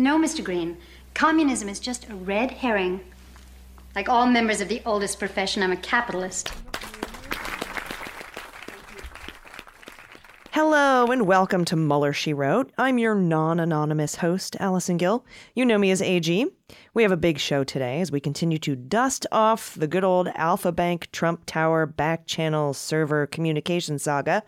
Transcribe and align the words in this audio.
No, 0.00 0.18
Mr. 0.18 0.42
Green. 0.42 0.78
Communism 1.12 1.68
is 1.68 1.78
just 1.78 2.08
a 2.08 2.14
red 2.14 2.50
herring. 2.50 3.00
Like 3.94 4.08
all 4.08 4.24
members 4.24 4.62
of 4.62 4.68
the 4.68 4.80
oldest 4.86 5.18
profession, 5.18 5.62
I'm 5.62 5.72
a 5.72 5.76
capitalist. 5.76 6.50
Hello 10.52 11.04
and 11.04 11.26
welcome 11.26 11.66
to 11.66 11.76
Mueller, 11.76 12.14
She 12.14 12.32
Wrote. 12.32 12.72
I'm 12.78 12.96
your 12.96 13.14
non 13.14 13.60
anonymous 13.60 14.14
host, 14.14 14.56
Allison 14.58 14.96
Gill. 14.96 15.22
You 15.54 15.66
know 15.66 15.76
me 15.76 15.90
as 15.90 16.00
AG. 16.00 16.46
We 16.94 17.02
have 17.02 17.12
a 17.12 17.16
big 17.18 17.38
show 17.38 17.62
today 17.62 18.00
as 18.00 18.10
we 18.10 18.20
continue 18.20 18.58
to 18.60 18.74
dust 18.74 19.26
off 19.30 19.74
the 19.74 19.86
good 19.86 20.02
old 20.02 20.28
Alfa 20.28 20.72
Bank 20.72 21.12
Trump 21.12 21.42
Tower 21.44 21.84
back 21.84 22.24
channel 22.24 22.72
server 22.72 23.26
communication 23.26 23.98
saga. 23.98 24.44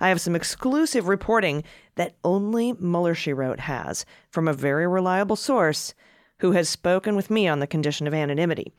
I 0.00 0.08
have 0.08 0.20
some 0.20 0.34
exclusive 0.34 1.08
reporting 1.08 1.62
that 1.96 2.16
only 2.24 2.72
Mueller, 2.72 3.14
She 3.14 3.32
Wrote 3.32 3.60
has 3.60 4.06
from 4.30 4.48
a 4.48 4.54
very 4.54 4.86
reliable 4.86 5.36
source 5.36 5.94
who 6.38 6.52
has 6.52 6.68
spoken 6.68 7.16
with 7.16 7.30
me 7.30 7.46
on 7.46 7.60
the 7.60 7.66
condition 7.66 8.06
of 8.06 8.14
anonymity. 8.14 8.72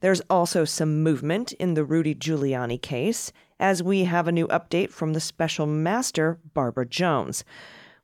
There's 0.00 0.22
also 0.22 0.64
some 0.64 1.02
movement 1.02 1.52
in 1.52 1.74
the 1.74 1.84
Rudy 1.84 2.14
Giuliani 2.14 2.80
case, 2.80 3.32
as 3.60 3.82
we 3.82 4.04
have 4.04 4.26
a 4.26 4.32
new 4.32 4.48
update 4.48 4.90
from 4.90 5.12
the 5.12 5.20
special 5.20 5.66
master, 5.66 6.40
Barbara 6.54 6.86
Jones. 6.86 7.44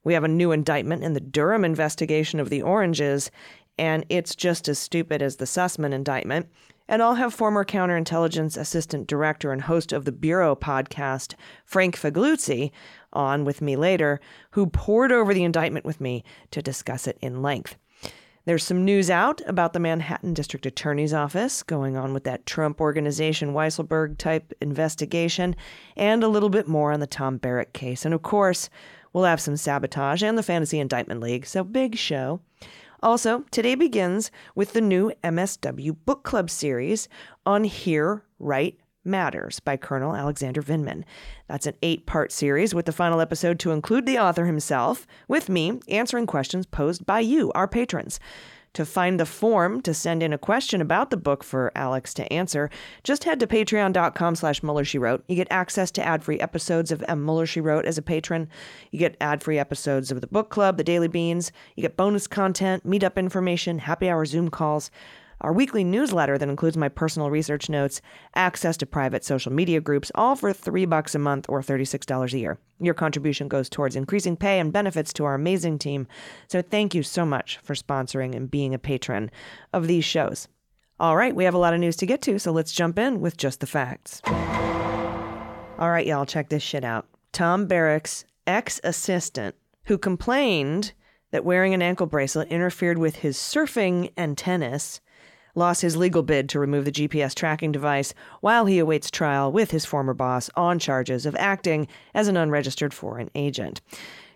We 0.05 0.15
have 0.15 0.23
a 0.23 0.29
new 0.29 0.53
indictment 0.53 1.03
in 1.03 1.15
the 1.15 1.21
Durham 1.21 1.65
investigation 1.65 2.39
of 2.39 2.51
the 2.51 2.63
oranges, 2.63 3.31
and 3.79 4.05
it's 4.09 4.37
just 4.37 4.69
as 4.69 4.79
stupid 4.79 5.23
as 5.23 5.37
the 5.37 5.45
Sussmann 5.47 5.93
indictment. 5.93 6.49
And 6.89 7.03
I'll 7.03 7.17
have 7.17 7.35
former 7.35 7.65
counterintelligence 7.65 8.57
assistant 8.57 9.07
director 9.07 9.53
and 9.53 9.63
host 9.63 9.93
of 9.93 10.07
the 10.07 10.13
Bureau 10.13 10.57
podcast, 10.57 11.35
Frank 11.65 11.97
Figliuzzi, 11.97 12.71
on 13.13 13.45
with 13.45 13.61
me 13.61 13.77
later, 13.77 14.21
who 14.53 14.67
pored 14.67 15.13
over 15.13 15.35
the 15.35 15.45
indictment 15.45 15.85
with 15.85 16.01
me 16.01 16.25
to 16.51 16.63
discuss 16.63 17.07
it 17.07 17.19
in 17.21 17.43
length. 17.43 17.77
There's 18.47 18.65
some 18.65 18.83
news 18.83 19.11
out 19.11 19.43
about 19.47 19.75
the 19.75 19.81
Manhattan 19.81 20.33
District 20.33 20.65
Attorney's 20.65 21.13
Office 21.13 21.63
going 21.63 21.99
on 21.99 22.15
with 22.15 22.25
that 22.25 22.47
Trump 22.47 22.81
Organization 22.81 23.53
Weisselberg 23.53 24.17
type 24.17 24.55
investigation, 24.63 25.55
and 25.99 26.25
a 26.25 26.29
little 26.29 26.49
bit 26.49 26.67
more 26.67 26.91
on 26.91 27.01
the 27.01 27.07
Tom 27.07 27.37
Barrack 27.37 27.75
case. 27.75 28.07
And 28.07 28.15
of 28.15 28.23
course, 28.23 28.71
we'll 29.13 29.25
have 29.25 29.43
some 29.43 29.59
sabotage 29.59 30.23
and 30.23 30.39
the 30.39 30.43
Fantasy 30.43 30.81
Indictment 30.81 31.21
League, 31.21 31.45
so 31.45 31.63
big 31.63 31.97
show. 31.97 32.41
Also, 33.01 33.45
today 33.53 33.77
begins 33.77 34.31
with 34.57 34.73
the 34.73 34.81
new 34.81 35.13
MSW 35.23 35.97
Book 36.05 36.25
Club 36.25 36.51
series 36.51 37.09
on 37.47 37.63
Here, 37.63 38.25
Right, 38.41 38.77
Matters 39.05 39.61
by 39.61 39.77
Colonel 39.77 40.17
Alexander 40.17 40.63
Vindman. 40.63 41.05
That's 41.47 41.67
an 41.67 41.75
eight 41.81 42.07
part 42.07 42.33
series 42.33 42.75
with 42.75 42.87
the 42.87 42.93
final 42.93 43.21
episode 43.21 43.61
to 43.61 43.71
include 43.71 44.05
the 44.05 44.19
author 44.19 44.47
himself, 44.47 45.07
with 45.29 45.49
me 45.49 45.81
answering 45.89 46.27
questions 46.27 46.67
posed 46.67 47.07
by 47.07 47.21
you, 47.21 47.53
our 47.53 47.69
patrons. 47.69 48.19
To 48.75 48.85
find 48.85 49.19
the 49.19 49.27
form 49.27 49.81
to 49.83 49.93
send 49.93 50.23
in 50.23 50.33
a 50.33 50.39
question 50.39 50.81
about 50.81 51.11
the 51.11 51.17
book 51.17 51.43
for 51.43 51.73
Alex 51.75 52.15
to 52.15 52.33
answer, 52.33 52.71
just 53.03 53.25
head 53.25 53.41
to 53.41 53.47
patreon.com 53.47 54.37
slash 54.37 54.63
Mueller, 54.63 54.85
She 54.85 54.99
Wrote. 54.99 55.25
You 55.27 55.37
get 55.37 55.49
access 55.51 55.91
to 55.93 56.05
ad-free 56.05 56.39
episodes 56.39 56.93
of 56.93 57.05
M. 57.09 57.25
Mueller, 57.25 57.47
She 57.47 57.61
Wrote 57.61 57.87
as 57.87 57.99
a 57.99 58.03
patron. 58.03 58.49
You 58.93 58.99
get 58.99 59.17
ad-free 59.21 59.59
episodes 59.59 60.11
of 60.13 60.21
the 60.21 60.27
book 60.27 60.51
club, 60.51 60.77
the 60.77 60.85
Daily 60.85 61.09
Beans. 61.09 61.51
You 61.75 61.83
get 61.83 61.97
bonus 61.97 62.27
content, 62.27 62.87
meetup 62.87 63.17
information, 63.17 63.81
happy 63.81 64.09
hour 64.09 64.25
Zoom 64.25 64.49
calls 64.49 64.91
our 65.41 65.53
weekly 65.53 65.85
newsletter 65.85 66.37
that 66.39 66.49
includes 66.49 66.77
my 66.77 66.89
personal 66.89 67.31
research 67.31 67.69
notes, 67.69 68.01
access 68.35 68.77
to 68.79 68.87
private 68.87 69.25
social 69.25 69.53
media 69.53 69.81
groups, 69.81 70.11
all 70.15 70.37
for 70.37 70.53
three 70.53 70.85
bucks 70.85 71.15
a 71.15 71.19
month 71.19 71.47
or 71.49 71.61
$36 71.63 72.33
a 72.33 72.39
year. 72.39 72.59
Your 72.81 72.95
contribution 72.95 73.49
goes 73.49 73.69
towards 73.69 73.97
increasing 73.97 74.37
pay 74.37 74.59
and 74.59 74.73
benefits 74.73 75.13
to 75.15 75.25
our 75.25 75.35
amazing 75.35 75.79
team. 75.79 76.07
So 76.49 76.63
thank 76.63 76.95
you 76.95 77.03
so 77.03 77.25
much 77.25 77.59
for 77.63 77.75
sponsoring 77.75 78.35
and 78.35 78.51
being 78.51 78.75
a 78.75 78.79
patron 78.79 79.31
of 79.73 79.87
these 79.87 80.05
shows. 80.05 80.49
All 81.01 81.17
right, 81.17 81.35
we 81.35 81.45
have 81.45 81.55
a 81.55 81.59
lot 81.59 81.75
of 81.75 81.81
news 81.81 81.97
to 81.97 82.07
get 82.07 82.23
to, 82.23 82.41
so 82.41 82.51
let's 82.51 82.73
jump 82.73 82.99
in 82.99 83.21
with 83.21 83.37
just 83.37 83.61
the 83.61 83.67
facts. 83.67 84.21
All 85.79 85.91
right, 85.91 86.07
y'all, 86.07 86.27
check 86.27 86.49
this 86.49 86.63
shit 86.63 86.83
out. 86.83 87.07
Tom 87.31 87.67
Barrack's 87.67 88.25
ex 88.49 88.81
assistant, 88.83 89.55
who 89.85 89.97
complained 89.97 90.93
that 91.31 91.45
wearing 91.45 91.73
an 91.73 91.83
ankle 91.83 92.07
bracelet 92.07 92.49
interfered 92.49 92.99
with 92.99 93.17
his 93.17 93.37
surfing 93.37 94.13
and 94.17 94.37
tennis, 94.37 95.01
lost 95.59 95.83
his 95.83 95.97
legal 95.97 96.23
bid 96.23 96.49
to 96.49 96.59
remove 96.59 96.87
the 96.87 96.93
GPS 96.93 97.35
tracking 97.35 97.73
device 97.73 98.15
while 98.41 98.65
he 98.65 98.79
awaits 98.79 99.11
trial 99.11 99.53
with 99.53 99.71
his 99.71 99.85
former 99.85 100.15
boss 100.15 100.49
on 100.57 100.79
charges 100.79 101.27
of 101.27 101.37
acting 101.37 101.87
as 102.15 102.29
an 102.29 102.37
unregistered 102.37 102.95
foreign 102.95 103.31
agent. 103.35 103.83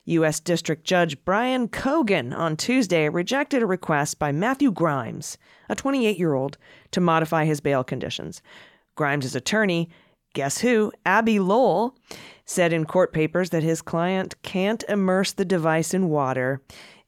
U.S. 0.04 0.40
District 0.40 0.84
Judge 0.84 1.16
Brian 1.24 1.68
Cogan 1.68 2.32
on 2.32 2.56
Tuesday 2.56 3.08
rejected 3.08 3.62
a 3.62 3.66
request 3.66 4.18
by 4.18 4.32
Matthew 4.32 4.72
Grimes, 4.72 5.38
a 5.68 5.76
28 5.76 6.18
year 6.18 6.34
old, 6.34 6.58
to 6.90 7.00
modify 7.00 7.44
his 7.44 7.60
bail 7.60 7.84
conditions. 7.84 8.42
Grimes' 8.96 9.36
attorney, 9.36 9.88
guess 10.34 10.58
who, 10.58 10.92
Abbe 11.06 11.38
Lowell, 11.38 11.96
said 12.44 12.72
in 12.72 12.84
court 12.84 13.12
papers 13.12 13.50
that 13.50 13.62
his 13.62 13.80
client 13.80 14.34
can't 14.42 14.82
immerse 14.88 15.32
the 15.32 15.44
device 15.44 15.94
in 15.94 16.08
water 16.08 16.60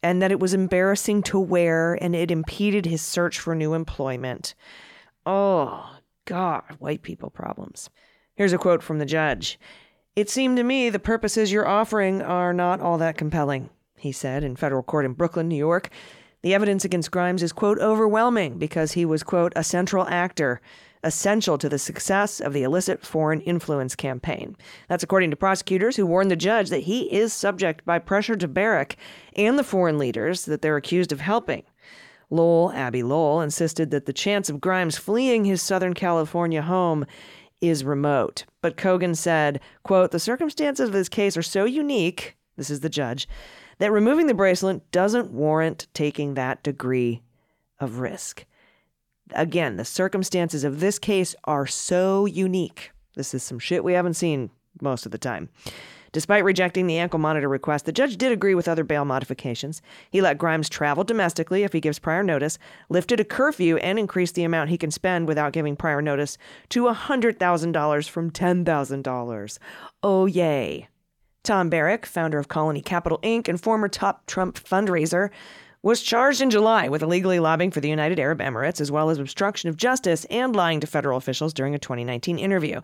and 0.04 0.20
that 0.20 0.30
it 0.30 0.38
was 0.38 0.52
embarrassing 0.52 1.22
to 1.22 1.40
wear 1.40 1.94
and 1.94 2.14
it 2.14 2.30
impeded 2.30 2.84
his 2.84 3.00
search 3.00 3.40
for 3.40 3.54
new 3.54 3.72
employment. 3.72 4.54
Oh, 5.24 5.96
God, 6.26 6.76
white 6.78 7.00
people 7.00 7.30
problems. 7.30 7.88
Here's 8.34 8.52
a 8.52 8.58
quote 8.58 8.82
from 8.82 8.98
the 8.98 9.06
judge 9.06 9.58
It 10.14 10.28
seemed 10.28 10.58
to 10.58 10.62
me 10.62 10.90
the 10.90 10.98
purposes 10.98 11.50
you're 11.50 11.66
offering 11.66 12.20
are 12.20 12.52
not 12.52 12.82
all 12.82 12.98
that 12.98 13.16
compelling, 13.16 13.70
he 13.96 14.12
said 14.12 14.44
in 14.44 14.56
federal 14.56 14.82
court 14.82 15.06
in 15.06 15.14
Brooklyn, 15.14 15.48
New 15.48 15.56
York. 15.56 15.88
The 16.42 16.52
evidence 16.52 16.84
against 16.84 17.10
Grimes 17.10 17.42
is, 17.42 17.54
quote, 17.54 17.78
overwhelming 17.78 18.58
because 18.58 18.92
he 18.92 19.06
was, 19.06 19.22
quote, 19.22 19.54
a 19.56 19.64
central 19.64 20.06
actor 20.06 20.60
essential 21.04 21.56
to 21.58 21.68
the 21.68 21.78
success 21.78 22.40
of 22.40 22.52
the 22.52 22.64
illicit 22.64 23.04
foreign 23.04 23.40
influence 23.42 23.94
campaign. 23.94 24.56
That's 24.88 25.04
according 25.04 25.30
to 25.30 25.36
prosecutors 25.36 25.96
who 25.96 26.06
warned 26.06 26.30
the 26.30 26.36
judge 26.36 26.70
that 26.70 26.84
he 26.84 27.12
is 27.12 27.32
subject 27.32 27.84
by 27.84 27.98
pressure 28.00 28.36
to 28.36 28.48
Barrack 28.48 28.96
and 29.36 29.58
the 29.58 29.64
foreign 29.64 29.98
leaders 29.98 30.46
that 30.46 30.62
they're 30.62 30.76
accused 30.76 31.12
of 31.12 31.20
helping. 31.20 31.62
Lowell, 32.30 32.72
Abbe 32.72 33.02
Lowell, 33.02 33.42
insisted 33.42 33.90
that 33.90 34.06
the 34.06 34.12
chance 34.12 34.48
of 34.48 34.60
Grimes 34.60 34.96
fleeing 34.96 35.44
his 35.44 35.62
Southern 35.62 35.94
California 35.94 36.62
home 36.62 37.04
is 37.60 37.84
remote. 37.84 38.44
But 38.60 38.76
Cogan 38.76 39.14
said, 39.14 39.60
quote, 39.82 40.10
the 40.10 40.18
circumstances 40.18 40.88
of 40.88 40.92
this 40.92 41.08
case 41.08 41.36
are 41.36 41.42
so 41.42 41.64
unique, 41.64 42.36
this 42.56 42.70
is 42.70 42.80
the 42.80 42.88
judge, 42.88 43.28
that 43.78 43.92
removing 43.92 44.26
the 44.26 44.34
bracelet 44.34 44.90
doesn't 44.90 45.30
warrant 45.30 45.86
taking 45.94 46.34
that 46.34 46.62
degree 46.62 47.22
of 47.78 47.98
risk. 47.98 48.44
Again, 49.34 49.76
the 49.76 49.84
circumstances 49.84 50.64
of 50.64 50.80
this 50.80 50.98
case 50.98 51.34
are 51.44 51.66
so 51.66 52.24
unique. 52.26 52.92
This 53.16 53.34
is 53.34 53.42
some 53.42 53.58
shit 53.58 53.84
we 53.84 53.92
haven't 53.92 54.14
seen 54.14 54.50
most 54.80 55.06
of 55.06 55.12
the 55.12 55.18
time. 55.18 55.48
Despite 56.12 56.44
rejecting 56.44 56.86
the 56.86 56.98
ankle 56.98 57.18
monitor 57.18 57.48
request, 57.48 57.86
the 57.86 57.92
judge 57.92 58.16
did 58.16 58.30
agree 58.30 58.54
with 58.54 58.68
other 58.68 58.84
bail 58.84 59.04
modifications. 59.04 59.82
He 60.12 60.20
let 60.20 60.38
Grimes 60.38 60.68
travel 60.68 61.02
domestically 61.02 61.64
if 61.64 61.72
he 61.72 61.80
gives 61.80 61.98
prior 61.98 62.22
notice, 62.22 62.56
lifted 62.88 63.18
a 63.18 63.24
curfew, 63.24 63.78
and 63.78 63.98
increased 63.98 64.36
the 64.36 64.44
amount 64.44 64.70
he 64.70 64.78
can 64.78 64.92
spend 64.92 65.26
without 65.26 65.52
giving 65.52 65.74
prior 65.74 66.00
notice 66.00 66.38
to 66.68 66.84
$100,000 66.84 68.08
from 68.08 68.30
$10,000. 68.30 69.58
Oh, 70.04 70.26
yay. 70.26 70.88
Tom 71.42 71.68
Barrack, 71.68 72.06
founder 72.06 72.38
of 72.38 72.46
Colony 72.46 72.80
Capital 72.80 73.18
Inc. 73.24 73.48
and 73.48 73.60
former 73.60 73.88
top 73.88 74.24
Trump 74.26 74.54
fundraiser, 74.54 75.30
was 75.84 76.00
charged 76.00 76.40
in 76.40 76.48
July 76.48 76.88
with 76.88 77.02
illegally 77.02 77.38
lobbying 77.38 77.70
for 77.70 77.80
the 77.80 77.90
United 77.90 78.18
Arab 78.18 78.38
Emirates, 78.38 78.80
as 78.80 78.90
well 78.90 79.10
as 79.10 79.18
obstruction 79.18 79.68
of 79.68 79.76
justice 79.76 80.24
and 80.30 80.56
lying 80.56 80.80
to 80.80 80.86
federal 80.86 81.18
officials 81.18 81.52
during 81.52 81.74
a 81.74 81.78
2019 81.78 82.38
interview. 82.38 82.80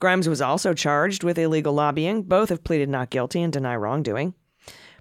Grimes 0.00 0.28
was 0.28 0.42
also 0.42 0.74
charged 0.74 1.24
with 1.24 1.38
illegal 1.38 1.72
lobbying. 1.72 2.22
Both 2.22 2.50
have 2.50 2.62
pleaded 2.62 2.90
not 2.90 3.08
guilty 3.08 3.40
and 3.40 3.50
deny 3.50 3.74
wrongdoing. 3.74 4.34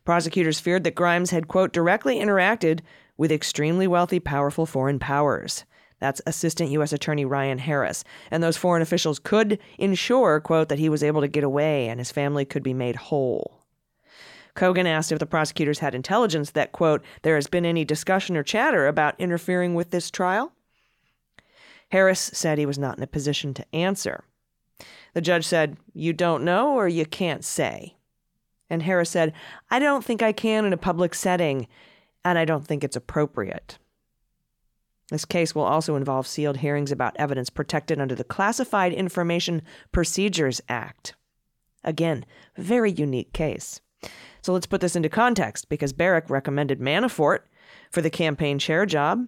Prosecutors 0.05 0.61
feared 0.61 0.85
that 0.85 0.95
Grimes 0.95 1.31
had, 1.31 1.49
quote, 1.49 1.73
directly 1.73 2.19
interacted 2.19 2.79
with 3.17 3.33
extremely 3.33 3.85
wealthy, 3.85 4.21
powerful 4.21 4.65
foreign 4.65 4.97
powers. 4.97 5.65
That's 5.99 6.21
Assistant 6.25 6.71
U.S. 6.71 6.93
Attorney 6.93 7.25
Ryan 7.25 7.57
Harris. 7.57 8.05
And 8.31 8.41
those 8.41 8.55
foreign 8.55 8.81
officials 8.81 9.19
could 9.19 9.59
ensure, 9.77 10.39
quote, 10.39 10.69
that 10.69 10.79
he 10.79 10.87
was 10.87 11.03
able 11.03 11.19
to 11.19 11.27
get 11.27 11.43
away 11.43 11.89
and 11.89 11.99
his 11.99 12.13
family 12.13 12.45
could 12.45 12.63
be 12.63 12.73
made 12.73 12.95
whole. 12.95 13.60
Cogan 14.55 14.87
asked 14.87 15.11
if 15.11 15.19
the 15.19 15.25
prosecutors 15.25 15.79
had 15.79 15.95
intelligence 15.95 16.51
that, 16.51 16.71
quote, 16.71 17.03
there 17.21 17.35
has 17.35 17.47
been 17.47 17.65
any 17.65 17.85
discussion 17.85 18.35
or 18.35 18.43
chatter 18.43 18.87
about 18.87 19.19
interfering 19.19 19.75
with 19.75 19.91
this 19.91 20.11
trial. 20.11 20.51
Harris 21.89 22.19
said 22.33 22.57
he 22.57 22.65
was 22.65 22.79
not 22.79 22.97
in 22.97 23.03
a 23.03 23.07
position 23.07 23.53
to 23.53 23.75
answer. 23.75 24.23
The 25.13 25.21
judge 25.21 25.45
said, 25.45 25.77
You 25.93 26.13
don't 26.13 26.43
know 26.43 26.75
or 26.75 26.87
you 26.87 27.05
can't 27.05 27.43
say. 27.43 27.95
And 28.69 28.83
Harris 28.83 29.09
said, 29.09 29.33
I 29.69 29.79
don't 29.79 30.03
think 30.03 30.21
I 30.21 30.31
can 30.31 30.65
in 30.65 30.71
a 30.71 30.77
public 30.77 31.13
setting, 31.13 31.67
and 32.23 32.37
I 32.37 32.45
don't 32.45 32.65
think 32.65 32.83
it's 32.83 32.95
appropriate. 32.95 33.77
This 35.09 35.25
case 35.25 35.53
will 35.53 35.63
also 35.63 35.97
involve 35.97 36.25
sealed 36.25 36.57
hearings 36.57 36.89
about 36.89 37.17
evidence 37.17 37.49
protected 37.49 37.99
under 37.99 38.15
the 38.15 38.23
Classified 38.23 38.93
Information 38.93 39.61
Procedures 39.91 40.61
Act. 40.69 41.15
Again, 41.83 42.25
very 42.55 42.91
unique 42.91 43.33
case. 43.33 43.81
So 44.41 44.53
let's 44.53 44.65
put 44.65 44.81
this 44.81 44.95
into 44.95 45.09
context 45.09 45.69
because 45.69 45.93
Barrack 45.93 46.29
recommended 46.29 46.79
Manafort 46.79 47.39
for 47.91 48.01
the 48.01 48.09
campaign 48.09 48.59
chair 48.59 48.85
job. 48.85 49.27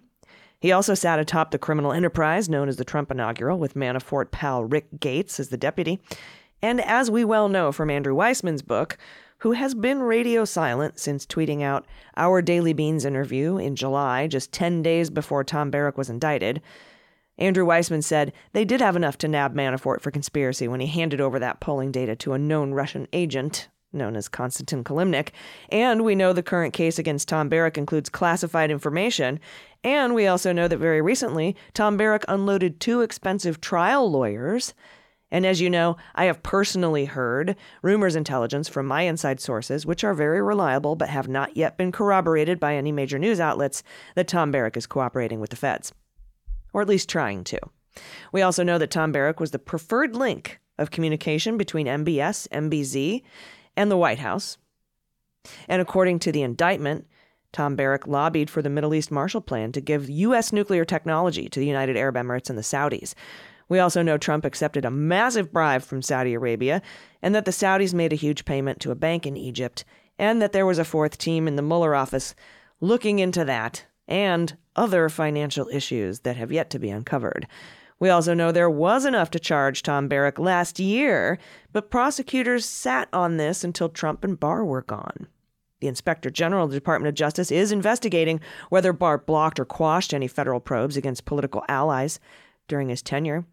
He 0.60 0.72
also 0.72 0.94
sat 0.94 1.18
atop 1.18 1.50
the 1.50 1.58
criminal 1.58 1.92
enterprise 1.92 2.48
known 2.48 2.68
as 2.68 2.76
the 2.76 2.84
Trump 2.84 3.10
inaugural 3.10 3.58
with 3.58 3.74
Manafort 3.74 4.30
pal 4.30 4.64
Rick 4.64 4.86
Gates 4.98 5.38
as 5.38 5.50
the 5.50 5.56
deputy. 5.56 6.00
And 6.62 6.80
as 6.80 7.10
we 7.10 7.24
well 7.24 7.48
know 7.48 7.70
from 7.70 7.90
Andrew 7.90 8.14
Weissmann's 8.14 8.62
book, 8.62 8.96
who 9.38 9.52
has 9.52 9.74
been 9.74 10.00
radio 10.00 10.46
silent 10.46 10.98
since 10.98 11.26
tweeting 11.26 11.62
out 11.62 11.86
our 12.16 12.40
Daily 12.40 12.72
Beans 12.72 13.04
interview 13.04 13.58
in 13.58 13.76
July, 13.76 14.26
just 14.26 14.52
10 14.52 14.82
days 14.82 15.10
before 15.10 15.44
Tom 15.44 15.70
Barrack 15.70 15.98
was 15.98 16.08
indicted, 16.08 16.62
Andrew 17.36 17.66
Weissmann 17.66 18.02
said 18.02 18.32
they 18.52 18.64
did 18.64 18.80
have 18.80 18.96
enough 18.96 19.18
to 19.18 19.28
nab 19.28 19.54
Manafort 19.54 20.00
for 20.00 20.10
conspiracy 20.10 20.66
when 20.66 20.80
he 20.80 20.86
handed 20.86 21.20
over 21.20 21.38
that 21.38 21.60
polling 21.60 21.92
data 21.92 22.16
to 22.16 22.32
a 22.32 22.38
known 22.38 22.72
Russian 22.72 23.06
agent 23.12 23.68
known 23.94 24.16
as 24.16 24.28
Konstantin 24.28 24.84
Kilimnik. 24.84 25.30
And 25.70 26.04
we 26.04 26.14
know 26.14 26.32
the 26.32 26.42
current 26.42 26.74
case 26.74 26.98
against 26.98 27.28
Tom 27.28 27.48
Barrack 27.48 27.78
includes 27.78 28.08
classified 28.08 28.70
information. 28.70 29.40
And 29.82 30.14
we 30.14 30.26
also 30.26 30.52
know 30.52 30.68
that 30.68 30.78
very 30.78 31.00
recently, 31.00 31.56
Tom 31.74 31.96
Barrack 31.96 32.24
unloaded 32.28 32.80
two 32.80 33.00
expensive 33.00 33.60
trial 33.60 34.10
lawyers. 34.10 34.74
And 35.30 35.44
as 35.44 35.60
you 35.60 35.68
know, 35.68 35.96
I 36.14 36.26
have 36.26 36.42
personally 36.42 37.06
heard 37.06 37.56
rumors 37.82 38.14
intelligence 38.14 38.68
from 38.68 38.86
my 38.86 39.02
inside 39.02 39.40
sources, 39.40 39.84
which 39.84 40.04
are 40.04 40.14
very 40.14 40.40
reliable 40.40 40.94
but 40.96 41.08
have 41.08 41.28
not 41.28 41.56
yet 41.56 41.76
been 41.76 41.92
corroborated 41.92 42.60
by 42.60 42.76
any 42.76 42.92
major 42.92 43.18
news 43.18 43.40
outlets, 43.40 43.82
that 44.14 44.28
Tom 44.28 44.50
Barrack 44.50 44.76
is 44.76 44.86
cooperating 44.86 45.40
with 45.40 45.50
the 45.50 45.56
feds. 45.56 45.92
Or 46.72 46.82
at 46.82 46.88
least 46.88 47.08
trying 47.08 47.44
to. 47.44 47.58
We 48.32 48.42
also 48.42 48.62
know 48.62 48.78
that 48.78 48.90
Tom 48.90 49.12
Barrack 49.12 49.40
was 49.40 49.50
the 49.50 49.58
preferred 49.58 50.14
link 50.16 50.60
of 50.78 50.90
communication 50.90 51.56
between 51.56 51.86
MBS, 51.86 52.48
MBZ, 52.48 53.22
and 53.76 53.90
the 53.90 53.96
White 53.96 54.18
House. 54.18 54.58
And 55.68 55.82
according 55.82 56.20
to 56.20 56.32
the 56.32 56.42
indictment, 56.42 57.06
Tom 57.52 57.76
Barrack 57.76 58.06
lobbied 58.06 58.50
for 58.50 58.62
the 58.62 58.70
Middle 58.70 58.94
East 58.94 59.10
Marshall 59.10 59.40
Plan 59.40 59.72
to 59.72 59.80
give 59.80 60.10
U.S. 60.10 60.52
nuclear 60.52 60.84
technology 60.84 61.48
to 61.48 61.60
the 61.60 61.66
United 61.66 61.96
Arab 61.96 62.16
Emirates 62.16 62.48
and 62.48 62.58
the 62.58 62.62
Saudis. 62.62 63.14
We 63.68 63.78
also 63.78 64.02
know 64.02 64.18
Trump 64.18 64.44
accepted 64.44 64.84
a 64.84 64.90
massive 64.90 65.52
bribe 65.52 65.82
from 65.82 66.02
Saudi 66.02 66.34
Arabia, 66.34 66.82
and 67.22 67.34
that 67.34 67.44
the 67.44 67.50
Saudis 67.50 67.94
made 67.94 68.12
a 68.12 68.16
huge 68.16 68.44
payment 68.44 68.80
to 68.80 68.90
a 68.90 68.96
bank 68.96 69.26
in 69.26 69.36
Egypt, 69.36 69.84
and 70.18 70.42
that 70.42 70.52
there 70.52 70.66
was 70.66 70.78
a 70.78 70.84
fourth 70.84 71.16
team 71.16 71.48
in 71.48 71.56
the 71.56 71.62
Mueller 71.62 71.94
office 71.94 72.34
looking 72.80 73.20
into 73.20 73.44
that 73.44 73.86
and 74.06 74.56
other 74.76 75.08
financial 75.08 75.68
issues 75.68 76.20
that 76.20 76.36
have 76.36 76.52
yet 76.52 76.70
to 76.70 76.78
be 76.78 76.90
uncovered. 76.90 77.46
We 78.04 78.10
also 78.10 78.34
know 78.34 78.52
there 78.52 78.68
was 78.68 79.06
enough 79.06 79.30
to 79.30 79.40
charge 79.40 79.82
Tom 79.82 80.08
Barrack 80.08 80.38
last 80.38 80.78
year, 80.78 81.38
but 81.72 81.88
prosecutors 81.88 82.66
sat 82.66 83.08
on 83.14 83.38
this 83.38 83.64
until 83.64 83.88
Trump 83.88 84.24
and 84.24 84.38
Barr 84.38 84.62
were 84.62 84.82
gone. 84.82 85.26
The 85.80 85.88
Inspector 85.88 86.28
General 86.32 86.66
of 86.66 86.70
the 86.70 86.76
Department 86.76 87.08
of 87.08 87.14
Justice 87.14 87.50
is 87.50 87.72
investigating 87.72 88.40
whether 88.68 88.92
Barr 88.92 89.16
blocked 89.16 89.58
or 89.58 89.64
quashed 89.64 90.12
any 90.12 90.28
federal 90.28 90.60
probes 90.60 90.98
against 90.98 91.24
political 91.24 91.64
allies 91.66 92.20
during 92.68 92.90
his 92.90 93.00
tenure. 93.00 93.46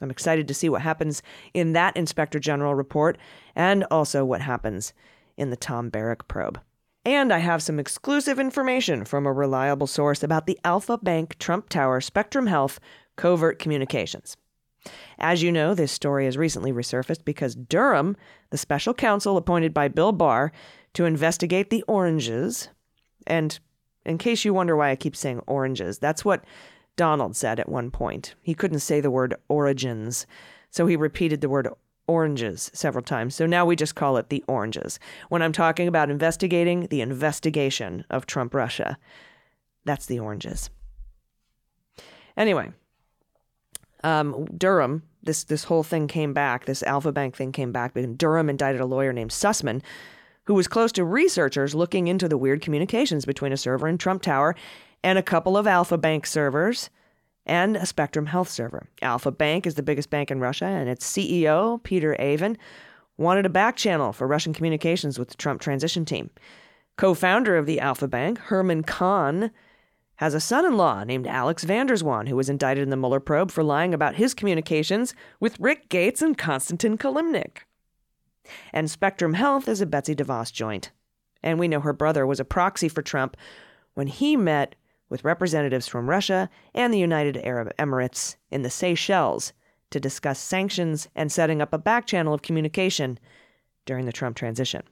I'm 0.00 0.10
excited 0.10 0.48
to 0.48 0.54
see 0.54 0.68
what 0.68 0.82
happens 0.82 1.22
in 1.54 1.72
that 1.74 1.96
Inspector 1.96 2.40
General 2.40 2.74
report 2.74 3.16
and 3.54 3.84
also 3.88 4.24
what 4.24 4.40
happens 4.40 4.94
in 5.36 5.50
the 5.50 5.56
Tom 5.56 5.90
Barrack 5.90 6.26
probe. 6.26 6.58
And 7.04 7.32
I 7.32 7.38
have 7.38 7.62
some 7.62 7.78
exclusive 7.78 8.40
information 8.40 9.04
from 9.04 9.26
a 9.26 9.32
reliable 9.32 9.86
source 9.86 10.24
about 10.24 10.46
the 10.46 10.58
Alfa 10.64 10.98
Bank 10.98 11.38
Trump 11.38 11.68
Tower 11.68 12.00
Spectrum 12.00 12.48
Health 12.48 12.80
covert 13.16 13.58
communications. 13.58 14.36
As 15.18 15.42
you 15.42 15.50
know, 15.50 15.74
this 15.74 15.90
story 15.90 16.26
has 16.26 16.36
recently 16.36 16.72
resurfaced 16.72 17.24
because 17.24 17.54
Durham, 17.54 18.16
the 18.50 18.58
special 18.58 18.94
counsel 18.94 19.36
appointed 19.36 19.74
by 19.74 19.88
Bill 19.88 20.12
Barr 20.12 20.52
to 20.94 21.04
investigate 21.04 21.70
the 21.70 21.82
oranges, 21.88 22.68
and 23.26 23.58
in 24.04 24.18
case 24.18 24.44
you 24.44 24.54
wonder 24.54 24.76
why 24.76 24.90
I 24.90 24.96
keep 24.96 25.16
saying 25.16 25.40
oranges, 25.46 25.98
that's 25.98 26.24
what 26.24 26.44
Donald 26.96 27.36
said 27.36 27.58
at 27.60 27.68
one 27.68 27.90
point. 27.90 28.34
He 28.42 28.54
couldn't 28.54 28.80
say 28.80 29.00
the 29.00 29.10
word 29.10 29.34
origins, 29.48 30.26
so 30.70 30.86
he 30.86 30.96
repeated 30.96 31.40
the 31.40 31.48
word 31.48 31.68
oranges 32.06 32.70
several 32.72 33.02
times. 33.02 33.34
So 33.34 33.46
now 33.46 33.66
we 33.66 33.76
just 33.76 33.96
call 33.96 34.16
it 34.16 34.28
the 34.28 34.44
oranges. 34.46 34.98
When 35.28 35.42
I'm 35.42 35.52
talking 35.52 35.88
about 35.88 36.10
investigating 36.10 36.86
the 36.86 37.00
investigation 37.00 38.04
of 38.08 38.26
Trump 38.26 38.54
Russia, 38.54 38.96
that's 39.84 40.06
the 40.06 40.20
oranges. 40.20 40.70
Anyway, 42.36 42.70
um, 44.06 44.46
Durham, 44.56 45.02
this 45.22 45.44
this 45.44 45.64
whole 45.64 45.82
thing 45.82 46.06
came 46.06 46.32
back. 46.32 46.64
This 46.64 46.82
Alfa 46.84 47.12
Bank 47.12 47.36
thing 47.36 47.52
came 47.52 47.72
back. 47.72 47.92
But 47.92 48.16
Durham 48.16 48.48
indicted 48.48 48.80
a 48.80 48.86
lawyer 48.86 49.12
named 49.12 49.32
Sussmann, 49.32 49.82
who 50.44 50.54
was 50.54 50.68
close 50.68 50.92
to 50.92 51.04
researchers 51.04 51.74
looking 51.74 52.06
into 52.06 52.28
the 52.28 52.38
weird 52.38 52.62
communications 52.62 53.24
between 53.26 53.52
a 53.52 53.56
server 53.56 53.88
in 53.88 53.98
Trump 53.98 54.22
Tower 54.22 54.54
and 55.02 55.18
a 55.18 55.22
couple 55.22 55.56
of 55.56 55.66
Alfa 55.66 55.98
Bank 55.98 56.24
servers 56.24 56.88
and 57.44 57.76
a 57.76 57.86
Spectrum 57.86 58.26
Health 58.26 58.48
server. 58.48 58.88
Alfa 59.02 59.32
Bank 59.32 59.66
is 59.66 59.74
the 59.74 59.82
biggest 59.82 60.08
bank 60.08 60.30
in 60.30 60.40
Russia, 60.40 60.66
and 60.66 60.88
its 60.88 61.10
CEO, 61.10 61.82
Peter 61.82 62.20
Aven, 62.20 62.56
wanted 63.16 63.46
a 63.46 63.50
back 63.50 63.76
channel 63.76 64.12
for 64.12 64.26
Russian 64.26 64.52
communications 64.52 65.18
with 65.18 65.28
the 65.28 65.36
Trump 65.36 65.60
transition 65.60 66.04
team. 66.04 66.30
Co 66.96 67.12
founder 67.12 67.56
of 67.56 67.66
the 67.66 67.80
Alfa 67.80 68.08
Bank, 68.08 68.38
Herman 68.38 68.82
Khan, 68.82 69.50
has 70.16 70.34
a 70.34 70.40
son 70.40 70.64
in 70.64 70.76
law 70.76 71.04
named 71.04 71.26
Alex 71.26 71.64
van 71.64 71.86
der 71.86 71.94
Zwaan, 71.94 72.28
who 72.28 72.36
was 72.36 72.48
indicted 72.48 72.82
in 72.82 72.90
the 72.90 72.96
Mueller 72.96 73.20
probe 73.20 73.50
for 73.50 73.62
lying 73.62 73.92
about 73.92 74.16
his 74.16 74.34
communications 74.34 75.14
with 75.40 75.60
Rick 75.60 75.88
Gates 75.88 76.22
and 76.22 76.36
Konstantin 76.36 76.96
Kilimnik. 76.96 77.58
And 78.72 78.90
Spectrum 78.90 79.34
Health 79.34 79.68
is 79.68 79.80
a 79.80 79.86
Betsy 79.86 80.14
DeVos 80.14 80.52
joint. 80.52 80.90
And 81.42 81.58
we 81.58 81.68
know 81.68 81.80
her 81.80 81.92
brother 81.92 82.26
was 82.26 82.40
a 82.40 82.44
proxy 82.44 82.88
for 82.88 83.02
Trump 83.02 83.36
when 83.94 84.06
he 84.06 84.36
met 84.36 84.74
with 85.08 85.24
representatives 85.24 85.86
from 85.86 86.10
Russia 86.10 86.48
and 86.74 86.92
the 86.92 86.98
United 86.98 87.36
Arab 87.38 87.72
Emirates 87.78 88.36
in 88.50 88.62
the 88.62 88.70
Seychelles 88.70 89.52
to 89.90 90.00
discuss 90.00 90.38
sanctions 90.38 91.08
and 91.14 91.30
setting 91.30 91.62
up 91.62 91.72
a 91.72 91.78
back 91.78 92.06
channel 92.06 92.34
of 92.34 92.42
communication 92.42 93.18
during 93.84 94.06
the 94.06 94.12
Trump 94.12 94.36
transition. 94.36 94.82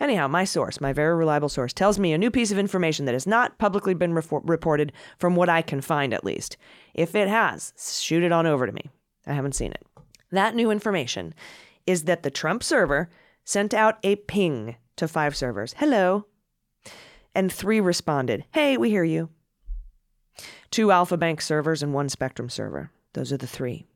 Anyhow, 0.00 0.28
my 0.28 0.44
source, 0.44 0.80
my 0.80 0.92
very 0.92 1.14
reliable 1.14 1.48
source, 1.48 1.72
tells 1.72 1.98
me 1.98 2.12
a 2.12 2.18
new 2.18 2.30
piece 2.30 2.52
of 2.52 2.58
information 2.58 3.04
that 3.06 3.14
has 3.14 3.26
not 3.26 3.58
publicly 3.58 3.94
been 3.94 4.14
reported 4.14 4.92
from 5.18 5.34
what 5.34 5.48
I 5.48 5.60
can 5.60 5.80
find 5.80 6.14
at 6.14 6.24
least. 6.24 6.56
If 6.94 7.14
it 7.14 7.28
has, 7.28 7.72
shoot 8.00 8.22
it 8.22 8.32
on 8.32 8.46
over 8.46 8.66
to 8.66 8.72
me. 8.72 8.90
I 9.26 9.32
haven't 9.32 9.56
seen 9.56 9.72
it. 9.72 9.84
That 10.30 10.54
new 10.54 10.70
information 10.70 11.34
is 11.86 12.04
that 12.04 12.22
the 12.22 12.30
Trump 12.30 12.62
server 12.62 13.08
sent 13.44 13.74
out 13.74 13.98
a 14.02 14.16
ping 14.16 14.76
to 14.96 15.08
five 15.08 15.36
servers. 15.36 15.74
Hello. 15.78 16.26
And 17.34 17.52
three 17.52 17.80
responded, 17.80 18.44
Hey, 18.52 18.76
we 18.76 18.90
hear 18.90 19.04
you. 19.04 19.30
Two 20.70 20.90
Alfa 20.90 21.16
Bank 21.16 21.40
servers 21.40 21.82
and 21.82 21.94
one 21.94 22.08
Spectrum 22.08 22.48
server. 22.48 22.90
Those 23.14 23.32
are 23.32 23.36
the 23.36 23.46
three. 23.46 23.86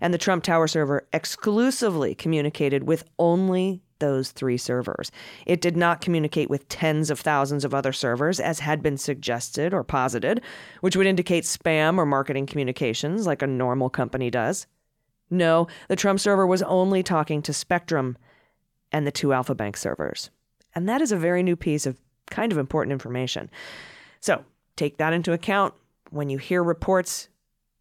And 0.00 0.12
the 0.12 0.18
Trump 0.18 0.42
Tower 0.42 0.66
server 0.66 1.06
exclusively 1.12 2.14
communicated 2.14 2.84
with 2.84 3.04
only 3.18 3.82
those 3.98 4.30
three 4.30 4.56
servers. 4.56 5.10
It 5.46 5.60
did 5.60 5.76
not 5.76 6.00
communicate 6.00 6.50
with 6.50 6.68
tens 6.68 7.10
of 7.10 7.20
thousands 7.20 7.64
of 7.64 7.74
other 7.74 7.92
servers, 7.92 8.40
as 8.40 8.60
had 8.60 8.82
been 8.82 8.96
suggested 8.96 9.72
or 9.72 9.84
posited, 9.84 10.40
which 10.80 10.96
would 10.96 11.06
indicate 11.06 11.44
spam 11.44 11.98
or 11.98 12.06
marketing 12.06 12.46
communications 12.46 13.26
like 13.26 13.42
a 13.42 13.46
normal 13.46 13.90
company 13.90 14.30
does. 14.30 14.66
No, 15.30 15.66
the 15.88 15.96
Trump 15.96 16.20
server 16.20 16.46
was 16.46 16.62
only 16.62 17.02
talking 17.02 17.42
to 17.42 17.52
Spectrum 17.52 18.16
and 18.92 19.06
the 19.06 19.12
two 19.12 19.32
Alfa 19.32 19.54
Bank 19.54 19.76
servers. 19.76 20.30
And 20.74 20.88
that 20.88 21.02
is 21.02 21.10
a 21.10 21.16
very 21.16 21.42
new 21.42 21.56
piece 21.56 21.86
of 21.86 22.00
kind 22.30 22.52
of 22.52 22.58
important 22.58 22.92
information. 22.92 23.50
So 24.20 24.44
take 24.76 24.98
that 24.98 25.12
into 25.12 25.32
account 25.32 25.74
when 26.10 26.30
you 26.30 26.38
hear 26.38 26.62
reports 26.62 27.28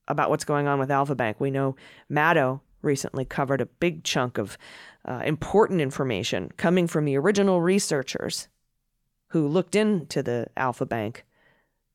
about 0.07 0.29
what's 0.29 0.45
going 0.45 0.67
on 0.67 0.79
with 0.79 0.91
Alfa 0.91 1.15
Bank. 1.15 1.39
We 1.39 1.51
know 1.51 1.75
Maddow 2.11 2.61
recently 2.85 3.25
covered 3.25 3.61
a 3.61 3.65
big 3.65 4.03
chunk 4.03 4.37
of 4.37 4.57
uh, 5.03 5.21
important 5.25 5.81
information 5.81 6.51
coming 6.57 6.87
from 6.87 7.05
the 7.05 7.17
original 7.17 7.61
researchers 7.61 8.47
who 9.29 9.47
looked 9.47 9.75
into 9.75 10.23
the 10.23 10.47
Alfa 10.55 10.85
Bank 10.85 11.25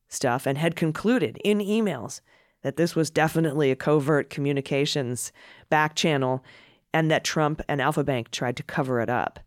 stuff 0.09 0.47
and 0.47 0.59
had 0.59 0.77
concluded 0.77 1.39
in 1.45 1.59
emails 1.59 2.21
that 2.63 2.77
this 2.77 2.95
was 2.95 3.11
definitely 3.11 3.71
a 3.71 3.77
covert 3.77 4.29
communications 4.29 5.33
back 5.71 5.95
channel 5.95 6.45
and 6.93 7.11
that 7.11 7.25
Trump 7.25 7.63
and 7.69 7.81
Alfa 7.81 8.05
Bank 8.05 8.31
tried 8.31 8.57
to 8.57 8.63
cover 8.63 9.01
it 9.01 9.09
up, 9.09 9.41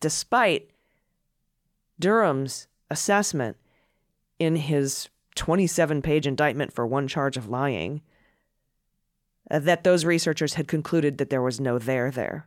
despite 0.00 0.70
Durham's 2.00 2.66
assessment 2.90 3.56
in 4.38 4.56
his 4.56 5.08
27 5.34 6.02
page 6.02 6.26
indictment 6.26 6.72
for 6.72 6.86
one 6.86 7.06
charge 7.06 7.36
of 7.36 7.48
lying 7.48 8.00
Uh, 9.50 9.58
that 9.58 9.84
those 9.84 10.04
researchers 10.04 10.54
had 10.54 10.68
concluded 10.68 11.18
that 11.18 11.30
there 11.30 11.42
was 11.42 11.60
no 11.60 11.78
there 11.78 12.10
there. 12.10 12.46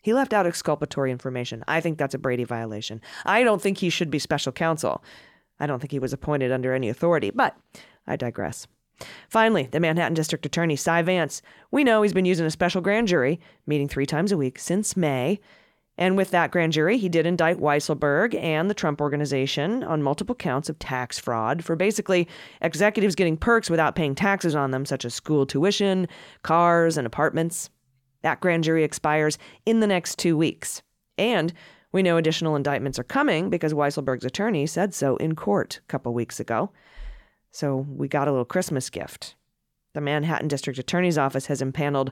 He 0.00 0.12
left 0.12 0.32
out 0.32 0.46
exculpatory 0.46 1.10
information. 1.10 1.62
I 1.68 1.80
think 1.80 1.96
that's 1.96 2.14
a 2.14 2.18
Brady 2.18 2.44
violation. 2.44 3.00
I 3.24 3.44
don't 3.44 3.62
think 3.62 3.78
he 3.78 3.90
should 3.90 4.10
be 4.10 4.18
special 4.18 4.52
counsel. 4.52 5.02
I 5.60 5.66
don't 5.66 5.78
think 5.78 5.92
he 5.92 6.00
was 6.00 6.12
appointed 6.12 6.50
under 6.50 6.74
any 6.74 6.88
authority, 6.88 7.30
but 7.30 7.56
I 8.06 8.16
digress. 8.16 8.66
Finally, 9.28 9.68
the 9.70 9.80
Manhattan 9.80 10.14
District 10.14 10.44
Attorney 10.44 10.76
Cy 10.76 11.02
Vance. 11.02 11.40
We 11.70 11.84
know 11.84 12.02
he's 12.02 12.12
been 12.12 12.24
using 12.24 12.46
a 12.46 12.50
special 12.50 12.80
grand 12.80 13.08
jury, 13.08 13.40
meeting 13.66 13.88
three 13.88 14.06
times 14.06 14.32
a 14.32 14.36
week 14.36 14.58
since 14.58 14.96
May. 14.96 15.40
And 16.02 16.16
with 16.16 16.32
that 16.32 16.50
grand 16.50 16.72
jury, 16.72 16.98
he 16.98 17.08
did 17.08 17.26
indict 17.26 17.60
Weisselberg 17.60 18.34
and 18.34 18.68
the 18.68 18.74
Trump 18.74 19.00
Organization 19.00 19.84
on 19.84 20.02
multiple 20.02 20.34
counts 20.34 20.68
of 20.68 20.76
tax 20.80 21.16
fraud 21.16 21.64
for 21.64 21.76
basically 21.76 22.26
executives 22.60 23.14
getting 23.14 23.36
perks 23.36 23.70
without 23.70 23.94
paying 23.94 24.16
taxes 24.16 24.56
on 24.56 24.72
them, 24.72 24.84
such 24.84 25.04
as 25.04 25.14
school 25.14 25.46
tuition, 25.46 26.08
cars, 26.42 26.96
and 26.96 27.06
apartments. 27.06 27.70
That 28.22 28.40
grand 28.40 28.64
jury 28.64 28.82
expires 28.82 29.38
in 29.64 29.78
the 29.78 29.86
next 29.86 30.18
two 30.18 30.36
weeks. 30.36 30.82
And 31.18 31.52
we 31.92 32.02
know 32.02 32.16
additional 32.16 32.56
indictments 32.56 32.98
are 32.98 33.04
coming 33.04 33.48
because 33.48 33.72
Weisselberg's 33.72 34.24
attorney 34.24 34.66
said 34.66 34.94
so 34.94 35.14
in 35.18 35.36
court 35.36 35.78
a 35.84 35.86
couple 35.86 36.12
weeks 36.12 36.40
ago. 36.40 36.72
So 37.52 37.86
we 37.88 38.08
got 38.08 38.26
a 38.26 38.32
little 38.32 38.44
Christmas 38.44 38.90
gift. 38.90 39.36
The 39.94 40.00
Manhattan 40.00 40.48
District 40.48 40.80
Attorney's 40.80 41.16
Office 41.16 41.46
has 41.46 41.62
impaneled 41.62 42.10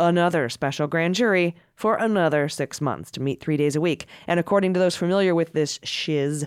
another 0.00 0.48
special 0.48 0.86
grand 0.86 1.14
jury 1.14 1.54
for 1.74 1.96
another 1.96 2.48
six 2.48 2.80
months 2.80 3.10
to 3.12 3.20
meet 3.20 3.40
three 3.40 3.56
days 3.56 3.76
a 3.76 3.80
week. 3.80 4.06
And 4.26 4.40
according 4.40 4.74
to 4.74 4.80
those 4.80 4.96
familiar 4.96 5.34
with 5.34 5.52
this 5.52 5.78
shiz, 5.82 6.46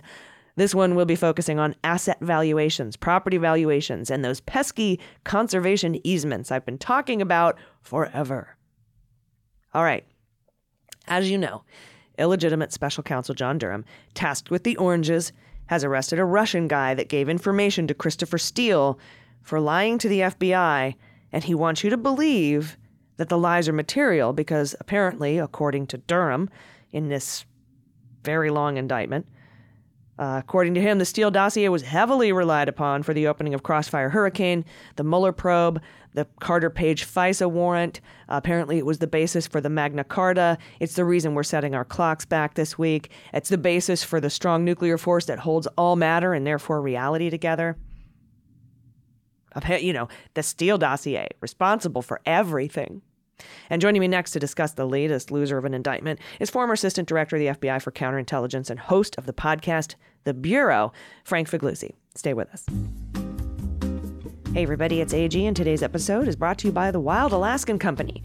this 0.56 0.74
one 0.74 0.94
will 0.94 1.06
be 1.06 1.14
focusing 1.14 1.58
on 1.58 1.76
asset 1.84 2.18
valuations, 2.20 2.96
property 2.96 3.36
valuations, 3.36 4.10
and 4.10 4.24
those 4.24 4.40
pesky 4.40 4.98
conservation 5.24 6.04
easements 6.04 6.50
I've 6.50 6.66
been 6.66 6.78
talking 6.78 7.22
about 7.22 7.56
forever. 7.80 8.56
All 9.72 9.84
right. 9.84 10.04
As 11.06 11.30
you 11.30 11.38
know, 11.38 11.62
illegitimate 12.18 12.72
special 12.72 13.02
counsel 13.02 13.34
John 13.34 13.56
Durham, 13.58 13.84
tasked 14.14 14.50
with 14.50 14.64
the 14.64 14.76
oranges, 14.76 15.32
has 15.66 15.84
arrested 15.84 16.18
a 16.18 16.24
Russian 16.24 16.66
guy 16.66 16.94
that 16.94 17.08
gave 17.08 17.28
information 17.28 17.86
to 17.86 17.94
Christopher 17.94 18.38
Steele 18.38 18.98
for 19.42 19.60
lying 19.60 19.96
to 19.98 20.08
the 20.08 20.20
FBI, 20.20 20.94
and 21.30 21.44
he 21.44 21.54
wants 21.54 21.84
you 21.84 21.90
to 21.90 21.96
believe 21.96 22.76
that 23.18 23.28
the 23.28 23.38
lies 23.38 23.68
are 23.68 23.72
material 23.72 24.32
because 24.32 24.74
apparently, 24.80 25.38
according 25.38 25.86
to 25.88 25.98
Durham, 25.98 26.48
in 26.90 27.08
this 27.08 27.44
very 28.24 28.48
long 28.50 28.78
indictment, 28.78 29.26
uh, 30.18 30.40
according 30.42 30.74
to 30.74 30.80
him, 30.80 30.98
the 30.98 31.04
Steele 31.04 31.30
dossier 31.30 31.68
was 31.68 31.82
heavily 31.82 32.32
relied 32.32 32.68
upon 32.68 33.04
for 33.04 33.14
the 33.14 33.28
opening 33.28 33.54
of 33.54 33.62
Crossfire 33.62 34.08
Hurricane, 34.08 34.64
the 34.96 35.04
Mueller 35.04 35.30
probe, 35.30 35.80
the 36.14 36.26
Carter 36.40 36.70
Page 36.70 37.06
FISA 37.06 37.48
warrant. 37.48 38.00
Uh, 38.28 38.34
apparently, 38.34 38.78
it 38.78 38.86
was 38.86 38.98
the 38.98 39.06
basis 39.06 39.46
for 39.46 39.60
the 39.60 39.68
Magna 39.68 40.02
Carta. 40.02 40.58
It's 40.80 40.96
the 40.96 41.04
reason 41.04 41.34
we're 41.34 41.44
setting 41.44 41.74
our 41.74 41.84
clocks 41.84 42.24
back 42.24 42.54
this 42.54 42.76
week. 42.76 43.12
It's 43.32 43.48
the 43.48 43.58
basis 43.58 44.02
for 44.02 44.20
the 44.20 44.30
strong 44.30 44.64
nuclear 44.64 44.98
force 44.98 45.26
that 45.26 45.38
holds 45.38 45.68
all 45.76 45.94
matter 45.94 46.34
and 46.34 46.44
therefore 46.44 46.80
reality 46.82 47.30
together. 47.30 47.76
You 49.80 49.92
know, 49.92 50.08
the 50.34 50.42
Steele 50.42 50.78
dossier, 50.78 51.28
responsible 51.40 52.02
for 52.02 52.20
everything. 52.26 53.02
And 53.70 53.80
joining 53.80 54.00
me 54.00 54.08
next 54.08 54.32
to 54.32 54.40
discuss 54.40 54.72
the 54.72 54.86
latest 54.86 55.30
loser 55.30 55.58
of 55.58 55.64
an 55.64 55.74
indictment 55.74 56.20
is 56.40 56.50
former 56.50 56.74
Assistant 56.74 57.08
Director 57.08 57.36
of 57.36 57.40
the 57.40 57.68
FBI 57.68 57.82
for 57.82 57.90
Counterintelligence 57.90 58.70
and 58.70 58.80
host 58.80 59.16
of 59.18 59.26
the 59.26 59.32
podcast, 59.32 59.94
The 60.24 60.34
Bureau, 60.34 60.92
Frank 61.24 61.48
Figliuzzi. 61.48 61.94
Stay 62.14 62.34
with 62.34 62.48
us. 62.50 62.66
Hey, 64.54 64.62
everybody, 64.62 65.00
it's 65.00 65.14
AG, 65.14 65.44
and 65.44 65.56
today's 65.56 65.82
episode 65.82 66.26
is 66.26 66.34
brought 66.34 66.58
to 66.58 66.68
you 66.68 66.72
by 66.72 66.90
the 66.90 66.98
Wild 66.98 67.32
Alaskan 67.32 67.78
Company. 67.78 68.22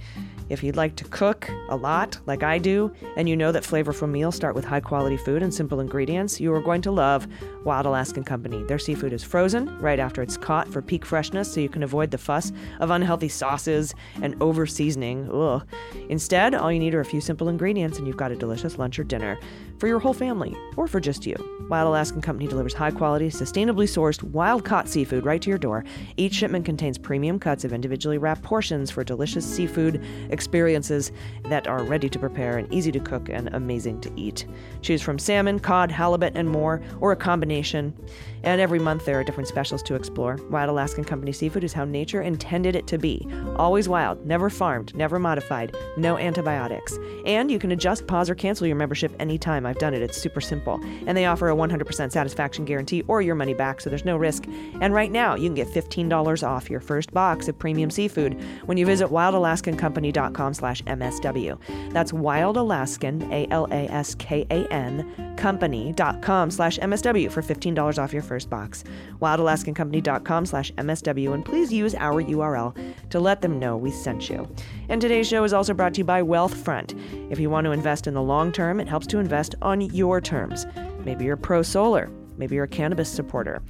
If 0.50 0.64
you'd 0.64 0.76
like 0.76 0.96
to 0.98 1.06
cook 1.06 1.50
a 1.70 1.76
lot, 1.76 2.20
like 2.26 2.44
I 2.44 2.58
do, 2.58 2.94
and 3.16 3.28
you 3.28 3.36
know 3.36 3.52
that 3.52 3.64
flavorful 3.64 4.10
meals 4.10 4.36
start 4.36 4.56
with 4.56 4.66
high 4.66 4.82
quality 4.82 5.18
food 5.18 5.42
and 5.42 5.54
simple 5.54 5.80
ingredients, 5.80 6.40
you 6.40 6.54
are 6.54 6.62
going 6.62 6.82
to 6.84 6.92
love 6.92 7.28
Wild 7.64 7.86
Alaskan 7.86 8.24
Company. 8.24 8.64
Their 8.64 8.80
seafood 8.80 9.14
is 9.14 9.24
frozen 9.24 9.80
right 9.80 10.00
after 10.00 10.22
it's 10.22 10.38
caught 10.38 10.68
for 10.68 10.82
peak 10.82 11.06
freshness, 11.06 11.52
so 11.52 11.60
you 11.60 11.70
can 11.70 11.84
avoid 11.84 12.12
the 12.12 12.18
fuss 12.18 12.52
of 12.80 12.90
unhealthy 12.90 13.30
sauces 13.30 13.96
and 14.22 14.36
over 14.42 14.66
seasoning. 14.66 15.30
Instead, 16.10 16.56
all 16.56 16.72
you 16.72 16.80
need 16.80 16.94
are 16.94 17.02
a 17.02 17.06
few 17.06 17.22
simple 17.22 17.50
ingredients, 17.50 17.98
and 17.98 18.08
you've 18.08 18.18
got 18.18 18.32
a 18.32 18.36
delicious 18.36 18.78
lunch 18.78 19.00
or 19.00 19.04
dinner 19.04 19.40
for 19.78 19.88
your 19.88 20.00
whole 20.00 20.14
family 20.14 20.56
or 20.78 20.88
for 20.88 21.00
just 21.00 21.26
you. 21.26 21.36
Wild 21.70 21.88
Alaskan 21.88 22.22
Company 22.22 22.48
delivers 22.48 22.74
high 22.74 22.92
quality, 22.92 23.30
sustainably 23.30 23.86
sourced, 23.86 24.22
wild 24.22 24.66
caught 24.66 24.88
seafood 24.88 25.26
right 25.26 25.42
to 25.42 25.50
your 25.50 25.58
door. 25.58 25.84
Each 26.18 26.34
shipment 26.34 26.66
contains 26.66 26.98
premium 26.98 27.40
cuts 27.40 27.64
of 27.64 27.74
individually 27.74 28.18
wrapped 28.18 28.44
portions 28.44 28.92
for 28.92 29.04
delicious 29.04 29.46
seafood 29.46 30.04
experiences 30.30 31.12
that 31.46 31.68
are 31.68 31.84
ready 31.84 32.10
to 32.10 32.20
prepare 32.20 32.58
and 32.58 32.72
easy 32.74 32.92
to 32.92 33.00
cook 33.00 33.30
and 33.30 33.54
amazing 33.56 34.02
to 34.02 34.12
eat. 34.16 34.46
Choose 34.82 35.02
from 35.02 35.18
salmon, 35.18 35.60
cod, 35.60 35.92
halibut, 35.92 36.34
and 36.36 36.50
more, 36.50 36.82
or 37.00 37.12
a 37.12 37.16
combination. 37.16 37.94
And 38.44 38.60
every 38.60 38.80
month 38.80 39.06
there 39.06 39.20
are 39.20 39.24
different 39.24 39.48
specials 39.48 39.82
to 39.84 39.96
explore. 39.96 40.38
Wild 40.50 40.70
Alaskan 40.70 41.06
Company 41.06 41.32
seafood 41.32 41.64
is 41.64 41.74
how 41.74 41.86
nature 41.86 42.22
intended 42.22 42.76
it 42.76 42.88
to 42.88 42.98
be. 42.98 43.26
Always 43.56 43.88
wild, 43.88 44.26
never 44.26 44.50
farmed, 44.50 44.94
never 44.96 45.18
modified, 45.18 45.76
no 45.98 46.18
antibiotics. 46.18 46.98
And 47.26 47.50
you 47.50 47.58
can 47.58 47.72
adjust, 47.72 48.06
pause, 48.06 48.30
or 48.30 48.36
cancel 48.36 48.68
your 48.68 48.76
membership 48.76 49.14
anytime. 49.20 49.66
I've 49.66 49.80
done 49.80 49.94
it, 49.94 50.02
it's 50.02 50.18
super 50.18 50.42
simple. 50.42 50.80
And 51.08 51.18
they 51.18 51.26
offer 51.26 51.50
a 51.50 51.56
100% 51.56 52.12
satisfaction 52.12 52.66
guarantee 52.66 53.04
or 53.08 53.22
your 53.22 53.36
money 53.36 53.54
back, 53.54 53.80
so 53.80 53.90
there's 53.90 54.06
no 54.06 54.18
risk. 54.18 54.46
And 54.82 54.94
right 54.94 55.12
now, 55.12 55.36
you 55.36 55.48
can 55.48 55.56
get 55.56 55.70
$15 55.70 56.48
off 56.48 56.70
your 56.70 56.82
first 56.82 57.14
box 57.14 57.48
of 57.48 57.58
premium 57.58 57.90
seafood 57.90 58.40
when 58.66 58.78
you 58.78 58.86
visit 58.86 59.08
wildalaskancompany.com 59.08 60.54
slash 60.54 60.84
MSW. 60.84 61.58
That's 61.92 62.12
wildalaskan, 62.12 63.32
A-L-A-S-K-A-N, 63.32 65.36
company.com 65.38 66.52
slash 66.52 66.78
MSW 66.80 67.32
for 67.32 67.42
$15 67.42 68.04
off 68.04 68.12
your 68.12 68.22
first 68.22 68.33
box. 68.50 68.84
wildalaskancompany.com 69.22 70.46
slash 70.46 70.72
MSW, 70.74 71.34
and 71.34 71.46
please 71.46 71.72
use 71.72 71.96
our 71.96 72.22
URL 72.24 72.76
to 73.10 73.20
let 73.20 73.42
them 73.42 73.60
know 73.60 73.78
we 73.78 73.92
sent 73.92 74.30
you. 74.30 74.48
And 74.90 75.00
today's 75.00 75.28
show 75.28 75.44
is 75.44 75.54
also 75.54 75.74
brought 75.74 75.94
to 75.96 76.00
you 76.00 76.06
by 76.06 76.22
Wealthfront. 76.22 77.32
If 77.32 77.40
you 77.40 77.50
want 77.50 77.66
to 77.66 77.72
invest 77.72 78.08
in 78.08 78.14
the 78.14 78.22
long 78.22 78.52
term, 78.52 78.80
it 78.80 78.88
helps 78.88 79.08
to 79.08 79.20
invest 79.20 79.56
on 79.62 79.82
your 79.82 80.20
terms. 80.20 80.66
Maybe 81.06 81.26
you're 81.26 81.38
pro 81.38 81.62
solar. 81.62 82.10
Maybe 82.38 82.56
you're 82.56 82.66
a 82.66 82.68
cannabis 82.68 83.10
supporter. 83.10 83.62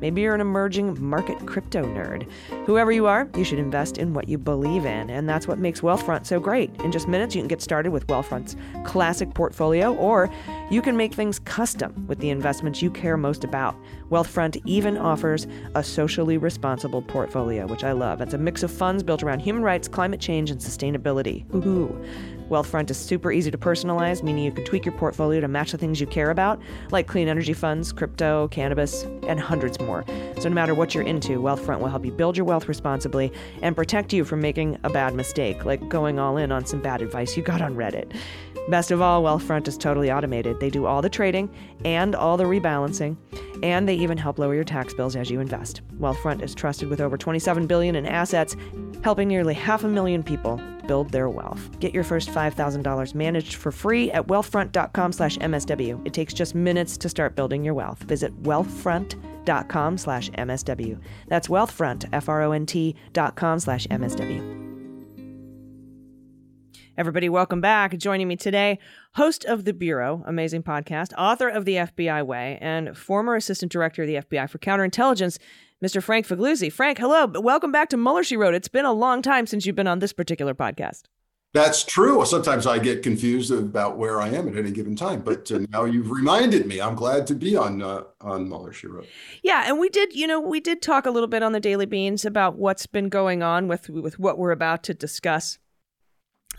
Maybe 0.00 0.22
you're 0.22 0.34
an 0.34 0.40
emerging 0.40 1.02
market 1.02 1.46
crypto 1.46 1.82
nerd. 1.84 2.30
Whoever 2.66 2.92
you 2.92 3.06
are, 3.06 3.28
you 3.36 3.44
should 3.44 3.58
invest 3.58 3.98
in 3.98 4.14
what 4.14 4.28
you 4.28 4.38
believe 4.38 4.84
in, 4.84 5.10
and 5.10 5.28
that's 5.28 5.46
what 5.46 5.58
makes 5.58 5.80
Wealthfront 5.80 6.26
so 6.26 6.40
great. 6.40 6.70
In 6.82 6.90
just 6.90 7.08
minutes, 7.08 7.34
you 7.34 7.40
can 7.40 7.48
get 7.48 7.60
started 7.60 7.90
with 7.90 8.06
Wealthfront's 8.06 8.56
classic 8.84 9.34
portfolio, 9.34 9.94
or 9.94 10.30
you 10.70 10.80
can 10.80 10.96
make 10.96 11.12
things 11.14 11.38
custom 11.40 12.06
with 12.06 12.18
the 12.18 12.30
investments 12.30 12.80
you 12.80 12.90
care 12.90 13.16
most 13.16 13.44
about. 13.44 13.76
Wealthfront 14.10 14.60
even 14.64 14.96
offers 14.96 15.46
a 15.74 15.84
socially 15.84 16.38
responsible 16.38 17.02
portfolio, 17.02 17.66
which 17.66 17.84
I 17.84 17.92
love. 17.92 18.20
It's 18.20 18.34
a 18.34 18.38
mix 18.38 18.62
of 18.62 18.70
funds 18.70 19.02
built 19.02 19.22
around 19.22 19.40
human 19.40 19.62
rights, 19.62 19.88
climate 19.88 20.20
change, 20.20 20.50
and 20.50 20.60
sustainability. 20.60 21.46
Woohoo! 21.48 22.39
Wealthfront 22.50 22.90
is 22.90 22.98
super 22.98 23.30
easy 23.30 23.50
to 23.50 23.56
personalize, 23.56 24.22
meaning 24.24 24.44
you 24.44 24.50
can 24.50 24.64
tweak 24.64 24.84
your 24.84 24.94
portfolio 24.94 25.40
to 25.40 25.46
match 25.48 25.70
the 25.70 25.78
things 25.78 26.00
you 26.00 26.06
care 26.06 26.30
about, 26.30 26.60
like 26.90 27.06
clean 27.06 27.28
energy 27.28 27.52
funds, 27.52 27.92
crypto, 27.92 28.48
cannabis, 28.48 29.04
and 29.26 29.38
hundreds 29.38 29.78
more. 29.78 30.04
So, 30.40 30.48
no 30.48 30.54
matter 30.54 30.74
what 30.74 30.94
you're 30.94 31.04
into, 31.04 31.40
Wealthfront 31.40 31.78
will 31.78 31.88
help 31.88 32.04
you 32.04 32.10
build 32.10 32.36
your 32.36 32.44
wealth 32.44 32.66
responsibly 32.68 33.32
and 33.62 33.76
protect 33.76 34.12
you 34.12 34.24
from 34.24 34.40
making 34.40 34.78
a 34.82 34.90
bad 34.90 35.14
mistake, 35.14 35.64
like 35.64 35.88
going 35.88 36.18
all 36.18 36.36
in 36.36 36.50
on 36.50 36.66
some 36.66 36.82
bad 36.82 37.02
advice 37.02 37.36
you 37.36 37.42
got 37.42 37.62
on 37.62 37.76
Reddit. 37.76 38.12
Best 38.68 38.90
of 38.90 39.00
all, 39.00 39.22
Wealthfront 39.22 39.68
is 39.68 39.78
totally 39.78 40.10
automated. 40.10 40.60
They 40.60 40.70
do 40.70 40.86
all 40.86 41.02
the 41.02 41.08
trading 41.08 41.50
and 41.84 42.14
all 42.14 42.36
the 42.36 42.44
rebalancing, 42.44 43.16
and 43.62 43.88
they 43.88 43.94
even 43.94 44.18
help 44.18 44.38
lower 44.38 44.54
your 44.54 44.64
tax 44.64 44.92
bills 44.92 45.16
as 45.16 45.30
you 45.30 45.40
invest. 45.40 45.82
Wealthfront 45.98 46.42
is 46.42 46.54
trusted 46.54 46.88
with 46.88 47.00
over 47.00 47.16
27 47.16 47.66
billion 47.66 47.94
in 47.94 48.06
assets, 48.06 48.56
helping 49.02 49.28
nearly 49.28 49.54
half 49.54 49.84
a 49.84 49.88
million 49.88 50.22
people 50.22 50.60
build 50.86 51.10
their 51.10 51.28
wealth. 51.28 51.78
Get 51.80 51.94
your 51.94 52.04
first 52.04 52.30
$5,000 52.30 53.14
managed 53.14 53.54
for 53.54 53.72
free 53.72 54.10
at 54.12 54.26
wealthfront.com 54.26 55.12
slash 55.12 55.38
MSW. 55.38 56.06
It 56.06 56.12
takes 56.12 56.34
just 56.34 56.54
minutes 56.54 56.96
to 56.98 57.08
start 57.08 57.36
building 57.36 57.64
your 57.64 57.74
wealth. 57.74 58.02
Visit 58.04 58.42
wealthfront.com 58.42 59.98
slash 59.98 60.30
MSW. 60.30 61.00
That's 61.28 61.48
wealthfront, 61.48 62.08
F-R-O-N-T 62.12 62.96
dot 63.12 63.36
com 63.36 63.58
slash 63.58 63.86
MSW. 63.86 64.60
Everybody, 67.00 67.30
welcome 67.30 67.62
back. 67.62 67.96
Joining 67.96 68.28
me 68.28 68.36
today, 68.36 68.78
host 69.14 69.46
of 69.46 69.64
The 69.64 69.72
Bureau, 69.72 70.22
amazing 70.26 70.64
podcast, 70.64 71.14
author 71.16 71.48
of 71.48 71.64
The 71.64 71.76
FBI 71.76 72.26
Way, 72.26 72.58
and 72.60 72.94
former 72.94 73.36
assistant 73.36 73.72
director 73.72 74.02
of 74.02 74.06
the 74.06 74.16
FBI 74.16 74.50
for 74.50 74.58
counterintelligence, 74.58 75.38
Mr. 75.84 76.02
Frank 76.02 76.26
Figliuzzi. 76.26 76.70
Frank, 76.70 76.98
hello. 76.98 77.26
Welcome 77.26 77.72
back 77.72 77.88
to 77.90 77.96
Mueller, 77.96 78.22
She 78.22 78.36
Wrote. 78.36 78.54
It's 78.54 78.68
been 78.68 78.84
a 78.84 78.92
long 78.92 79.22
time 79.22 79.46
since 79.46 79.64
you've 79.64 79.76
been 79.76 79.86
on 79.86 80.00
this 80.00 80.12
particular 80.12 80.54
podcast. 80.54 81.04
That's 81.52 81.82
true. 81.82 82.24
Sometimes 82.26 82.66
I 82.66 82.78
get 82.78 83.02
confused 83.02 83.50
about 83.50 83.96
where 83.96 84.20
I 84.20 84.28
am 84.28 84.46
at 84.46 84.56
any 84.56 84.70
given 84.70 84.94
time, 84.94 85.22
but 85.22 85.50
uh, 85.50 85.60
now 85.70 85.84
you've 85.84 86.10
reminded 86.10 86.66
me. 86.66 86.80
I'm 86.80 86.94
glad 86.94 87.26
to 87.28 87.34
be 87.34 87.56
on 87.56 87.82
uh, 87.82 88.02
on 88.20 88.48
Mueller, 88.48 88.72
She 88.72 88.86
Wrote. 88.86 89.08
Yeah, 89.42 89.64
and 89.66 89.80
we 89.80 89.88
did, 89.88 90.14
you 90.14 90.28
know, 90.28 90.38
we 90.38 90.60
did 90.60 90.80
talk 90.80 91.06
a 91.06 91.10
little 91.10 91.26
bit 91.28 91.42
on 91.42 91.50
the 91.52 91.58
Daily 91.58 91.86
Beans 91.86 92.24
about 92.24 92.56
what's 92.56 92.86
been 92.86 93.08
going 93.08 93.42
on 93.42 93.66
with 93.66 93.88
with 93.88 94.18
what 94.18 94.38
we're 94.38 94.52
about 94.52 94.84
to 94.84 94.94
discuss 94.94 95.58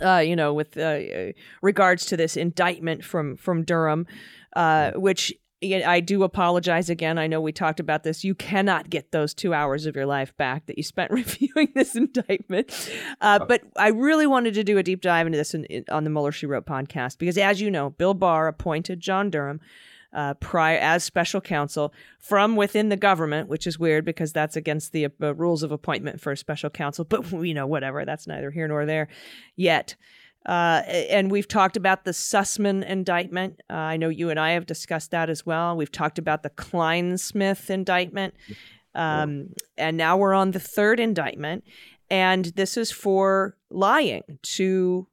uh, 0.01 0.17
you 0.17 0.35
know, 0.35 0.53
with 0.53 0.77
uh, 0.77 0.99
regards 1.61 2.05
to 2.07 2.17
this 2.17 2.35
indictment 2.35 3.03
from 3.03 3.37
from 3.37 3.63
Durham, 3.63 4.07
uh, 4.55 4.91
which 4.91 5.33
I 5.63 5.99
do 5.99 6.23
apologize 6.23 6.89
again. 6.89 7.19
I 7.19 7.27
know 7.27 7.39
we 7.39 7.51
talked 7.51 7.79
about 7.79 8.03
this. 8.03 8.23
You 8.23 8.33
cannot 8.33 8.89
get 8.89 9.11
those 9.11 9.33
two 9.33 9.53
hours 9.53 9.85
of 9.85 9.95
your 9.95 10.07
life 10.07 10.35
back 10.37 10.65
that 10.65 10.77
you 10.77 10.83
spent 10.83 11.11
reviewing 11.11 11.69
this 11.75 11.95
indictment. 11.95 12.89
Uh, 13.21 13.39
oh. 13.41 13.45
but 13.45 13.61
I 13.77 13.89
really 13.89 14.25
wanted 14.25 14.55
to 14.55 14.63
do 14.63 14.77
a 14.77 14.83
deep 14.83 15.01
dive 15.01 15.27
into 15.27 15.37
this 15.37 15.53
in, 15.53 15.65
in, 15.65 15.85
on 15.89 16.03
the 16.03 16.09
Mueller 16.09 16.31
She 16.31 16.47
Wrote 16.47 16.65
podcast 16.65 17.19
because, 17.19 17.37
as 17.37 17.61
you 17.61 17.69
know, 17.69 17.91
Bill 17.91 18.13
Barr 18.15 18.47
appointed 18.47 18.99
John 18.99 19.29
Durham 19.29 19.61
uh, 20.13 20.33
prior 20.35 20.77
as 20.77 21.03
special 21.03 21.39
counsel 21.39 21.93
from 22.19 22.55
within 22.55 22.89
the 22.89 22.97
government, 22.97 23.47
which 23.47 23.65
is 23.65 23.79
weird 23.79 24.03
because 24.03 24.33
that's 24.33 24.55
against 24.55 24.91
the 24.91 25.05
uh, 25.05 25.33
rules 25.35 25.63
of 25.63 25.71
appointment 25.71 26.19
for 26.19 26.31
a 26.31 26.37
special 26.37 26.69
counsel. 26.69 27.05
But 27.05 27.31
you 27.31 27.53
know, 27.53 27.67
whatever. 27.67 28.03
That's 28.03 28.27
neither 28.27 28.51
here 28.51 28.67
nor 28.67 28.85
there 28.85 29.07
yet. 29.55 29.95
Uh, 30.45 30.81
and 30.87 31.29
we've 31.29 31.47
talked 31.47 31.77
about 31.77 32.03
the 32.03 32.11
Sussmann 32.11 32.83
indictment. 32.83 33.61
Uh, 33.69 33.73
I 33.73 33.97
know 33.97 34.09
you 34.09 34.29
and 34.29 34.39
I 34.39 34.51
have 34.51 34.65
discussed 34.65 35.11
that 35.11 35.29
as 35.29 35.45
well. 35.45 35.77
We've 35.77 35.91
talked 35.91 36.17
about 36.17 36.43
the 36.43 36.49
Clinesmith 36.49 37.69
indictment. 37.69 38.33
Um, 38.95 39.49
and 39.77 39.97
now 39.97 40.17
we're 40.17 40.33
on 40.33 40.51
the 40.51 40.59
third 40.59 40.99
indictment. 40.99 41.63
And 42.09 42.45
this 42.45 42.75
is 42.75 42.91
for 42.91 43.55
lying 43.69 44.23
to 44.41 45.07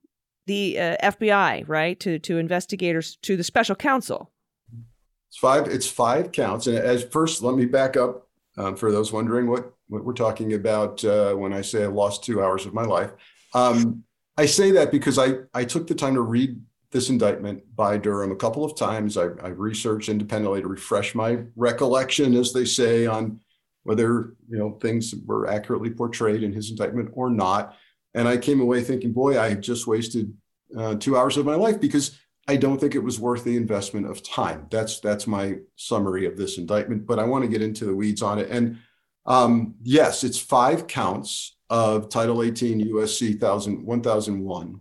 the 0.47 0.79
uh, 0.81 0.97
FBI, 1.13 1.69
right? 1.69 2.01
To, 2.01 2.19
to 2.19 2.39
investigators, 2.39 3.17
to 3.23 3.37
the 3.37 3.45
special 3.45 3.77
counsel. 3.77 4.33
It's 5.29 5.37
five. 5.37 5.69
It's 5.69 5.87
five 5.87 6.33
counts. 6.33 6.67
And 6.67 6.79
as 6.79 7.05
first, 7.05 7.43
let 7.43 7.55
me 7.55 7.67
back 7.67 7.97
up 7.97 8.29
um, 8.57 8.77
for 8.77 8.91
those 8.91 9.13
wondering 9.13 9.47
what 9.47 9.75
what 9.89 10.05
we're 10.05 10.13
talking 10.13 10.53
about 10.53 11.03
uh, 11.05 11.35
when 11.35 11.53
I 11.53 11.63
say 11.63 11.85
I 11.85 11.87
lost 11.87 12.25
two 12.25 12.43
hours 12.43 12.67
of 12.67 12.75
my 12.75 12.83
life. 12.83 13.11
Um, 13.55 14.05
I 14.39 14.47
say 14.47 14.71
that 14.71 14.93
because 14.93 15.19
I 15.19 15.35
I 15.53 15.65
took 15.65 15.89
the 15.89 15.97
time 15.97 16.15
to 16.15 16.23
read 16.23 16.61
this 16.93 17.11
indictment 17.11 17.63
by 17.75 17.99
Durham 17.99 18.31
a 18.31 18.37
couple 18.37 18.65
of 18.65 18.77
times. 18.77 19.19
I, 19.19 19.25
I 19.43 19.49
researched 19.49 20.09
independently 20.09 20.63
to 20.63 20.69
refresh 20.69 21.15
my 21.15 21.41
recollection, 21.57 22.35
as 22.35 22.53
they 22.53 22.65
say, 22.65 23.07
on 23.07 23.41
whether 23.83 24.37
you 24.49 24.57
know 24.57 24.79
things 24.81 25.13
were 25.27 25.49
accurately 25.49 25.91
portrayed 25.91 26.45
in 26.45 26.53
his 26.53 26.71
indictment 26.71 27.11
or 27.15 27.31
not. 27.31 27.75
And 28.15 28.29
I 28.29 28.37
came 28.37 28.61
away 28.61 28.83
thinking, 28.83 29.13
boy, 29.13 29.41
I 29.41 29.55
just 29.55 29.89
wasted 29.89 30.33
uh, 30.77 30.95
two 30.95 31.17
hours 31.17 31.37
of 31.37 31.45
my 31.45 31.57
life 31.57 31.81
because 31.81 32.17
I 32.47 32.57
don't 32.57 32.81
think 32.81 32.95
it 32.95 33.03
was 33.03 33.19
worth 33.19 33.43
the 33.43 33.57
investment 33.57 34.09
of 34.09 34.23
time. 34.23 34.69
That's 34.71 35.01
that's 35.01 35.27
my 35.27 35.57
summary 35.75 36.27
of 36.27 36.37
this 36.37 36.59
indictment. 36.59 37.07
But 37.07 37.19
I 37.19 37.25
want 37.25 37.43
to 37.43 37.51
get 37.51 37.61
into 37.61 37.87
the 37.87 37.95
weeds 37.95 38.23
on 38.23 38.39
it. 38.39 38.49
And 38.51 38.79
um, 39.27 39.75
yes, 39.83 40.23
it's 40.23 40.39
five 40.39 40.87
counts 40.87 41.58
of 41.71 42.09
Title 42.09 42.43
18 42.43 42.93
USC 42.93 43.41
1001, 43.41 44.81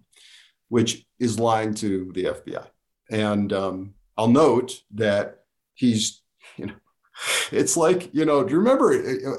which 0.70 1.06
is 1.20 1.40
lying 1.40 1.74
to 1.76 2.12
the 2.14 2.26
FBI. 2.26 2.66
And 3.10 3.54
um, 3.54 3.94
I'll 4.18 4.28
note 4.28 4.82
that 4.96 5.40
he's, 5.74 6.22
you 6.58 6.68
know, 6.68 6.74
it's 7.52 7.76
like 7.76 8.14
you 8.14 8.26
know. 8.26 8.44
Do 8.44 8.52
you 8.52 8.60
remember? 8.60 8.92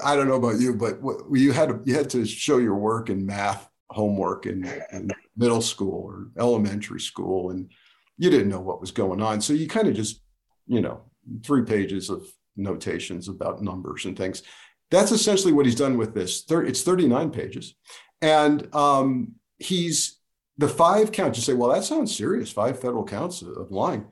I 0.03 0.15
don't 0.15 0.27
know 0.27 0.35
about 0.35 0.59
you, 0.59 0.75
but 0.75 0.99
you 1.31 1.53
had 1.53 1.81
you 1.85 1.95
had 1.95 2.09
to 2.09 2.25
show 2.25 2.57
your 2.57 2.75
work 2.75 3.09
in 3.09 3.25
math 3.25 3.69
homework 3.89 4.45
in, 4.45 4.65
in 4.91 5.09
middle 5.37 5.61
school 5.61 6.03
or 6.03 6.27
elementary 6.37 6.99
school, 6.99 7.51
and 7.51 7.71
you 8.17 8.29
didn't 8.29 8.49
know 8.49 8.59
what 8.59 8.81
was 8.81 8.91
going 8.91 9.21
on. 9.21 9.41
So 9.41 9.53
you 9.53 9.67
kind 9.67 9.87
of 9.87 9.95
just, 9.95 10.21
you 10.67 10.81
know, 10.81 11.01
three 11.43 11.63
pages 11.63 12.09
of 12.09 12.27
notations 12.55 13.27
about 13.27 13.63
numbers 13.63 14.05
and 14.05 14.17
things. 14.17 14.43
That's 14.91 15.11
essentially 15.11 15.53
what 15.53 15.65
he's 15.65 15.75
done 15.75 15.97
with 15.97 16.13
this. 16.13 16.43
It's 16.49 16.81
39 16.81 17.31
pages. 17.31 17.75
And 18.21 18.73
um, 18.75 19.35
he's 19.57 20.19
the 20.57 20.67
five 20.67 21.11
counts. 21.11 21.37
You 21.37 21.43
say, 21.43 21.53
well, 21.53 21.71
that 21.71 21.83
sounds 21.83 22.15
serious. 22.15 22.51
Five 22.51 22.79
federal 22.79 23.05
counts 23.05 23.41
of 23.41 23.71
lying. 23.71 24.05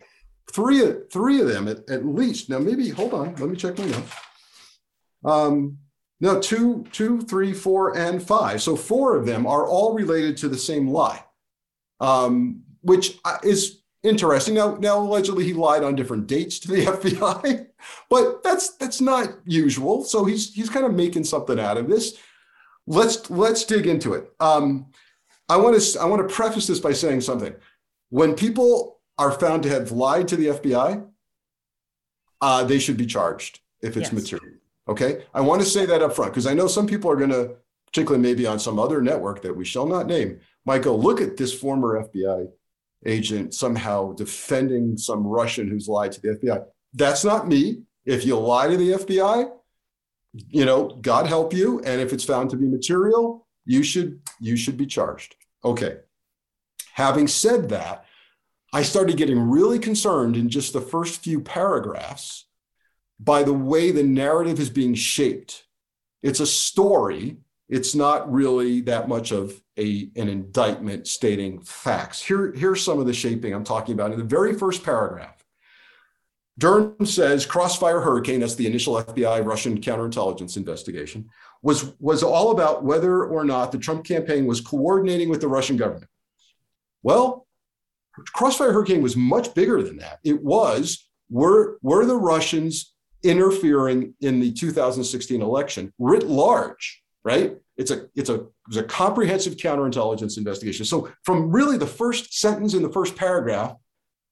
Three, 0.53 0.81
three 1.11 1.41
of 1.41 1.47
them 1.47 1.67
at, 1.67 1.89
at 1.89 2.05
least. 2.05 2.49
Now, 2.49 2.59
maybe, 2.59 2.89
hold 2.89 3.13
on, 3.13 3.35
let 3.35 3.49
me 3.49 3.57
check 3.57 3.77
my 3.77 3.85
notes. 3.85 4.13
Um, 5.25 5.79
no, 6.19 6.39
two, 6.39 6.85
two, 6.91 7.21
three, 7.21 7.53
four, 7.53 7.97
and 7.97 8.23
five. 8.23 8.61
So 8.61 8.75
four 8.75 9.15
of 9.17 9.25
them 9.25 9.45
are 9.45 9.67
all 9.67 9.93
related 9.93 10.37
to 10.37 10.49
the 10.49 10.57
same 10.57 10.87
lie, 10.87 11.23
um, 11.99 12.61
which 12.81 13.19
uh, 13.25 13.37
is 13.43 13.76
interesting. 14.03 14.55
Now, 14.55 14.75
now 14.75 14.99
allegedly 14.99 15.45
he 15.45 15.53
lied 15.53 15.83
on 15.83 15.95
different 15.95 16.27
dates 16.27 16.59
to 16.59 16.67
the 16.67 16.85
FBI, 16.85 17.67
but 18.09 18.43
that's 18.43 18.75
that's 18.77 19.01
not 19.01 19.29
usual. 19.45 20.03
So 20.03 20.25
he's 20.25 20.53
he's 20.53 20.69
kind 20.69 20.85
of 20.85 20.93
making 20.93 21.23
something 21.23 21.59
out 21.59 21.77
of 21.77 21.87
this. 21.87 22.17
Let's 22.85 23.29
let's 23.29 23.65
dig 23.65 23.87
into 23.87 24.13
it. 24.13 24.31
Um, 24.39 24.87
I 25.49 25.57
want 25.57 25.79
to 25.79 25.99
I 25.99 26.05
want 26.05 26.27
to 26.27 26.33
preface 26.33 26.67
this 26.67 26.79
by 26.79 26.93
saying 26.93 27.21
something. 27.21 27.55
When 28.09 28.35
people 28.35 28.99
are 29.17 29.31
found 29.31 29.63
to 29.63 29.69
have 29.69 29.91
lied 29.91 30.27
to 30.29 30.35
the 30.35 30.47
FBI, 30.47 31.05
uh, 32.41 32.63
they 32.63 32.79
should 32.79 32.97
be 32.97 33.05
charged 33.05 33.59
if 33.81 33.97
it's 33.97 34.11
yes. 34.11 34.13
material. 34.13 34.57
Okay, 34.87 35.25
I 35.33 35.41
want 35.41 35.61
to 35.61 35.67
say 35.67 35.85
that 35.85 36.01
up 36.01 36.13
front 36.13 36.31
because 36.31 36.47
I 36.47 36.53
know 36.53 36.67
some 36.67 36.87
people 36.87 37.11
are 37.11 37.17
going 37.17 37.31
to, 37.31 37.55
particularly 37.87 38.21
maybe 38.21 38.47
on 38.47 38.59
some 38.59 38.79
other 38.79 39.01
network 39.01 39.41
that 39.41 39.55
we 39.55 39.65
shall 39.65 39.85
not 39.85 40.07
name, 40.07 40.39
might 40.65 40.81
go 40.81 40.95
look 40.95 41.19
at 41.19 41.35
this 41.35 41.53
former 41.53 42.01
FBI 42.05 42.47
agent 43.05 43.53
somehow 43.53 44.13
defending 44.13 44.97
some 44.97 45.25
Russian 45.25 45.67
who's 45.67 45.87
lied 45.87 46.11
to 46.13 46.21
the 46.21 46.29
FBI. 46.29 46.63
That's 46.93 47.23
not 47.23 47.47
me. 47.47 47.83
If 48.05 48.25
you 48.25 48.37
lie 48.37 48.67
to 48.67 48.77
the 48.77 48.91
FBI, 48.91 49.49
you 50.33 50.65
know, 50.65 50.97
God 51.01 51.27
help 51.27 51.53
you. 51.53 51.79
And 51.81 52.01
if 52.01 52.13
it's 52.13 52.23
found 52.23 52.49
to 52.51 52.57
be 52.57 52.67
material, 52.67 53.47
you 53.65 53.83
should 53.83 54.21
you 54.39 54.55
should 54.55 54.77
be 54.77 54.85
charged. 54.85 55.35
Okay. 55.63 55.97
Having 56.93 57.27
said 57.27 57.69
that, 57.69 58.05
I 58.73 58.83
started 58.83 59.17
getting 59.17 59.39
really 59.39 59.79
concerned 59.79 60.35
in 60.35 60.49
just 60.49 60.73
the 60.73 60.81
first 60.81 61.21
few 61.21 61.41
paragraphs 61.41 62.45
by 63.19 63.43
the 63.43 63.53
way 63.53 63.91
the 63.91 64.03
narrative 64.03 64.59
is 64.59 64.69
being 64.69 64.93
shaped. 64.93 65.63
It's 66.21 66.39
a 66.39 66.47
story. 66.47 67.37
It's 67.69 67.95
not 67.95 68.31
really 68.31 68.81
that 68.81 69.09
much 69.09 69.31
of 69.31 69.61
a, 69.77 70.09
an 70.15 70.29
indictment 70.29 71.07
stating 71.07 71.59
facts. 71.61 72.21
Here, 72.21 72.53
here's 72.53 72.83
some 72.83 72.99
of 72.99 73.05
the 73.05 73.13
shaping 73.13 73.53
I'm 73.53 73.63
talking 73.63 73.93
about 73.93 74.11
in 74.11 74.17
the 74.17 74.23
very 74.23 74.53
first 74.53 74.83
paragraph. 74.83 75.43
Durham 76.57 77.05
says 77.05 77.45
Crossfire 77.45 78.01
Hurricane, 78.01 78.39
that's 78.39 78.55
the 78.55 78.65
initial 78.65 78.95
FBI 79.03 79.45
Russian 79.45 79.79
counterintelligence 79.79 80.57
investigation, 80.57 81.29
was, 81.61 81.93
was 81.99 82.23
all 82.23 82.51
about 82.51 82.83
whether 82.83 83.25
or 83.25 83.43
not 83.43 83.71
the 83.71 83.77
Trump 83.77 84.05
campaign 84.05 84.47
was 84.47 84.61
coordinating 84.61 85.29
with 85.29 85.41
the 85.41 85.47
Russian 85.47 85.77
government. 85.77 86.09
Well, 87.03 87.45
Crossfire 88.33 88.73
Hurricane 88.73 89.03
was 89.03 89.15
much 89.15 89.53
bigger 89.53 89.83
than 89.83 89.97
that. 89.97 90.19
It 90.23 90.41
was 90.43 91.07
were, 91.29 91.77
were 91.81 92.05
the 92.05 92.15
Russians 92.15 92.93
interfering 93.23 94.15
in 94.21 94.39
the 94.39 94.51
2016 94.53 95.41
election 95.41 95.93
writ 95.99 96.25
large, 96.25 97.03
right? 97.27 97.57
It's 97.75 97.91
a 97.91 98.07
it's 98.15 98.29
a 98.29 98.47
it's 98.67 98.77
a 98.77 98.83
comprehensive 98.83 99.57
counterintelligence 99.57 100.37
investigation. 100.37 100.85
So 100.85 101.09
from 101.23 101.51
really 101.51 101.77
the 101.77 101.85
first 101.85 102.39
sentence 102.39 102.73
in 102.73 102.81
the 102.81 102.91
first 102.91 103.17
paragraph, 103.17 103.75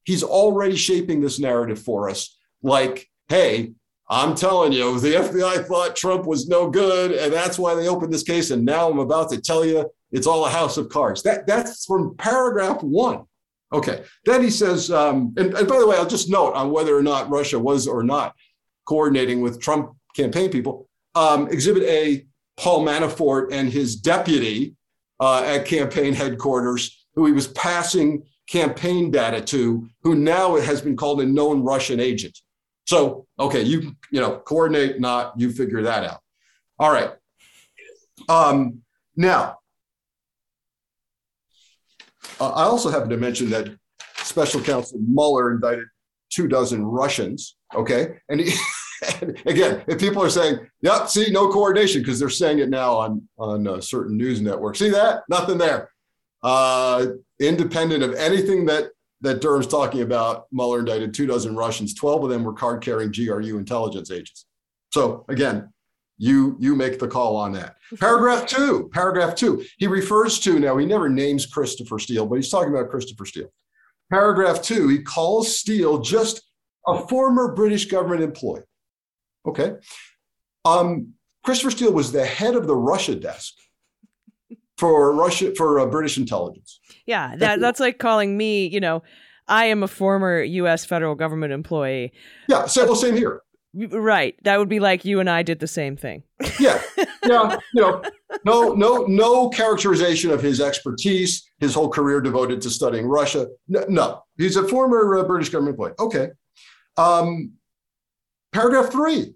he's 0.05 0.23
already 0.23 0.77
shaping 0.77 1.19
this 1.19 1.38
narrative 1.38 1.79
for 1.79 2.10
us. 2.10 2.38
Like, 2.63 3.08
hey, 3.27 3.73
I'm 4.10 4.34
telling 4.34 4.71
you, 4.71 4.97
the 4.99 5.15
FBI 5.15 5.65
thought 5.65 5.97
Trump 5.97 6.25
was 6.25 6.47
no 6.47 6.69
good, 6.69 7.12
and 7.12 7.34
that's 7.34 7.60
why 7.60 7.75
they 7.75 7.89
opened 7.89 8.13
this 8.13 8.23
case. 8.23 8.51
And 8.51 8.63
now 8.63 8.89
I'm 8.89 8.99
about 8.99 9.29
to 9.31 9.41
tell 9.41 9.65
you 9.65 9.91
it's 10.12 10.27
all 10.27 10.45
a 10.45 10.49
house 10.49 10.77
of 10.77 10.88
cards. 10.88 11.21
That 11.23 11.45
that's 11.45 11.86
from 11.86 12.15
paragraph 12.15 12.81
one. 12.81 13.25
Okay. 13.73 14.05
Then 14.23 14.41
he 14.41 14.49
says, 14.49 14.89
um, 14.89 15.34
and, 15.38 15.53
and 15.53 15.67
by 15.67 15.79
the 15.79 15.88
way, 15.88 15.97
I'll 15.97 16.08
just 16.08 16.29
note 16.29 16.53
on 16.53 16.71
whether 16.71 16.95
or 16.95 17.03
not 17.03 17.29
Russia 17.29 17.60
was 17.60 17.88
or 17.88 18.03
not 18.03 18.34
coordinating 18.88 19.41
with 19.41 19.60
Trump 19.60 19.97
campaign 20.15 20.49
people. 20.49 20.88
Um, 21.13 21.47
exhibit 21.49 21.84
A 21.84 22.25
Paul 22.57 22.85
Manafort 22.85 23.49
and 23.51 23.71
his 23.71 23.95
deputy 23.95 24.75
uh, 25.19 25.43
at 25.43 25.65
campaign 25.65 26.13
headquarters 26.13 27.05
who 27.15 27.25
he 27.25 27.31
was 27.31 27.47
passing 27.47 28.23
campaign 28.47 29.11
data 29.11 29.41
to, 29.41 29.87
who 30.03 30.15
now 30.15 30.55
has 30.57 30.81
been 30.81 30.95
called 30.95 31.21
a 31.21 31.25
known 31.25 31.63
Russian 31.63 31.99
agent. 31.99 32.37
So, 32.85 33.25
okay, 33.39 33.61
you 33.61 33.95
you 34.11 34.21
know 34.21 34.37
coordinate, 34.37 34.99
not 34.99 35.33
you 35.37 35.51
figure 35.51 35.81
that 35.83 36.03
out. 36.03 36.19
All 36.77 36.91
right. 36.91 37.11
Um, 38.29 38.81
now, 39.15 39.57
uh, 42.39 42.51
I 42.51 42.63
also 42.63 42.89
happen 42.89 43.09
to 43.09 43.17
mention 43.17 43.49
that 43.49 43.75
Special 44.17 44.61
Counsel 44.61 44.99
Mueller 44.99 45.51
indicted 45.51 45.85
two 46.31 46.47
dozen 46.47 46.85
Russians. 46.85 47.55
Okay, 47.73 48.17
and, 48.29 48.39
he, 48.39 48.53
again, 49.45 49.84
if 49.88 49.99
people 49.99 50.23
are 50.23 50.29
saying, 50.29 50.60
"Yep, 50.81 51.10
see, 51.10 51.31
no 51.31 51.49
coordination," 51.49 52.01
because 52.01 52.19
they're 52.19 52.29
saying 52.29 52.60
it 52.60 52.69
now 52.69 52.93
on 52.93 53.27
on 53.38 53.67
uh, 53.67 53.81
certain 53.81 54.17
news 54.17 54.41
networks. 54.41 54.79
See 54.79 54.89
that? 54.89 55.23
Nothing 55.29 55.58
there. 55.58 55.91
Uh, 56.43 57.08
independent 57.39 58.03
of 58.03 58.13
anything 58.15 58.65
that 58.65 58.91
that 59.21 59.41
Durham's 59.41 59.67
talking 59.67 60.01
about, 60.01 60.45
Mueller 60.51 60.79
indicted 60.79 61.13
two 61.13 61.25
dozen 61.25 61.55
Russians. 61.55 61.93
Twelve 61.93 62.23
of 62.23 62.29
them 62.29 62.43
were 62.43 62.53
card-carrying 62.53 63.12
GRU 63.12 63.58
intelligence 63.58 64.12
agents. 64.12 64.45
So 64.91 65.25
again, 65.27 65.73
you 66.17 66.55
you 66.60 66.75
make 66.75 66.99
the 66.99 67.08
call 67.08 67.36
on 67.36 67.51
that. 67.53 67.75
Paragraph 67.99 68.47
two. 68.47 68.89
Paragraph 68.93 69.36
two. 69.36 69.65
He 69.77 69.88
refers 69.88 70.39
to 70.39 70.60
now. 70.60 70.77
He 70.77 70.86
never 70.86 71.10
names 71.10 71.45
Christopher 71.45 71.99
Steele, 71.99 72.25
but 72.25 72.36
he's 72.36 72.49
talking 72.49 72.73
about 72.73 72.89
Christopher 72.89 73.25
Steele. 73.25 73.51
Paragraph 74.10 74.62
two. 74.62 74.88
He 74.88 74.99
calls 74.99 75.58
Steele 75.58 75.99
just 75.99 76.41
a 76.88 77.05
former 77.08 77.53
British 77.53 77.86
government 77.86 78.21
employee. 78.21 78.62
Okay. 79.47 79.73
Um, 80.63 81.13
Christopher 81.43 81.71
Steele 81.71 81.93
was 81.93 82.12
the 82.12 82.25
head 82.25 82.55
of 82.55 82.67
the 82.67 82.75
Russia 82.75 83.15
desk 83.15 83.53
for 84.77 85.13
Russia 85.13 85.53
for 85.55 85.79
uh, 85.79 85.86
British 85.86 86.17
intelligence. 86.17 86.79
Yeah, 87.05 87.36
that 87.38 87.60
that's 87.60 87.79
like 87.79 87.99
calling 87.99 88.38
me. 88.38 88.67
You 88.67 88.79
know, 88.79 89.03
I 89.47 89.65
am 89.65 89.84
a 89.84 89.88
former 89.88 90.41
U.S. 90.41 90.86
federal 90.86 91.15
government 91.15 91.53
employee. 91.53 92.12
Yeah, 92.49 92.65
so 92.65 92.86
well, 92.86 92.95
same 92.95 93.15
here. 93.15 93.41
Right. 93.75 94.36
That 94.43 94.58
would 94.58 94.69
be 94.69 94.79
like 94.79 95.03
you 95.03 95.19
and 95.19 95.29
I 95.29 95.43
did 95.43 95.60
the 95.60 95.67
same 95.67 95.97
thing. 95.97 96.23
yeah. 96.60 96.81
Yeah. 97.27 97.58
You 97.73 97.81
know, 97.81 98.03
no, 98.45 98.73
no, 98.75 99.05
no 99.08 99.49
characterization 99.49 100.29
of 100.29 100.43
his 100.43 100.62
expertise, 100.62 101.43
his 101.58 101.73
whole 101.73 101.89
career 101.89 102.21
devoted 102.21 102.62
to 102.62 102.69
studying 102.69 103.08
Russia. 103.08 103.47
No, 103.67 103.84
no. 103.89 104.23
he's 104.38 104.58
a 104.58 104.67
former 104.67 105.17
uh, 105.17 105.23
British 105.23 105.49
government 105.49 105.73
employee. 105.73 105.93
Okay. 105.97 106.27
Um, 106.97 107.53
paragraph 108.53 108.91
three 108.91 109.34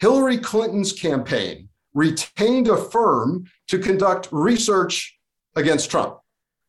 Hillary 0.00 0.38
Clinton's 0.38 0.92
campaign 0.92 1.68
retained 1.94 2.68
a 2.68 2.76
firm 2.76 3.46
to 3.68 3.78
conduct 3.78 4.28
research 4.30 5.18
against 5.56 5.90
Trump. 5.90 6.18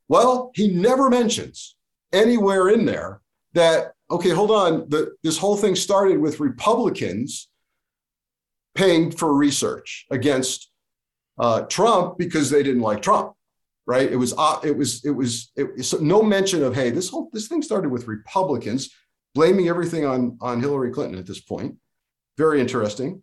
Well, 0.07 0.51
he 0.55 0.69
never 0.69 1.09
mentions 1.09 1.75
anywhere 2.11 2.69
in 2.69 2.85
there 2.85 3.21
that 3.53 3.93
okay, 4.11 4.29
hold 4.29 4.51
on. 4.51 4.89
The, 4.89 5.15
this 5.23 5.37
whole 5.37 5.55
thing 5.55 5.75
started 5.75 6.19
with 6.19 6.39
Republicans 6.39 7.49
paying 8.75 9.11
for 9.11 9.33
research 9.33 10.07
against 10.09 10.71
uh, 11.37 11.61
Trump 11.61 12.17
because 12.17 12.49
they 12.49 12.63
didn't 12.63 12.81
like 12.81 13.01
Trump, 13.01 13.33
right? 13.85 14.11
It 14.11 14.15
was 14.15 14.33
uh, 14.37 14.59
it 14.63 14.75
was 14.75 15.05
it 15.05 15.11
was 15.11 15.51
it, 15.55 15.83
so 15.85 15.97
no 15.97 16.23
mention 16.23 16.63
of 16.63 16.75
hey, 16.75 16.89
this 16.89 17.09
whole 17.09 17.29
this 17.31 17.47
thing 17.47 17.61
started 17.61 17.89
with 17.89 18.07
Republicans 18.07 18.89
blaming 19.35 19.67
everything 19.67 20.05
on 20.05 20.37
on 20.41 20.59
Hillary 20.59 20.91
Clinton 20.91 21.19
at 21.19 21.27
this 21.27 21.41
point. 21.41 21.75
Very 22.39 22.59
interesting. 22.59 23.21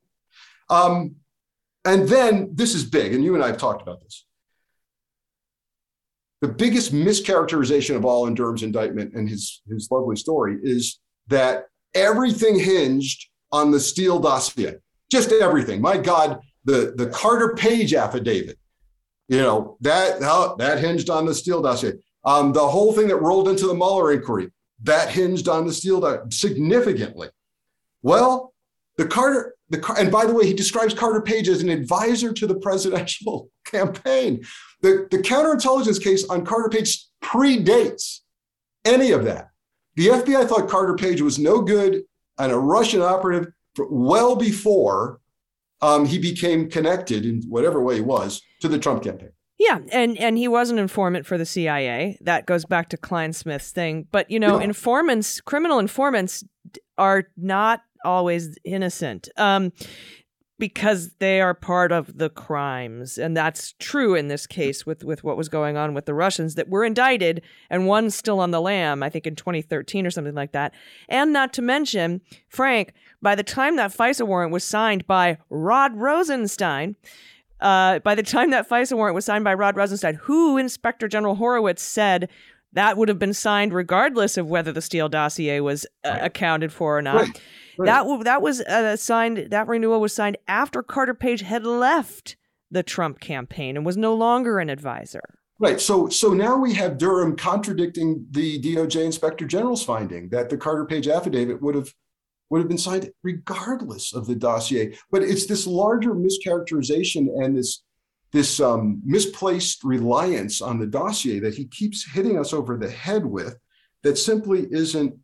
Um, 0.70 1.16
and 1.84 2.08
then 2.08 2.50
this 2.54 2.72
is 2.76 2.84
big, 2.84 3.14
and 3.14 3.24
you 3.24 3.34
and 3.34 3.42
I 3.42 3.48
have 3.48 3.58
talked 3.58 3.82
about 3.82 4.00
this 4.02 4.26
the 6.40 6.48
biggest 6.48 6.92
mischaracterization 6.92 7.96
of 7.96 8.04
all 8.04 8.26
in 8.26 8.34
Durham's 8.34 8.62
indictment 8.62 9.14
and 9.14 9.28
his, 9.28 9.62
his 9.68 9.88
lovely 9.90 10.16
story 10.16 10.58
is 10.62 11.00
that 11.28 11.64
everything 11.94 12.58
hinged 12.58 13.28
on 13.52 13.70
the 13.70 13.80
Steele 13.80 14.18
dossier. 14.18 14.76
Just 15.10 15.32
everything. 15.32 15.80
My 15.80 15.96
God, 15.96 16.40
the, 16.64 16.94
the 16.96 17.06
Carter 17.06 17.54
Page 17.54 17.94
affidavit, 17.94 18.58
you 19.28 19.38
know, 19.38 19.76
that, 19.80 20.20
that 20.58 20.78
hinged 20.78 21.10
on 21.10 21.24
the 21.24 21.34
Steele 21.34 21.62
dossier. 21.62 21.94
Um, 22.24 22.52
the 22.52 22.66
whole 22.66 22.92
thing 22.92 23.08
that 23.08 23.16
rolled 23.16 23.48
into 23.48 23.66
the 23.66 23.74
Mueller 23.74 24.12
inquiry, 24.12 24.50
that 24.82 25.08
hinged 25.08 25.48
on 25.48 25.66
the 25.66 25.72
Steele 25.72 26.00
dossier 26.00 26.22
significantly. 26.30 27.28
Well, 28.02 28.52
the 28.96 29.06
Carter, 29.06 29.54
the, 29.68 29.94
and 29.98 30.10
by 30.10 30.24
the 30.24 30.32
way, 30.32 30.46
he 30.46 30.54
describes 30.54 30.94
Carter 30.94 31.20
Page 31.20 31.48
as 31.48 31.62
an 31.62 31.68
advisor 31.68 32.32
to 32.32 32.46
the 32.46 32.54
presidential 32.54 33.50
campaign. 33.64 34.42
The, 34.80 35.06
the 35.10 35.18
counterintelligence 35.18 36.02
case 36.02 36.24
on 36.28 36.44
Carter 36.44 36.68
Page 36.68 37.06
predates 37.22 38.20
any 38.84 39.10
of 39.10 39.24
that. 39.24 39.48
The 39.96 40.08
FBI 40.08 40.46
thought 40.48 40.68
Carter 40.68 40.94
Page 40.94 41.20
was 41.20 41.38
no 41.38 41.60
good 41.60 42.02
and 42.38 42.52
a 42.52 42.58
Russian 42.58 43.02
operative 43.02 43.48
well 43.78 44.36
before 44.36 45.20
um, 45.82 46.06
he 46.06 46.18
became 46.18 46.70
connected 46.70 47.24
in 47.26 47.42
whatever 47.48 47.82
way 47.82 47.96
he 47.96 48.00
was 48.00 48.42
to 48.60 48.68
the 48.68 48.78
Trump 48.78 49.02
campaign. 49.02 49.30
Yeah, 49.58 49.78
and 49.90 50.18
and 50.18 50.36
he 50.36 50.48
was 50.48 50.70
an 50.70 50.78
informant 50.78 51.24
for 51.24 51.38
the 51.38 51.46
CIA. 51.46 52.18
That 52.20 52.44
goes 52.44 52.66
back 52.66 52.90
to 52.90 52.98
Clinesmith's 52.98 53.70
thing. 53.70 54.06
But 54.10 54.30
you 54.30 54.38
know, 54.38 54.58
yeah. 54.58 54.64
informants, 54.64 55.40
criminal 55.40 55.78
informants, 55.78 56.44
are 56.98 57.24
not 57.38 57.80
always 58.06 58.56
innocent. 58.64 59.28
Um, 59.36 59.72
because 60.58 61.10
they 61.18 61.40
are 61.40 61.52
part 61.52 61.92
of 61.92 62.16
the 62.16 62.30
crimes 62.30 63.18
and 63.18 63.36
that's 63.36 63.74
true 63.78 64.14
in 64.14 64.28
this 64.28 64.46
case 64.46 64.86
with 64.86 65.04
with 65.04 65.22
what 65.22 65.36
was 65.36 65.48
going 65.48 65.76
on 65.76 65.92
with 65.92 66.06
the 66.06 66.14
Russians 66.14 66.54
that 66.54 66.68
were 66.68 66.84
indicted 66.84 67.42
and 67.68 67.86
one's 67.86 68.14
still 68.14 68.40
on 68.40 68.52
the 68.52 68.60
lam 68.60 69.02
I 69.02 69.10
think 69.10 69.26
in 69.26 69.36
2013 69.36 70.06
or 70.06 70.10
something 70.10 70.34
like 70.34 70.52
that 70.52 70.72
and 71.08 71.32
not 71.32 71.52
to 71.54 71.62
mention 71.62 72.22
Frank 72.48 72.94
by 73.20 73.34
the 73.34 73.42
time 73.42 73.76
that 73.76 73.92
FISA 73.92 74.26
warrant 74.26 74.52
was 74.52 74.64
signed 74.64 75.06
by 75.06 75.38
Rod 75.50 75.94
Rosenstein 75.94 76.96
uh, 77.60 77.98
by 78.00 78.14
the 78.14 78.22
time 78.22 78.50
that 78.50 78.68
FISA 78.68 78.96
warrant 78.96 79.14
was 79.14 79.24
signed 79.24 79.44
by 79.44 79.52
Rod 79.52 79.76
Rosenstein 79.76 80.14
who 80.14 80.56
Inspector 80.56 81.06
General 81.08 81.34
Horowitz 81.34 81.82
said 81.82 82.30
that 82.72 82.96
would 82.96 83.08
have 83.08 83.18
been 83.18 83.34
signed 83.34 83.72
regardless 83.72 84.36
of 84.36 84.48
whether 84.48 84.72
the 84.72 84.82
Steele 84.82 85.08
dossier 85.08 85.60
was 85.60 85.86
uh, 86.04 86.18
accounted 86.20 86.72
for 86.72 86.98
or 86.98 87.02
not. 87.02 87.22
Right. 87.22 87.40
Right. 87.78 87.86
That 87.86 88.24
that 88.24 88.42
was 88.42 88.60
uh, 88.62 88.96
signed. 88.96 89.50
That 89.50 89.68
renewal 89.68 90.00
was 90.00 90.14
signed 90.14 90.38
after 90.48 90.82
Carter 90.82 91.14
Page 91.14 91.42
had 91.42 91.64
left 91.64 92.36
the 92.70 92.82
Trump 92.82 93.20
campaign 93.20 93.76
and 93.76 93.86
was 93.86 93.96
no 93.96 94.14
longer 94.14 94.58
an 94.58 94.68
advisor. 94.68 95.22
Right. 95.58 95.80
So 95.80 96.08
so 96.08 96.32
now 96.32 96.56
we 96.56 96.74
have 96.74 96.98
Durham 96.98 97.36
contradicting 97.36 98.26
the 98.30 98.60
DOJ 98.60 99.04
Inspector 99.04 99.44
General's 99.46 99.84
finding 99.84 100.28
that 100.30 100.50
the 100.50 100.56
Carter 100.56 100.84
Page 100.84 101.08
affidavit 101.08 101.62
would 101.62 101.74
have 101.74 101.92
would 102.50 102.58
have 102.58 102.68
been 102.68 102.78
signed 102.78 103.10
regardless 103.22 104.14
of 104.14 104.26
the 104.26 104.34
dossier. 104.34 104.96
But 105.10 105.22
it's 105.22 105.46
this 105.46 105.66
larger 105.66 106.14
mischaracterization 106.14 107.28
and 107.42 107.56
this 107.56 107.82
this 108.32 108.60
um, 108.60 109.00
misplaced 109.04 109.82
reliance 109.84 110.60
on 110.60 110.78
the 110.78 110.86
dossier 110.86 111.38
that 111.40 111.54
he 111.54 111.66
keeps 111.66 112.10
hitting 112.10 112.38
us 112.38 112.52
over 112.52 112.76
the 112.76 112.90
head 112.90 113.24
with 113.24 113.56
that 114.02 114.18
simply 114.18 114.66
isn't 114.70 115.14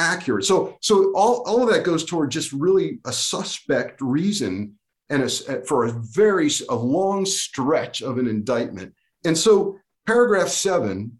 accurate. 0.00 0.44
So, 0.44 0.76
so 0.80 1.12
all, 1.14 1.42
all 1.46 1.62
of 1.62 1.72
that 1.72 1.84
goes 1.84 2.04
toward 2.04 2.30
just 2.30 2.52
really 2.52 2.98
a 3.04 3.12
suspect 3.12 4.00
reason 4.00 4.74
and 5.10 5.22
a, 5.22 5.28
for 5.64 5.84
a 5.84 5.92
very 5.92 6.50
a 6.68 6.74
long 6.74 7.26
stretch 7.26 8.00
of 8.02 8.18
an 8.18 8.26
indictment. 8.26 8.94
And 9.24 9.36
so, 9.36 9.78
paragraph 10.06 10.48
seven 10.48 11.18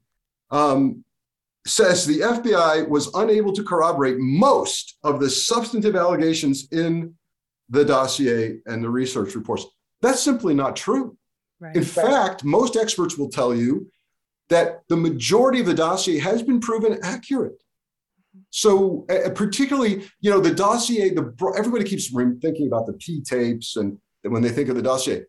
um, 0.50 1.04
says 1.66 2.06
the 2.06 2.20
FBI 2.20 2.88
was 2.88 3.12
unable 3.14 3.52
to 3.52 3.62
corroborate 3.62 4.18
most 4.18 4.96
of 5.04 5.20
the 5.20 5.28
substantive 5.28 5.96
allegations 5.96 6.68
in 6.72 7.14
the 7.68 7.84
dossier 7.84 8.60
and 8.66 8.82
the 8.82 8.88
research 8.88 9.34
reports. 9.34 9.66
That's 10.00 10.22
simply 10.22 10.54
not 10.54 10.76
true. 10.76 11.16
Right. 11.60 11.76
In 11.76 11.84
fact, 11.84 12.42
most 12.42 12.76
experts 12.76 13.18
will 13.18 13.28
tell 13.28 13.54
you 13.54 13.90
that 14.48 14.82
the 14.88 14.96
majority 14.96 15.60
of 15.60 15.66
the 15.66 15.74
dossier 15.74 16.18
has 16.18 16.42
been 16.42 16.58
proven 16.60 16.98
accurate. 17.02 17.59
So, 18.50 19.06
uh, 19.10 19.30
particularly, 19.30 20.08
you 20.20 20.30
know, 20.30 20.40
the 20.40 20.54
dossier, 20.54 21.10
the 21.10 21.34
everybody 21.56 21.84
keeps 21.84 22.08
thinking 22.08 22.66
about 22.66 22.86
the 22.86 22.94
P 22.94 23.20
tapes 23.20 23.76
and 23.76 23.98
when 24.22 24.42
they 24.42 24.48
think 24.48 24.68
of 24.68 24.76
the 24.76 24.82
dossier. 24.82 25.24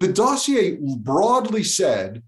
The 0.00 0.12
dossier 0.12 0.78
broadly 0.98 1.62
said, 1.62 2.22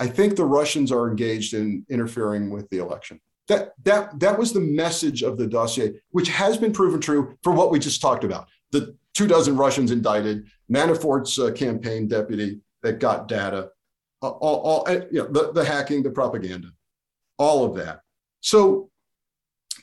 I 0.00 0.06
think 0.06 0.36
the 0.36 0.44
Russians 0.44 0.92
are 0.92 1.08
engaged 1.08 1.54
in 1.54 1.84
interfering 1.88 2.50
with 2.50 2.68
the 2.70 2.78
election. 2.78 3.20
That, 3.48 3.72
that, 3.84 4.18
that 4.20 4.38
was 4.38 4.52
the 4.52 4.60
message 4.60 5.22
of 5.22 5.38
the 5.38 5.46
dossier, 5.46 6.00
which 6.10 6.28
has 6.28 6.56
been 6.56 6.72
proven 6.72 7.00
true 7.00 7.36
for 7.42 7.52
what 7.52 7.70
we 7.70 7.78
just 7.78 8.00
talked 8.00 8.24
about. 8.24 8.46
The 8.72 8.96
two 9.14 9.26
dozen 9.26 9.56
Russians 9.56 9.90
indicted, 9.90 10.46
Manafort's 10.70 11.38
uh, 11.38 11.50
campaign 11.52 12.08
deputy 12.08 12.60
that 12.82 13.00
got 13.00 13.26
data, 13.26 13.70
all, 14.20 14.38
all 14.40 14.90
you 15.10 15.22
know, 15.22 15.28
the, 15.28 15.52
the 15.52 15.64
hacking, 15.64 16.02
the 16.02 16.10
propaganda, 16.10 16.68
all 17.38 17.64
of 17.64 17.74
that. 17.76 18.00
So 18.40 18.90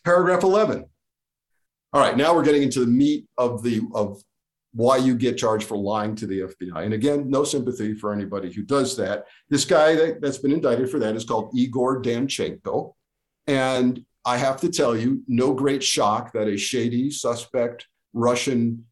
Paragraph 0.05 0.43
11. 0.43 0.85
All 1.91 2.01
right, 2.01 2.15
now 2.15 2.33
we're 2.35 2.43
getting 2.43 2.63
into 2.63 2.79
the 2.79 2.87
meat 2.87 3.25
of 3.37 3.63
the 3.63 3.81
of 3.93 4.21
why 4.73 4.97
you 4.97 5.15
get 5.15 5.37
charged 5.37 5.67
for 5.67 5.77
lying 5.77 6.15
to 6.17 6.27
the 6.27 6.41
FBI. 6.41 6.83
And 6.83 6.93
again, 6.93 7.29
no 7.29 7.45
sympathy 7.45 7.93
for 7.93 8.13
anybody 8.13 8.51
who 8.51 8.61
does 8.61 8.97
that. 8.97 9.25
This 9.49 9.63
guy 9.63 9.95
that, 9.95 10.21
that's 10.21 10.37
been 10.37 10.51
indicted 10.51 10.91
for 10.91 10.99
that 10.99 11.15
is 11.15 11.23
called 11.23 11.51
Igor 11.55 12.01
Danchenko. 12.01 12.93
And 13.47 14.03
I 14.25 14.37
have 14.37 14.59
to 14.61 14.69
tell 14.69 14.95
you, 14.95 15.23
no 15.29 15.53
great 15.53 15.81
shock 15.81 16.33
that 16.33 16.49
a 16.49 16.57
shady, 16.57 17.09
suspect, 17.09 17.87
Russian 18.11 18.85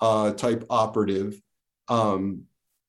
uh, 0.00 0.32
type 0.32 0.64
operative 0.68 1.40
um, 1.86 2.42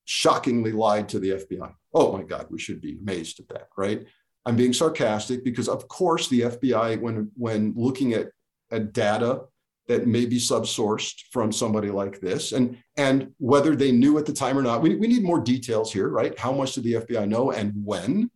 shockingly 0.06 0.72
lied 0.72 1.08
to 1.10 1.20
the 1.20 1.30
FBI. 1.30 1.72
Oh 1.94 2.16
my 2.16 2.24
God, 2.24 2.48
we 2.50 2.58
should 2.58 2.80
be 2.80 2.98
amazed 3.00 3.38
at 3.38 3.48
that, 3.50 3.68
right? 3.76 4.04
I'm 4.46 4.56
being 4.56 4.72
sarcastic 4.72 5.44
because, 5.44 5.68
of 5.68 5.86
course, 5.88 6.28
the 6.28 6.42
FBI, 6.42 7.00
when 7.00 7.30
when 7.36 7.74
looking 7.76 8.14
at, 8.14 8.28
at 8.70 8.92
data 8.92 9.42
that 9.88 10.06
may 10.06 10.24
be 10.24 10.38
subsourced 10.38 11.24
from 11.32 11.52
somebody 11.52 11.90
like 11.90 12.20
this, 12.20 12.52
and 12.52 12.78
and 12.96 13.32
whether 13.38 13.76
they 13.76 13.92
knew 13.92 14.18
at 14.18 14.26
the 14.26 14.32
time 14.32 14.56
or 14.56 14.62
not, 14.62 14.82
we, 14.82 14.96
we 14.96 15.08
need 15.08 15.22
more 15.22 15.40
details 15.40 15.92
here, 15.92 16.08
right? 16.08 16.38
How 16.38 16.52
much 16.52 16.74
did 16.74 16.84
the 16.84 16.94
FBI 16.94 17.28
know 17.28 17.50
and 17.50 17.72
when? 17.84 18.30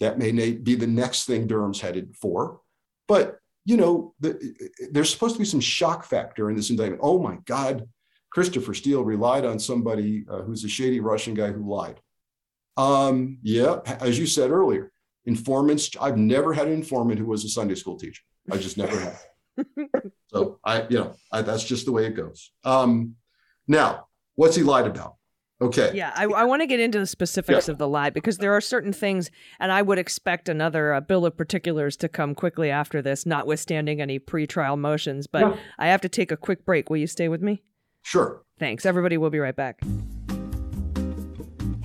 That 0.00 0.18
may 0.18 0.30
be 0.52 0.76
the 0.76 0.86
next 0.86 1.24
thing 1.24 1.46
Durham's 1.46 1.80
headed 1.80 2.14
for. 2.14 2.60
But 3.08 3.38
you 3.64 3.76
know, 3.76 4.14
the, 4.20 4.54
there's 4.92 5.10
supposed 5.10 5.34
to 5.34 5.40
be 5.40 5.44
some 5.44 5.60
shock 5.60 6.04
factor 6.04 6.48
in 6.50 6.56
this 6.56 6.70
indictment. 6.70 7.00
Oh 7.02 7.20
my 7.20 7.36
God, 7.44 7.86
Christopher 8.30 8.74
Steele 8.74 9.04
relied 9.04 9.44
on 9.44 9.58
somebody 9.58 10.24
uh, 10.30 10.42
who's 10.42 10.64
a 10.64 10.68
shady 10.68 11.00
Russian 11.00 11.34
guy 11.34 11.52
who 11.52 11.68
lied. 11.68 12.00
Um, 12.76 13.38
yeah, 13.42 13.80
as 14.00 14.18
you 14.18 14.26
said 14.26 14.50
earlier, 14.50 14.92
informants. 15.28 15.90
I've 16.00 16.16
never 16.16 16.52
had 16.52 16.66
an 16.66 16.72
informant 16.72 17.20
who 17.20 17.26
was 17.26 17.44
a 17.44 17.48
Sunday 17.48 17.76
school 17.76 17.96
teacher. 17.96 18.22
I 18.50 18.56
just 18.56 18.78
never 18.78 18.98
have. 18.98 19.22
so 20.28 20.58
I, 20.64 20.86
you 20.88 20.98
know, 20.98 21.14
I, 21.30 21.42
that's 21.42 21.64
just 21.64 21.84
the 21.84 21.92
way 21.92 22.06
it 22.06 22.16
goes. 22.16 22.50
Um, 22.64 23.14
now, 23.68 24.08
what's 24.34 24.56
he 24.56 24.62
lied 24.62 24.86
about? 24.86 25.14
Okay. 25.60 25.90
Yeah, 25.92 26.12
I, 26.14 26.24
I 26.24 26.44
want 26.44 26.62
to 26.62 26.66
get 26.66 26.78
into 26.78 27.00
the 27.00 27.06
specifics 27.06 27.66
yeah. 27.66 27.72
of 27.72 27.78
the 27.78 27.88
lie 27.88 28.10
because 28.10 28.38
there 28.38 28.52
are 28.52 28.60
certain 28.60 28.92
things, 28.92 29.28
and 29.58 29.72
I 29.72 29.82
would 29.82 29.98
expect 29.98 30.48
another 30.48 30.94
uh, 30.94 31.00
bill 31.00 31.26
of 31.26 31.36
particulars 31.36 31.96
to 31.98 32.08
come 32.08 32.34
quickly 32.34 32.70
after 32.70 33.02
this, 33.02 33.26
notwithstanding 33.26 34.00
any 34.00 34.20
pretrial 34.20 34.78
motions. 34.78 35.26
But 35.26 35.40
yeah. 35.40 35.56
I 35.78 35.88
have 35.88 36.00
to 36.02 36.08
take 36.08 36.30
a 36.30 36.36
quick 36.36 36.64
break. 36.64 36.90
Will 36.90 36.98
you 36.98 37.08
stay 37.08 37.28
with 37.28 37.42
me? 37.42 37.62
Sure. 38.02 38.42
Thanks. 38.58 38.86
Everybody, 38.86 39.18
we'll 39.18 39.30
be 39.30 39.40
right 39.40 39.56
back. 39.56 39.82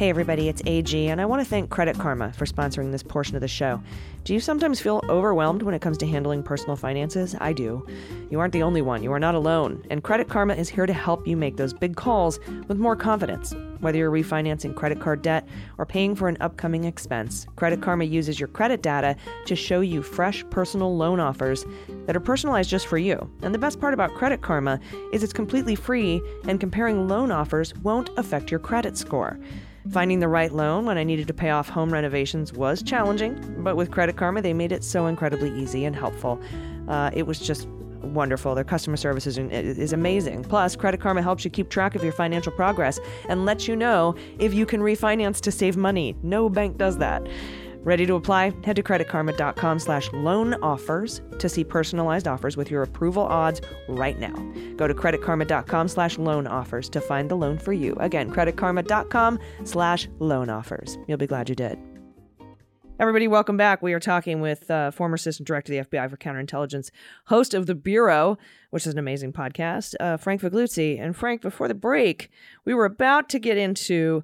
Hey, 0.04 0.10
everybody, 0.10 0.50
it's 0.50 0.62
AG, 0.66 1.08
and 1.08 1.22
I 1.22 1.26
want 1.26 1.42
to 1.42 1.50
thank 1.50 1.70
Credit 1.70 1.98
Karma 1.98 2.34
for 2.34 2.46
sponsoring 2.46 2.92
this 2.92 3.02
portion 3.02 3.36
of 3.36 3.42
the 3.42 3.48
show. 3.48 3.82
Do 4.26 4.34
you 4.34 4.42
sometimes 4.42 4.82
feel 4.82 5.02
overwhelmed 5.08 5.64
when 5.64 5.74
it 5.74 5.82
comes 5.82 5.98
to 6.00 6.06
handling 6.06 6.44
personal 6.44 6.76
finances? 6.76 7.38
I 7.40 7.54
do. 7.54 7.88
You 8.30 8.42
aren't 8.42 8.52
the 8.52 8.64
only 8.64 8.82
one. 8.82 9.02
You 9.02 9.14
are 9.14 9.20
not 9.20 9.34
alone. 9.34 9.82
And 9.90 10.04
Credit 10.04 10.28
Karma 10.28 10.56
is 10.56 10.68
here 10.68 10.86
to 10.86 10.92
help 10.92 11.26
you 11.26 11.38
make 11.38 11.56
those 11.56 11.74
big 11.74 11.96
calls 11.96 12.42
with 12.68 12.78
more 12.78 12.98
confidence. 12.98 13.56
Whether 13.80 14.00
you're 14.00 14.12
refinancing 14.12 14.76
credit 14.76 15.00
card 15.00 15.22
debt 15.22 15.48
or 15.78 15.86
paying 15.86 16.18
for 16.18 16.28
an 16.28 16.36
upcoming 16.42 16.84
expense, 16.84 17.48
Credit 17.56 17.82
Karma 17.82 18.04
uses 18.04 18.42
your 18.42 18.50
credit 18.50 18.82
data 18.82 19.16
to 19.46 19.56
show 19.56 19.80
you 19.80 20.04
fresh 20.04 20.44
personal 20.50 20.98
loan 20.98 21.22
offers 21.22 21.66
that 22.08 22.16
are 22.18 22.20
personalized 22.20 22.70
just 22.70 22.88
for 22.88 22.98
you. 22.98 23.32
And 23.42 23.56
the 23.56 23.60
best 23.60 23.80
part 23.80 23.94
about 23.94 24.16
Credit 24.16 24.42
Karma 24.42 24.82
is 25.14 25.24
it's 25.24 25.32
completely 25.32 25.76
free, 25.76 26.22
and 26.46 26.60
comparing 26.60 27.08
loan 27.08 27.32
offers 27.32 27.74
won't 27.76 28.10
affect 28.18 28.52
your 28.52 28.60
credit 28.60 28.98
score. 28.98 29.40
Finding 29.92 30.20
the 30.20 30.28
right 30.28 30.52
loan 30.52 30.86
when 30.86 30.98
I 30.98 31.04
needed 31.04 31.28
to 31.28 31.34
pay 31.34 31.50
off 31.50 31.68
home 31.68 31.92
renovations 31.92 32.54
was 32.54 32.82
challenging, 32.82 33.64
but 33.64 33.76
with 33.76 33.92
Credit 33.92 34.16
Karma, 34.16 34.42
they 34.42 34.54
made 34.54 34.72
it 34.72 34.84
so 34.84 35.08
incredibly 35.08 35.52
easy 35.62 35.84
and 35.84 35.96
helpful. 35.96 36.40
Uh, 36.88 37.12
it 37.14 37.28
was 37.28 37.40
just 37.40 37.68
wonderful. 38.02 38.56
Their 38.56 38.64
customer 38.64 38.98
service 38.98 39.28
is, 39.28 39.38
is 39.38 39.94
amazing. 39.94 40.44
Plus, 40.44 40.76
Credit 40.76 41.00
Karma 41.00 41.22
helps 41.22 41.44
you 41.44 41.52
keep 41.52 41.70
track 41.70 41.96
of 41.96 42.04
your 42.04 42.14
financial 42.14 42.52
progress 42.52 43.00
and 43.28 43.46
lets 43.46 43.68
you 43.68 43.76
know 43.76 44.16
if 44.40 44.54
you 44.54 44.66
can 44.66 44.82
refinance 44.82 45.40
to 45.42 45.52
save 45.52 45.76
money. 45.78 46.16
No 46.24 46.50
bank 46.50 46.78
does 46.78 46.98
that. 47.00 47.26
Ready 47.84 48.06
to 48.06 48.16
apply? 48.16 48.54
Head 48.64 48.78
to 48.78 48.84
creditkarma.com 48.84 49.80
slash 49.80 50.10
loan 50.14 50.54
offers 50.62 51.22
to 51.40 51.50
see 51.50 51.66
personalized 51.66 52.30
offers 52.30 52.56
with 52.56 52.72
your 52.72 52.82
approval 52.82 53.24
odds 53.24 53.60
right 53.90 54.18
now. 54.18 54.34
Go 54.78 54.88
to 54.88 54.94
creditkarma.com 54.94 55.90
slash 55.90 56.18
loan 56.18 56.48
offers 56.48 56.88
to 56.90 57.02
find 57.02 57.30
the 57.30 57.36
loan 57.36 57.58
for 57.58 57.74
you. 57.74 57.94
Again, 58.00 58.32
creditkarma.com 58.32 59.38
slash 59.66 60.08
loan 60.20 60.50
offers. 60.50 60.98
You'll 61.08 61.18
be 61.18 61.28
glad 61.28 61.50
you 61.50 61.56
did. 61.56 61.78
Everybody, 63.02 63.28
welcome 63.28 63.58
back. 63.58 63.82
We 63.82 63.92
are 63.94 64.00
talking 64.00 64.40
with 64.40 64.72
uh, 64.72 64.92
former 64.92 65.16
assistant 65.16 65.46
director 65.46 65.78
of 65.78 65.90
the 65.90 65.98
FBI 65.98 66.10
for 66.10 66.16
counterintelligence, 66.16 66.90
host 67.26 67.54
of 67.54 67.66
The 67.66 67.76
Bureau, 67.76 68.38
which 68.70 68.88
is 68.88 68.94
an 68.94 69.00
amazing 69.00 69.34
podcast, 69.34 69.96
uh, 70.00 70.16
Frank 70.16 70.42
Figliuzzi. 70.42 71.02
And 71.02 71.14
Frank, 71.18 71.42
before 71.42 71.68
the 71.68 71.74
break, 71.74 72.30
we 72.64 72.74
were 72.74 72.86
about 72.86 73.28
to 73.30 73.40
get 73.40 73.58
into 73.58 74.24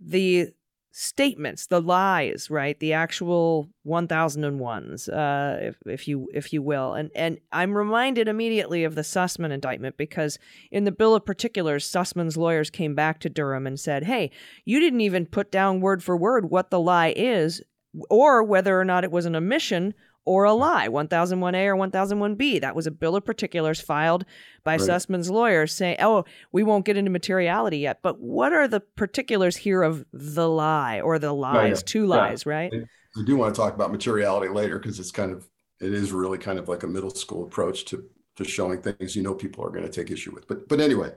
the 0.00 0.48
statements, 0.98 1.66
the 1.66 1.82
lies, 1.82 2.48
right? 2.48 2.80
The 2.80 2.94
actual 2.94 3.68
1001s, 3.86 5.12
uh, 5.12 5.58
if, 5.60 5.76
if 5.84 6.08
you 6.08 6.26
if 6.32 6.54
you 6.54 6.62
will. 6.62 6.94
And 6.94 7.10
and 7.14 7.38
I'm 7.52 7.76
reminded 7.76 8.28
immediately 8.28 8.82
of 8.82 8.94
the 8.94 9.02
Sussmann 9.02 9.52
indictment 9.52 9.98
because 9.98 10.38
in 10.70 10.84
the 10.84 10.92
bill 10.92 11.14
of 11.14 11.26
particulars, 11.26 11.86
Sussmann's 11.86 12.38
lawyers 12.38 12.70
came 12.70 12.94
back 12.94 13.20
to 13.20 13.28
Durham 13.28 13.66
and 13.66 13.78
said, 13.78 14.04
"Hey, 14.04 14.30
you 14.64 14.80
didn't 14.80 15.02
even 15.02 15.26
put 15.26 15.52
down 15.52 15.82
word 15.82 16.02
for 16.02 16.16
word 16.16 16.50
what 16.50 16.70
the 16.70 16.80
lie 16.80 17.12
is." 17.14 17.62
Or 18.10 18.42
whether 18.42 18.78
or 18.78 18.84
not 18.84 19.04
it 19.04 19.10
was 19.10 19.24
an 19.24 19.36
omission 19.36 19.94
or 20.26 20.44
a 20.44 20.52
lie, 20.52 20.88
1001A 20.88 21.66
or 21.66 21.76
1001B. 21.76 22.60
That 22.60 22.74
was 22.74 22.86
a 22.86 22.90
bill 22.90 23.14
of 23.14 23.24
particulars 23.24 23.80
filed 23.80 24.24
by 24.64 24.72
right. 24.72 24.80
Sussmann's 24.80 25.30
lawyers 25.30 25.72
saying, 25.72 25.96
oh, 26.00 26.24
we 26.50 26.64
won't 26.64 26.84
get 26.84 26.96
into 26.96 27.10
materiality 27.10 27.78
yet. 27.78 28.00
But 28.02 28.20
what 28.20 28.52
are 28.52 28.66
the 28.66 28.80
particulars 28.80 29.56
here 29.56 29.82
of 29.82 30.04
the 30.12 30.48
lie 30.48 31.00
or 31.00 31.20
the 31.20 31.32
lies, 31.32 31.82
two 31.84 32.06
lies, 32.06 32.44
yeah. 32.44 32.52
right? 32.52 32.72
I 33.16 33.22
do 33.24 33.36
want 33.36 33.54
to 33.54 33.60
talk 33.60 33.74
about 33.74 33.92
materiality 33.92 34.52
later 34.52 34.78
because 34.78 34.98
it's 34.98 35.12
kind 35.12 35.30
of, 35.30 35.48
it 35.80 35.94
is 35.94 36.12
really 36.12 36.38
kind 36.38 36.58
of 36.58 36.68
like 36.68 36.82
a 36.82 36.88
middle 36.88 37.10
school 37.10 37.44
approach 37.44 37.84
to, 37.86 38.04
to 38.34 38.44
showing 38.44 38.82
things 38.82 39.14
you 39.14 39.22
know 39.22 39.34
people 39.34 39.64
are 39.64 39.70
going 39.70 39.84
to 39.84 39.90
take 39.90 40.10
issue 40.10 40.34
with. 40.34 40.48
But, 40.48 40.68
but 40.68 40.80
anyway, 40.80 41.12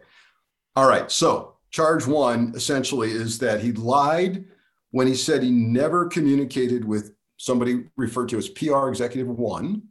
all 0.76 0.88
right. 0.88 1.12
So 1.12 1.56
charge 1.72 2.06
one 2.06 2.54
essentially 2.56 3.12
is 3.12 3.40
that 3.40 3.60
he 3.60 3.72
lied 3.72 4.46
when 4.92 5.08
he 5.08 5.16
said 5.16 5.42
he 5.42 5.52
never 5.52 6.06
communicated 6.06 6.86
with 6.86 7.14
somebody 7.40 7.86
referred 7.96 8.28
to 8.30 8.38
as 8.38 8.50
PR 8.50 8.90
Executive 8.90 9.28
One, 9.28 9.84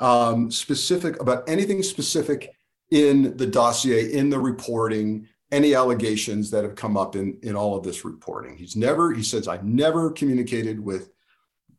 um, 0.00 0.50
specific 0.50 1.20
about 1.22 1.48
anything 1.48 1.82
specific 1.82 2.50
in 2.90 3.36
the 3.36 3.46
dossier, 3.46 4.12
in 4.12 4.28
the 4.28 4.38
reporting, 4.38 5.28
any 5.52 5.74
allegations 5.74 6.50
that 6.50 6.64
have 6.64 6.74
come 6.74 6.96
up 6.96 7.14
in, 7.14 7.38
in 7.42 7.54
all 7.54 7.76
of 7.76 7.84
this 7.84 8.04
reporting. 8.04 8.56
He's 8.56 8.74
never, 8.74 9.12
he 9.12 9.22
says, 9.22 9.46
I 9.46 9.60
never 9.62 10.10
communicated 10.10 10.80
with 10.80 11.10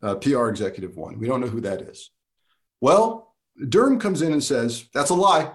uh, 0.02 0.16
PR 0.16 0.48
Executive 0.48 0.96
One. 0.96 1.20
We 1.20 1.28
don't 1.28 1.42
know 1.42 1.48
who 1.48 1.62
that 1.62 1.82
is. 1.82 2.10
Well, 2.80 3.36
Durham 3.70 4.00
comes 4.00 4.22
in 4.22 4.32
and 4.32 4.44
says, 4.44 4.86
that's 4.94 5.10
a 5.10 5.16
lie. 5.16 5.52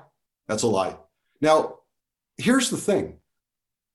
That's 0.47 0.63
a 0.63 0.69
lie. 0.69 0.97
Now, 1.41 1.79
here's 2.37 2.69
the 2.69 2.77
thing 2.77 3.19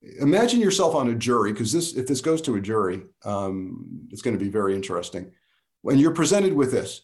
imagine 0.02 0.60
yourself 0.60 0.96
on 0.96 1.10
a 1.10 1.16
jury 1.16 1.52
because 1.52 1.72
this 1.72 1.96
if 1.96 2.08
this 2.08 2.22
goes 2.22 2.42
to 2.44 2.56
a 2.56 2.62
jury 2.62 3.04
um, 3.26 4.08
it's 4.12 4.22
going 4.22 4.38
to 4.38 4.44
be 4.44 4.50
very 4.50 4.76
interesting. 4.76 5.32
When 5.82 5.98
you're 5.98 6.14
presented 6.14 6.54
with 6.54 6.72
this. 6.72 7.02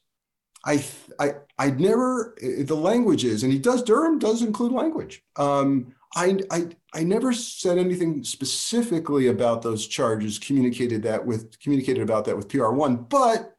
I 0.66 0.82
i 1.20 1.34
i 1.58 1.72
never 1.72 2.38
the 2.42 2.74
language 2.74 3.26
is 3.26 3.44
and 3.44 3.52
he 3.52 3.60
does 3.60 3.84
durham 3.84 4.18
does 4.18 4.42
include 4.42 4.72
language. 4.72 5.22
Um, 5.36 5.94
I, 6.16 6.40
I 6.50 6.68
i 6.94 7.04
never 7.04 7.34
said 7.34 7.78
anything 7.78 8.24
specifically 8.24 9.28
about 9.28 9.62
those 9.62 9.86
charges 9.88 10.40
communicated 10.40 11.04
that 11.04 11.26
with 11.26 11.60
communicated 11.60 12.02
about 12.02 12.24
that 12.26 12.38
with 12.38 12.48
pr1 12.48 13.10
but 13.10 13.58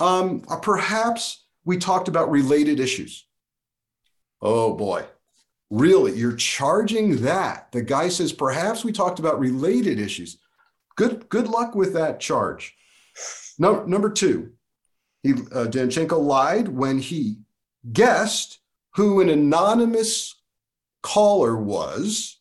um, 0.00 0.40
perhaps 0.62 1.44
we 1.66 1.76
talked 1.76 2.08
about 2.08 2.30
related 2.30 2.80
issues. 2.80 3.26
Oh 4.40 4.72
boy 4.72 5.04
Really, 5.70 6.18
you're 6.18 6.36
charging 6.36 7.22
that. 7.22 7.70
The 7.70 7.82
guy 7.82 8.08
says, 8.08 8.32
perhaps 8.32 8.84
we 8.84 8.92
talked 8.92 9.20
about 9.20 9.38
related 9.38 10.00
issues. 10.00 10.38
Good, 10.96 11.28
good 11.28 11.46
luck 11.46 11.74
with 11.76 11.94
that 11.94 12.18
charge. 12.18 12.74
No, 13.58 13.84
number 13.84 14.10
two, 14.10 14.52
he, 15.22 15.32
uh, 15.32 15.66
Danchenko 15.66 16.20
lied 16.20 16.68
when 16.68 16.98
he 16.98 17.36
guessed 17.92 18.58
who 18.94 19.20
an 19.20 19.28
anonymous 19.28 20.34
caller 21.02 21.56
was, 21.56 22.38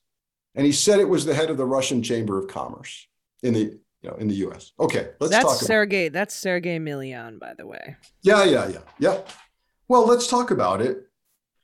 and 0.56 0.65
he 0.65 0.72
said 0.72 1.00
it 1.00 1.10
was 1.10 1.26
the 1.26 1.36
head 1.36 1.50
of 1.50 1.58
the 1.58 1.65
Russian 1.65 2.02
Chamber 2.02 2.39
of 2.39 2.48
Commerce 2.48 3.08
in 3.44 3.54
the 3.54 3.80
you 4.02 4.10
know 4.10 4.15
in 4.15 4.28
the 4.28 4.36
U.S. 4.36 4.72
Okay, 4.80 5.10
let's 5.20 5.32
that's 5.32 5.46
talk. 5.46 5.56
Sergey. 5.58 6.10
That's 6.10 6.36
Sergey 6.36 6.80
Milian, 6.80 7.39
by 7.39 7.54
the 7.54 7.68
way. 7.68 7.98
Yeah, 8.22 8.44
yeah, 8.44 8.68
yeah, 8.70 8.80
yeah. 8.98 9.22
Well, 9.88 10.06
let's 10.06 10.28
talk 10.28 10.52
about 10.52 10.82
it. 10.82 11.08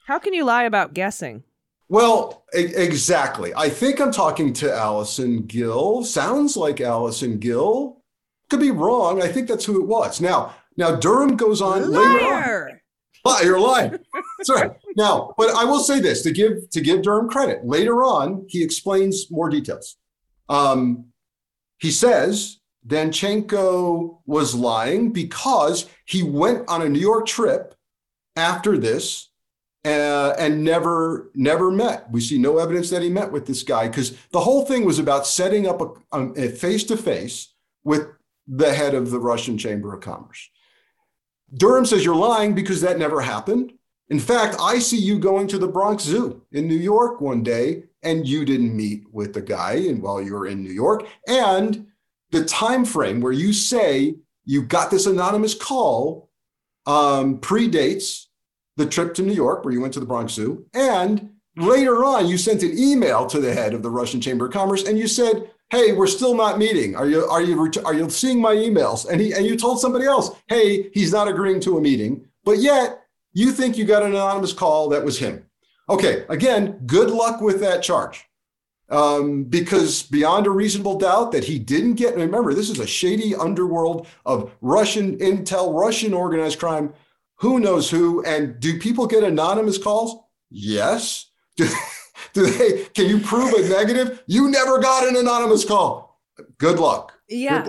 How 0.05 0.19
can 0.19 0.33
you 0.33 0.43
lie 0.43 0.63
about 0.63 0.93
guessing? 0.93 1.43
Well, 1.87 2.45
e- 2.57 2.73
exactly. 2.75 3.53
I 3.55 3.69
think 3.69 3.99
I'm 3.99 4.11
talking 4.11 4.53
to 4.53 4.73
Allison 4.73 5.43
Gill. 5.45 6.03
Sounds 6.03 6.57
like 6.57 6.81
Allison 6.81 7.37
Gill. 7.37 8.01
Could 8.49 8.59
be 8.59 8.71
wrong. 8.71 9.21
I 9.21 9.27
think 9.27 9.47
that's 9.47 9.65
who 9.65 9.81
it 9.81 9.87
was. 9.87 10.21
Now, 10.21 10.55
now 10.77 10.95
Durham 10.95 11.35
goes 11.35 11.61
on 11.61 11.91
Liar. 11.91 12.13
later 12.13 12.33
on. 13.25 13.43
You're 13.43 13.59
lying. 13.59 13.91
That's 14.37 14.49
right. 14.51 14.71
Now, 14.95 15.33
but 15.37 15.49
I 15.55 15.63
will 15.65 15.79
say 15.79 15.99
this 15.99 16.21
to 16.23 16.31
give 16.31 16.69
to 16.69 16.81
give 16.81 17.01
Durham 17.01 17.27
credit. 17.27 17.65
Later 17.65 18.03
on, 18.03 18.45
he 18.49 18.63
explains 18.63 19.31
more 19.31 19.49
details. 19.49 19.97
Um, 20.47 21.05
he 21.79 21.89
says 21.89 22.59
Danchenko 22.87 24.19
was 24.25 24.53
lying 24.53 25.11
because 25.11 25.89
he 26.05 26.21
went 26.21 26.67
on 26.67 26.83
a 26.83 26.89
New 26.89 26.99
York 26.99 27.25
trip 27.25 27.73
after 28.35 28.77
this 28.77 29.31
uh, 29.85 30.33
and 30.39 30.63
never 30.63 31.29
never 31.35 31.69
met. 31.69 32.11
We 32.11 32.19
see 32.19 32.37
no 32.39 32.57
evidence 32.57 32.89
that 32.89 33.03
he 33.03 33.09
met 33.09 33.31
with 33.31 33.45
this 33.45 33.63
guy 33.63 33.87
because 33.87 34.17
the 34.31 34.41
whole 34.41 34.65
thing 34.65 34.83
was 34.83 34.99
about 34.99 35.27
setting 35.27 35.67
up 35.67 35.99
a 36.11 36.49
face 36.49 36.83
to 36.85 36.97
face 36.97 37.53
with 37.83 38.07
the 38.47 38.73
head 38.73 38.95
of 38.95 39.11
the 39.11 39.19
Russian 39.19 39.57
Chamber 39.57 39.93
of 39.93 40.01
Commerce. 40.01 40.49
Durham 41.53 41.85
says 41.85 42.03
you're 42.03 42.15
lying 42.15 42.55
because 42.55 42.81
that 42.81 42.97
never 42.97 43.21
happened. 43.21 43.73
In 44.09 44.19
fact, 44.19 44.55
I 44.59 44.79
see 44.79 44.97
you 44.97 45.19
going 45.19 45.47
to 45.47 45.57
the 45.57 45.67
Bronx 45.67 46.03
Zoo 46.03 46.43
in 46.51 46.67
New 46.67 46.75
York 46.75 47.21
one 47.21 47.43
day, 47.43 47.83
and 48.03 48.27
you 48.27 48.45
didn't 48.45 48.75
meet 48.75 49.03
with 49.11 49.33
the 49.33 49.41
guy 49.41 49.73
and 49.73 50.01
while 50.01 50.21
you 50.21 50.33
were 50.33 50.47
in 50.47 50.63
New 50.63 50.73
York. 50.73 51.07
And 51.27 51.87
the 52.31 52.45
time 52.45 52.85
frame 52.85 53.21
where 53.21 53.31
you 53.31 53.53
say 53.53 54.15
you 54.45 54.63
got 54.63 54.91
this 54.91 55.05
anonymous 55.05 55.53
call 55.55 56.29
um, 56.85 57.39
predates 57.39 58.24
the 58.77 58.85
trip 58.85 59.13
to 59.15 59.21
New 59.21 59.33
York 59.33 59.63
where 59.63 59.73
you 59.73 59.81
went 59.81 59.93
to 59.93 59.99
the 59.99 60.05
Bronx 60.05 60.33
Zoo. 60.33 60.65
And 60.73 61.31
later 61.55 62.03
on, 62.03 62.27
you 62.27 62.37
sent 62.37 62.63
an 62.63 62.77
email 62.77 63.25
to 63.27 63.39
the 63.39 63.53
head 63.53 63.73
of 63.73 63.83
the 63.83 63.89
Russian 63.89 64.21
Chamber 64.21 64.47
of 64.47 64.53
Commerce 64.53 64.83
and 64.87 64.97
you 64.97 65.07
said, 65.07 65.49
hey 65.69 65.93
we're 65.93 66.07
still 66.07 66.35
not 66.35 66.59
meeting. 66.59 66.95
Are 66.95 67.07
you 67.07 67.25
are 67.25 67.41
you 67.41 67.71
are 67.85 67.93
you 67.93 68.09
seeing 68.09 68.41
my 68.41 68.55
emails? 68.55 69.07
And 69.09 69.19
he 69.19 69.33
and 69.33 69.45
you 69.45 69.55
told 69.55 69.79
somebody 69.79 70.05
else 70.05 70.31
hey 70.47 70.89
he's 70.93 71.11
not 71.11 71.27
agreeing 71.27 71.59
to 71.61 71.77
a 71.77 71.81
meeting. 71.81 72.25
But 72.43 72.59
yet 72.59 73.03
you 73.33 73.51
think 73.51 73.77
you 73.77 73.85
got 73.85 74.03
an 74.03 74.11
anonymous 74.11 74.53
call 74.53 74.89
that 74.89 75.03
was 75.03 75.19
him. 75.19 75.45
Okay 75.89 76.25
again 76.29 76.81
good 76.85 77.09
luck 77.09 77.41
with 77.41 77.59
that 77.61 77.83
charge. 77.83 78.25
Um, 78.87 79.45
because 79.45 80.03
beyond 80.03 80.45
a 80.45 80.51
reasonable 80.51 80.99
doubt 80.99 81.31
that 81.31 81.45
he 81.45 81.57
didn't 81.57 81.95
get 81.95 82.15
remember 82.15 82.53
this 82.53 82.69
is 82.69 82.77
a 82.77 82.85
shady 82.85 83.33
underworld 83.33 84.05
of 84.27 84.51
russian 84.61 85.17
intel 85.17 85.73
russian 85.73 86.13
organized 86.13 86.59
crime 86.59 86.93
who 87.37 87.59
knows 87.59 87.89
who 87.89 88.23
and 88.23 88.59
do 88.59 88.79
people 88.79 89.07
get 89.07 89.23
anonymous 89.23 89.77
calls 89.77 90.15
yes 90.49 91.31
Do 92.33 92.45
they? 92.45 92.83
Can 92.93 93.07
you 93.07 93.19
prove 93.19 93.53
a 93.53 93.67
negative? 93.69 94.23
You 94.27 94.49
never 94.49 94.79
got 94.79 95.07
an 95.07 95.15
anonymous 95.15 95.63
call. 95.63 96.21
Good 96.57 96.79
luck. 96.79 97.13
Yeah. 97.29 97.67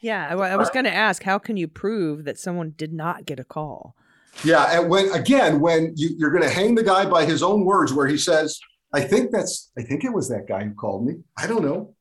Yeah, 0.00 0.28
I 0.28 0.56
was 0.56 0.68
going 0.68 0.84
to 0.84 0.92
ask, 0.92 1.22
how 1.22 1.38
can 1.38 1.56
you 1.56 1.66
prove 1.66 2.24
that 2.24 2.38
someone 2.38 2.74
did 2.76 2.92
not 2.92 3.24
get 3.24 3.40
a 3.40 3.44
call? 3.44 3.96
Yeah, 4.42 4.78
and 4.78 4.90
when 4.90 5.10
again, 5.12 5.60
when 5.60 5.94
you, 5.96 6.10
you're 6.18 6.30
going 6.30 6.42
to 6.42 6.50
hang 6.50 6.74
the 6.74 6.82
guy 6.82 7.06
by 7.06 7.24
his 7.24 7.42
own 7.42 7.64
words, 7.64 7.92
where 7.92 8.06
he 8.06 8.18
says, 8.18 8.58
"I 8.92 9.00
think 9.00 9.30
that's, 9.30 9.70
I 9.78 9.82
think 9.82 10.04
it 10.04 10.12
was 10.12 10.28
that 10.28 10.46
guy 10.48 10.64
who 10.64 10.74
called 10.74 11.06
me. 11.06 11.14
I 11.38 11.46
don't 11.46 11.64
know." 11.64 11.94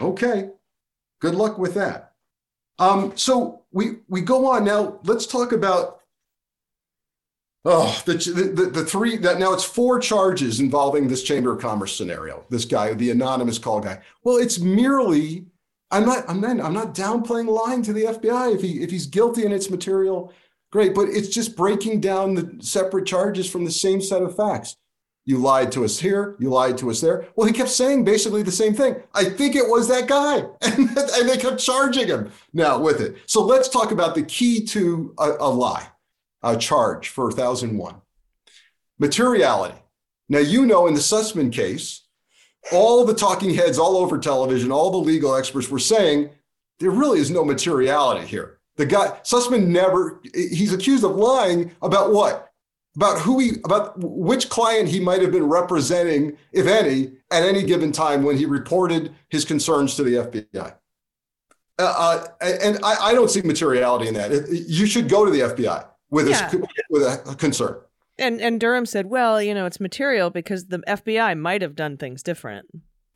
Okay, 0.00 0.50
good 1.20 1.36
luck 1.36 1.56
with 1.56 1.74
that. 1.74 2.12
Um, 2.80 3.16
so 3.16 3.62
we 3.70 3.98
we 4.08 4.20
go 4.20 4.46
on 4.46 4.64
now. 4.64 4.98
Let's 5.04 5.24
talk 5.24 5.52
about 5.52 5.97
Oh, 7.70 8.02
the, 8.06 8.14
the, 8.14 8.64
the 8.64 8.84
three 8.84 9.18
that 9.18 9.38
now 9.38 9.52
it's 9.52 9.62
four 9.62 10.00
charges 10.00 10.58
involving 10.58 11.06
this 11.06 11.22
Chamber 11.22 11.52
of 11.52 11.60
Commerce 11.60 11.94
scenario. 11.94 12.46
This 12.48 12.64
guy, 12.64 12.94
the 12.94 13.10
anonymous 13.10 13.58
call 13.58 13.80
guy. 13.80 14.00
Well, 14.24 14.38
it's 14.38 14.58
merely 14.58 15.44
I'm 15.90 16.06
not 16.06 16.24
I'm 16.30 16.40
not 16.40 16.60
I'm 16.60 16.72
not 16.72 16.94
downplaying 16.94 17.46
lying 17.46 17.82
to 17.82 17.92
the 17.92 18.04
FBI 18.04 18.54
if 18.54 18.62
he 18.62 18.82
if 18.82 18.90
he's 18.90 19.06
guilty 19.06 19.44
and 19.44 19.52
it's 19.52 19.68
material, 19.68 20.32
great. 20.72 20.94
But 20.94 21.10
it's 21.10 21.28
just 21.28 21.56
breaking 21.56 22.00
down 22.00 22.34
the 22.34 22.56
separate 22.60 23.06
charges 23.06 23.50
from 23.50 23.66
the 23.66 23.70
same 23.70 24.00
set 24.00 24.22
of 24.22 24.34
facts. 24.34 24.74
You 25.26 25.36
lied 25.36 25.70
to 25.72 25.84
us 25.84 25.98
here. 25.98 26.36
You 26.38 26.48
lied 26.48 26.78
to 26.78 26.90
us 26.90 27.02
there. 27.02 27.28
Well, 27.36 27.46
he 27.46 27.52
kept 27.52 27.68
saying 27.68 28.02
basically 28.02 28.42
the 28.42 28.50
same 28.50 28.72
thing. 28.72 28.96
I 29.12 29.24
think 29.24 29.56
it 29.56 29.68
was 29.68 29.88
that 29.88 30.08
guy, 30.08 30.36
and, 30.62 30.88
and 30.96 31.28
they 31.28 31.36
kept 31.36 31.58
charging 31.58 32.08
him 32.08 32.30
now 32.54 32.78
with 32.78 33.02
it. 33.02 33.16
So 33.26 33.44
let's 33.44 33.68
talk 33.68 33.90
about 33.90 34.14
the 34.14 34.22
key 34.22 34.64
to 34.68 35.14
a, 35.18 35.32
a 35.40 35.50
lie 35.50 35.88
uh, 36.42 36.56
charge 36.56 37.08
for 37.08 37.26
1001. 37.26 37.96
Materiality. 38.98 39.78
Now, 40.28 40.40
you 40.40 40.66
know, 40.66 40.86
in 40.86 40.94
the 40.94 41.00
Sussmann 41.00 41.52
case, 41.52 42.02
all 42.72 43.04
the 43.04 43.14
talking 43.14 43.54
heads 43.54 43.78
all 43.78 43.96
over 43.96 44.18
television, 44.18 44.70
all 44.70 44.90
the 44.90 44.98
legal 44.98 45.34
experts 45.34 45.70
were 45.70 45.78
saying 45.78 46.30
there 46.80 46.90
really 46.90 47.20
is 47.20 47.30
no 47.30 47.44
materiality 47.44 48.26
here. 48.26 48.58
The 48.76 48.86
guy, 48.86 49.18
Sussmann 49.22 49.68
never, 49.68 50.20
he's 50.34 50.72
accused 50.72 51.04
of 51.04 51.16
lying 51.16 51.72
about 51.82 52.12
what? 52.12 52.52
About 52.94 53.20
who 53.20 53.38
he, 53.38 53.52
about 53.64 53.94
which 53.98 54.48
client 54.48 54.88
he 54.88 55.00
might 55.00 55.22
have 55.22 55.32
been 55.32 55.48
representing, 55.48 56.36
if 56.52 56.66
any, 56.66 57.12
at 57.30 57.42
any 57.42 57.62
given 57.62 57.92
time 57.92 58.22
when 58.22 58.36
he 58.36 58.44
reported 58.44 59.14
his 59.28 59.44
concerns 59.44 59.94
to 59.96 60.02
the 60.02 60.14
FBI. 60.14 60.74
Uh, 61.80 62.24
uh, 62.40 62.44
and 62.62 62.78
I, 62.82 62.96
I, 63.10 63.14
don't 63.14 63.30
see 63.30 63.40
materiality 63.42 64.08
in 64.08 64.14
that. 64.14 64.48
You 64.50 64.84
should 64.84 65.08
go 65.08 65.24
to 65.24 65.30
the 65.30 65.40
FBI 65.40 65.86
with 66.10 66.28
yeah. 66.28 66.50
a, 66.52 66.58
with 66.90 67.02
a 67.02 67.34
concern. 67.36 67.76
And 68.18 68.40
and 68.40 68.60
Durham 68.60 68.86
said, 68.86 69.06
"Well, 69.06 69.40
you 69.40 69.54
know, 69.54 69.66
it's 69.66 69.80
material 69.80 70.30
because 70.30 70.66
the 70.66 70.78
FBI 70.80 71.38
might 71.38 71.62
have 71.62 71.76
done 71.76 71.96
things 71.96 72.22
different." 72.22 72.66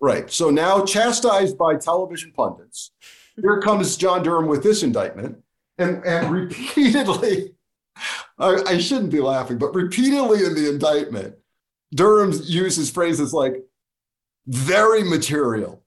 Right. 0.01 0.31
So 0.31 0.51
now, 0.51 0.85
chastised 0.85 1.59
by 1.59 1.77
television 1.77 2.33
pundits, 2.33 2.93
here 3.41 3.61
comes 3.61 3.97
John 3.97 4.23
Durham 4.23 4.47
with 4.47 4.63
this 4.63 4.83
indictment, 4.83 5.39
and 5.79 6.05
and 6.05 6.31
repeatedly, 6.31 7.55
I, 8.39 8.63
I 8.67 8.79
shouldn't 8.79 9.11
be 9.11 9.21
laughing, 9.21 9.59
but 9.59 9.75
repeatedly 9.75 10.45
in 10.45 10.55
the 10.55 10.71
indictment, 10.71 11.35
Durham 11.95 12.33
uses 12.45 12.91
phrases 12.91 13.33
like 13.33 13.57
"very 14.47 15.03
material." 15.03 15.81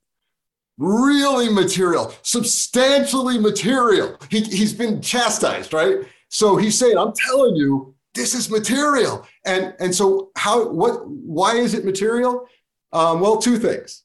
Really 0.78 1.48
material, 1.48 2.13
substantially 2.22 3.38
material. 3.38 4.18
He, 4.30 4.41
he's 4.41 4.74
been 4.74 5.02
chastised, 5.02 5.72
right? 5.72 6.00
So 6.29 6.57
he's 6.57 6.77
saying, 6.77 6.97
I'm 6.97 7.13
telling 7.13 7.55
you, 7.55 7.95
this 8.13 8.33
is 8.33 8.49
material. 8.49 9.25
And, 9.45 9.73
and 9.79 9.93
so 9.93 10.31
how, 10.35 10.69
what, 10.69 11.07
why 11.07 11.55
is 11.55 11.73
it 11.73 11.85
material? 11.85 12.47
Um, 12.91 13.19
well, 13.19 13.38
two 13.38 13.57
things. 13.57 14.03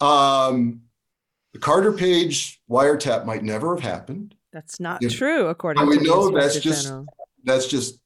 Um, 0.00 0.82
the 1.52 1.58
Carter 1.58 1.92
Page 1.92 2.60
wiretap 2.68 3.24
might 3.24 3.44
never 3.44 3.74
have 3.74 3.84
happened. 3.84 4.34
That's 4.52 4.80
not 4.80 5.02
if, 5.02 5.16
true, 5.16 5.46
according 5.46 5.80
and 5.80 5.90
we 5.90 5.98
to 5.98 6.04
know 6.04 6.30
that's 6.30 6.58
just 6.60 6.84
General. 6.84 7.06
that's 7.44 7.66
just 7.66 7.98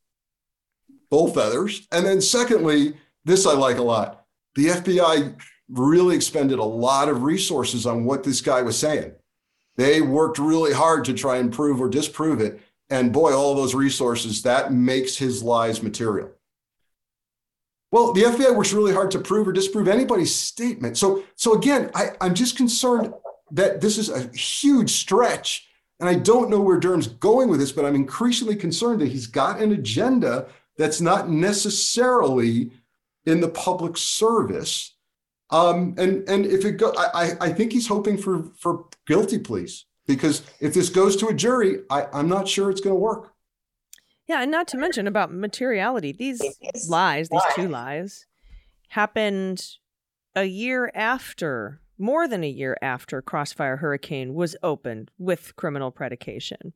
bull 1.11 1.29
feathers. 1.33 1.87
And 1.93 2.05
then 2.05 2.21
secondly, 2.21 2.95
this 3.25 3.47
I 3.47 3.53
like 3.55 3.79
a 3.79 3.83
lot. 3.83 4.25
The 4.55 4.67
FBI 4.67 5.41
really 5.69 6.17
expended 6.17 6.59
a 6.59 6.65
lot 6.65 7.09
of 7.09 7.23
resources 7.23 7.87
on 7.87 8.05
what 8.05 8.25
this 8.25 8.41
guy 8.41 8.63
was 8.63 8.79
saying. 8.79 9.13
They 9.77 10.01
worked 10.01 10.39
really 10.39 10.73
hard 10.73 11.05
to 11.05 11.15
try 11.15 11.37
and 11.37 11.53
prove 11.53 11.81
or 11.81 11.89
disprove 11.89 12.41
it. 12.41 12.61
And 12.91 13.13
boy, 13.13 13.35
all 13.35 13.55
those 13.55 13.75
resources, 13.75 14.43
that 14.43 14.73
makes 14.73 15.17
his 15.17 15.43
lies 15.43 15.83
material. 15.83 16.31
Well, 17.91 18.13
the 18.13 18.23
FBI 18.23 18.55
works 18.55 18.73
really 18.73 18.93
hard 18.93 19.11
to 19.13 19.19
prove 19.19 19.49
or 19.49 19.53
disprove 19.53 19.89
anybody's 19.89 20.35
statement. 20.35 20.99
So, 20.99 21.25
so 21.37 21.55
again, 21.55 21.91
I, 21.95 22.11
I'm 22.21 22.35
just 22.35 22.57
concerned 22.57 23.15
that 23.51 23.81
this 23.81 23.97
is 23.97 24.11
a 24.11 24.29
huge 24.37 24.91
stretch. 24.91 25.69
And 26.01 26.09
I 26.09 26.15
don't 26.15 26.51
know 26.51 26.61
where 26.61 26.79
Durham's 26.79 27.09
going 27.09 27.49
with 27.49 27.61
this, 27.61 27.73
but 27.73 27.85
I'm 27.85 27.95
increasingly 27.95 28.57
concerned 28.57 29.01
that 29.01 29.09
he's 29.09 29.27
got 29.27 29.61
an 29.61 29.73
agenda 29.73 30.47
that's 30.77 31.01
not 31.01 31.29
necessarily 31.29 32.71
in 33.27 33.41
the 33.41 33.49
public 33.49 33.97
service. 33.97 34.95
Um, 35.51 35.95
and 35.99 36.29
and 36.29 36.47
if 36.47 36.65
it 36.65 36.73
go, 36.73 36.93
I, 36.97 37.33
I 37.41 37.53
think 37.53 37.73
he's 37.73 37.89
hoping 37.89 38.19
for 38.19 38.45
for 38.59 38.85
guilty 39.07 39.39
pleas 39.39 39.87
because 40.09 40.43
if 40.59 40.75
this 40.75 40.89
goes 40.89 41.15
to 41.17 41.29
a 41.29 41.35
jury, 41.35 41.83
I, 41.89 42.07
I'm 42.13 42.29
not 42.29 42.49
sure 42.49 42.71
it's 42.71 42.81
going 42.81 42.97
to 42.97 43.01
work. 43.01 43.35
Yeah, 44.27 44.43
and 44.43 44.51
not 44.51 44.67
to 44.69 44.77
mention 44.77 45.07
about 45.07 45.33
materiality. 45.33 46.13
These 46.13 46.43
lies, 46.89 47.29
these 47.29 47.43
two 47.55 47.69
lies, 47.69 48.27
happened 48.89 49.65
a 50.35 50.45
year 50.45 50.91
after, 50.95 51.81
more 51.99 52.27
than 52.27 52.43
a 52.43 52.49
year 52.49 52.77
after 52.83 53.23
Crossfire 53.23 53.77
Hurricane 53.77 54.35
was 54.35 54.57
opened 54.63 55.11
with 55.19 55.55
criminal 55.57 55.91
predication. 55.91 56.73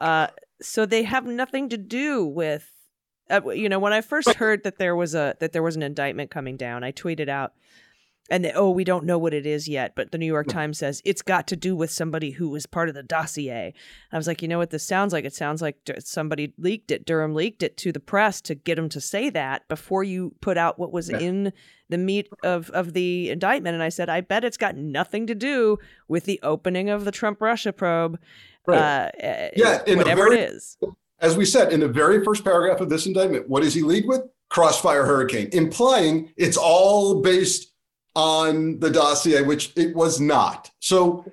Uh, 0.00 0.28
so 0.60 0.84
they 0.84 1.04
have 1.04 1.26
nothing 1.26 1.68
to 1.68 1.76
do 1.76 2.24
with, 2.24 2.70
uh, 3.30 3.50
you 3.50 3.68
know, 3.68 3.78
when 3.78 3.92
I 3.92 4.00
first 4.00 4.34
heard 4.34 4.64
that 4.64 4.78
there 4.78 4.96
was 4.96 5.14
a 5.14 5.36
that 5.40 5.52
there 5.52 5.62
was 5.62 5.76
an 5.76 5.82
indictment 5.82 6.30
coming 6.30 6.56
down, 6.56 6.84
I 6.84 6.92
tweeted 6.92 7.28
out, 7.28 7.52
and 8.30 8.44
they, 8.44 8.52
oh, 8.52 8.70
we 8.70 8.84
don't 8.84 9.04
know 9.04 9.18
what 9.18 9.32
it 9.32 9.46
is 9.46 9.68
yet, 9.68 9.94
but 9.96 10.12
the 10.12 10.18
New 10.18 10.26
York 10.26 10.46
hmm. 10.46 10.52
Times 10.52 10.78
says 10.78 11.00
it's 11.04 11.22
got 11.22 11.46
to 11.48 11.56
do 11.56 11.74
with 11.74 11.90
somebody 11.90 12.32
who 12.32 12.48
was 12.48 12.66
part 12.66 12.88
of 12.88 12.94
the 12.94 13.02
dossier. 13.02 13.72
I 14.12 14.16
was 14.16 14.26
like, 14.26 14.42
you 14.42 14.48
know 14.48 14.58
what 14.58 14.70
this 14.70 14.84
sounds 14.84 15.12
like? 15.12 15.24
It 15.24 15.34
sounds 15.34 15.62
like 15.62 15.76
somebody 16.00 16.52
leaked 16.58 16.90
it. 16.90 17.06
Durham 17.06 17.34
leaked 17.34 17.62
it 17.62 17.76
to 17.78 17.92
the 17.92 18.00
press 18.00 18.40
to 18.42 18.54
get 18.54 18.76
them 18.76 18.88
to 18.90 19.00
say 19.00 19.30
that 19.30 19.66
before 19.68 20.04
you 20.04 20.34
put 20.40 20.58
out 20.58 20.78
what 20.78 20.92
was 20.92 21.10
yeah. 21.10 21.18
in 21.18 21.52
the 21.88 21.98
meat 21.98 22.28
of 22.42 22.70
of 22.70 22.92
the 22.92 23.30
indictment. 23.30 23.74
And 23.74 23.82
I 23.82 23.88
said, 23.88 24.08
I 24.10 24.20
bet 24.20 24.44
it's 24.44 24.58
got 24.58 24.76
nothing 24.76 25.26
to 25.26 25.34
do 25.34 25.78
with 26.06 26.24
the 26.24 26.38
opening 26.42 26.90
of 26.90 27.04
the 27.04 27.12
Trump 27.12 27.40
Russia 27.40 27.72
probe. 27.72 28.18
Right. 28.66 28.78
Uh, 28.78 29.10
eh, 29.18 29.50
yeah, 29.56 29.82
eh, 29.86 29.94
whatever 29.94 30.24
very, 30.24 30.40
it 30.40 30.50
is. 30.50 30.76
As 31.20 31.36
we 31.36 31.46
said 31.46 31.72
in 31.72 31.80
the 31.80 31.88
very 31.88 32.22
first 32.22 32.44
paragraph 32.44 32.80
of 32.80 32.90
this 32.90 33.06
indictment, 33.06 33.48
what 33.48 33.62
does 33.62 33.74
he 33.74 33.82
lead 33.82 34.06
with? 34.06 34.20
Crossfire 34.50 35.04
Hurricane, 35.04 35.48
implying 35.52 36.32
it's 36.36 36.56
all 36.56 37.20
based 37.20 37.74
on 38.18 38.80
the 38.80 38.90
dossier, 38.90 39.42
which 39.42 39.72
it 39.76 39.94
was 39.94 40.20
not. 40.20 40.72
So, 40.80 41.24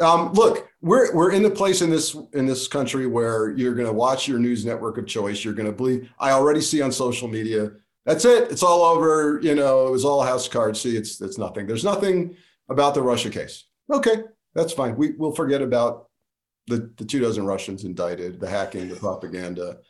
um, 0.00 0.32
look, 0.32 0.70
we're 0.80 1.14
we're 1.14 1.32
in 1.32 1.42
the 1.42 1.50
place 1.50 1.82
in 1.82 1.90
this 1.90 2.16
in 2.32 2.46
this 2.46 2.66
country 2.66 3.06
where 3.06 3.50
you're 3.50 3.74
going 3.74 3.86
to 3.86 3.92
watch 3.92 4.26
your 4.26 4.38
news 4.38 4.64
network 4.64 4.96
of 4.96 5.06
choice. 5.06 5.44
You're 5.44 5.52
going 5.52 5.66
to 5.66 5.76
believe. 5.76 6.10
I 6.18 6.30
already 6.30 6.62
see 6.62 6.80
on 6.80 6.92
social 6.92 7.28
media. 7.28 7.72
That's 8.06 8.24
it. 8.24 8.50
It's 8.50 8.62
all 8.62 8.82
over. 8.82 9.38
You 9.42 9.54
know, 9.54 9.86
it 9.86 9.90
was 9.90 10.06
all 10.06 10.22
house 10.22 10.48
cards. 10.48 10.80
See, 10.80 10.96
it's 10.96 11.20
it's 11.20 11.36
nothing. 11.36 11.66
There's 11.66 11.84
nothing 11.84 12.34
about 12.70 12.94
the 12.94 13.02
Russia 13.02 13.28
case. 13.28 13.66
Okay, 13.92 14.22
that's 14.54 14.72
fine. 14.72 14.96
We 14.96 15.10
we'll 15.18 15.32
forget 15.32 15.60
about 15.60 16.08
the 16.68 16.90
the 16.96 17.04
two 17.04 17.20
dozen 17.20 17.44
Russians 17.44 17.84
indicted, 17.84 18.40
the 18.40 18.48
hacking, 18.48 18.88
the 18.88 18.96
propaganda, 18.96 19.80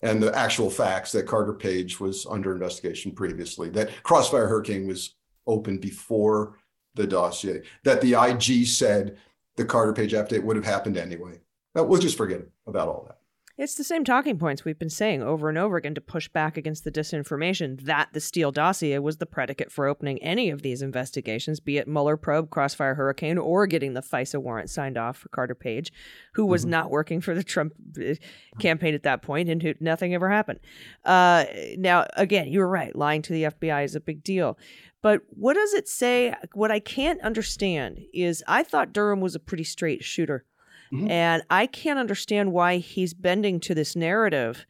and 0.00 0.22
the 0.22 0.34
actual 0.34 0.70
facts 0.70 1.12
that 1.12 1.26
Carter 1.26 1.52
Page 1.52 2.00
was 2.00 2.24
under 2.24 2.54
investigation 2.54 3.12
previously. 3.12 3.68
That 3.68 3.90
Crossfire 4.02 4.46
Hurricane 4.46 4.86
was 4.86 5.14
open 5.50 5.78
before 5.78 6.56
the 6.94 7.06
dossier. 7.06 7.62
That 7.84 8.00
the 8.00 8.14
IG 8.14 8.66
said 8.66 9.18
the 9.56 9.64
Carter 9.64 9.92
Page 9.92 10.12
update 10.12 10.42
would 10.42 10.56
have 10.56 10.64
happened 10.64 10.96
anyway. 10.96 11.40
We'll 11.74 12.00
just 12.00 12.16
forget 12.16 12.42
about 12.66 12.88
all 12.88 13.04
that. 13.06 13.20
It's 13.60 13.74
the 13.74 13.84
same 13.84 14.04
talking 14.04 14.38
points 14.38 14.64
we've 14.64 14.78
been 14.78 14.88
saying 14.88 15.22
over 15.22 15.50
and 15.50 15.58
over 15.58 15.76
again 15.76 15.94
to 15.94 16.00
push 16.00 16.28
back 16.28 16.56
against 16.56 16.82
the 16.82 16.90
disinformation 16.90 17.78
that 17.82 18.08
the 18.14 18.20
Steele 18.20 18.52
dossier 18.52 18.98
was 18.98 19.18
the 19.18 19.26
predicate 19.26 19.70
for 19.70 19.86
opening 19.86 20.16
any 20.22 20.48
of 20.48 20.62
these 20.62 20.80
investigations, 20.80 21.60
be 21.60 21.76
it 21.76 21.86
Mueller 21.86 22.16
probe, 22.16 22.48
Crossfire 22.48 22.94
Hurricane, 22.94 23.36
or 23.36 23.66
getting 23.66 23.92
the 23.92 24.00
FISA 24.00 24.40
warrant 24.40 24.70
signed 24.70 24.96
off 24.96 25.18
for 25.18 25.28
Carter 25.28 25.54
Page, 25.54 25.92
who 26.32 26.46
was 26.46 26.62
mm-hmm. 26.62 26.70
not 26.70 26.90
working 26.90 27.20
for 27.20 27.34
the 27.34 27.44
Trump 27.44 27.74
uh, 28.00 28.14
campaign 28.60 28.94
at 28.94 29.02
that 29.02 29.20
point 29.20 29.50
and 29.50 29.62
who 29.62 29.74
nothing 29.78 30.14
ever 30.14 30.30
happened. 30.30 30.60
Uh, 31.04 31.44
now, 31.76 32.06
again, 32.16 32.48
you 32.48 32.60
were 32.60 32.68
right. 32.68 32.96
Lying 32.96 33.20
to 33.20 33.32
the 33.34 33.42
FBI 33.42 33.84
is 33.84 33.94
a 33.94 34.00
big 34.00 34.24
deal. 34.24 34.56
But 35.02 35.22
what 35.30 35.54
does 35.54 35.72
it 35.72 35.88
say? 35.88 36.34
What 36.52 36.70
I 36.70 36.80
can't 36.80 37.20
understand 37.22 38.00
is 38.12 38.44
I 38.46 38.62
thought 38.62 38.92
Durham 38.92 39.20
was 39.20 39.34
a 39.34 39.40
pretty 39.40 39.64
straight 39.64 40.04
shooter. 40.04 40.44
Mm-hmm. 40.92 41.10
And 41.10 41.42
I 41.50 41.66
can't 41.66 41.98
understand 41.98 42.52
why 42.52 42.78
he's 42.78 43.14
bending 43.14 43.60
to 43.60 43.74
this 43.74 43.94
narrative. 43.94 44.66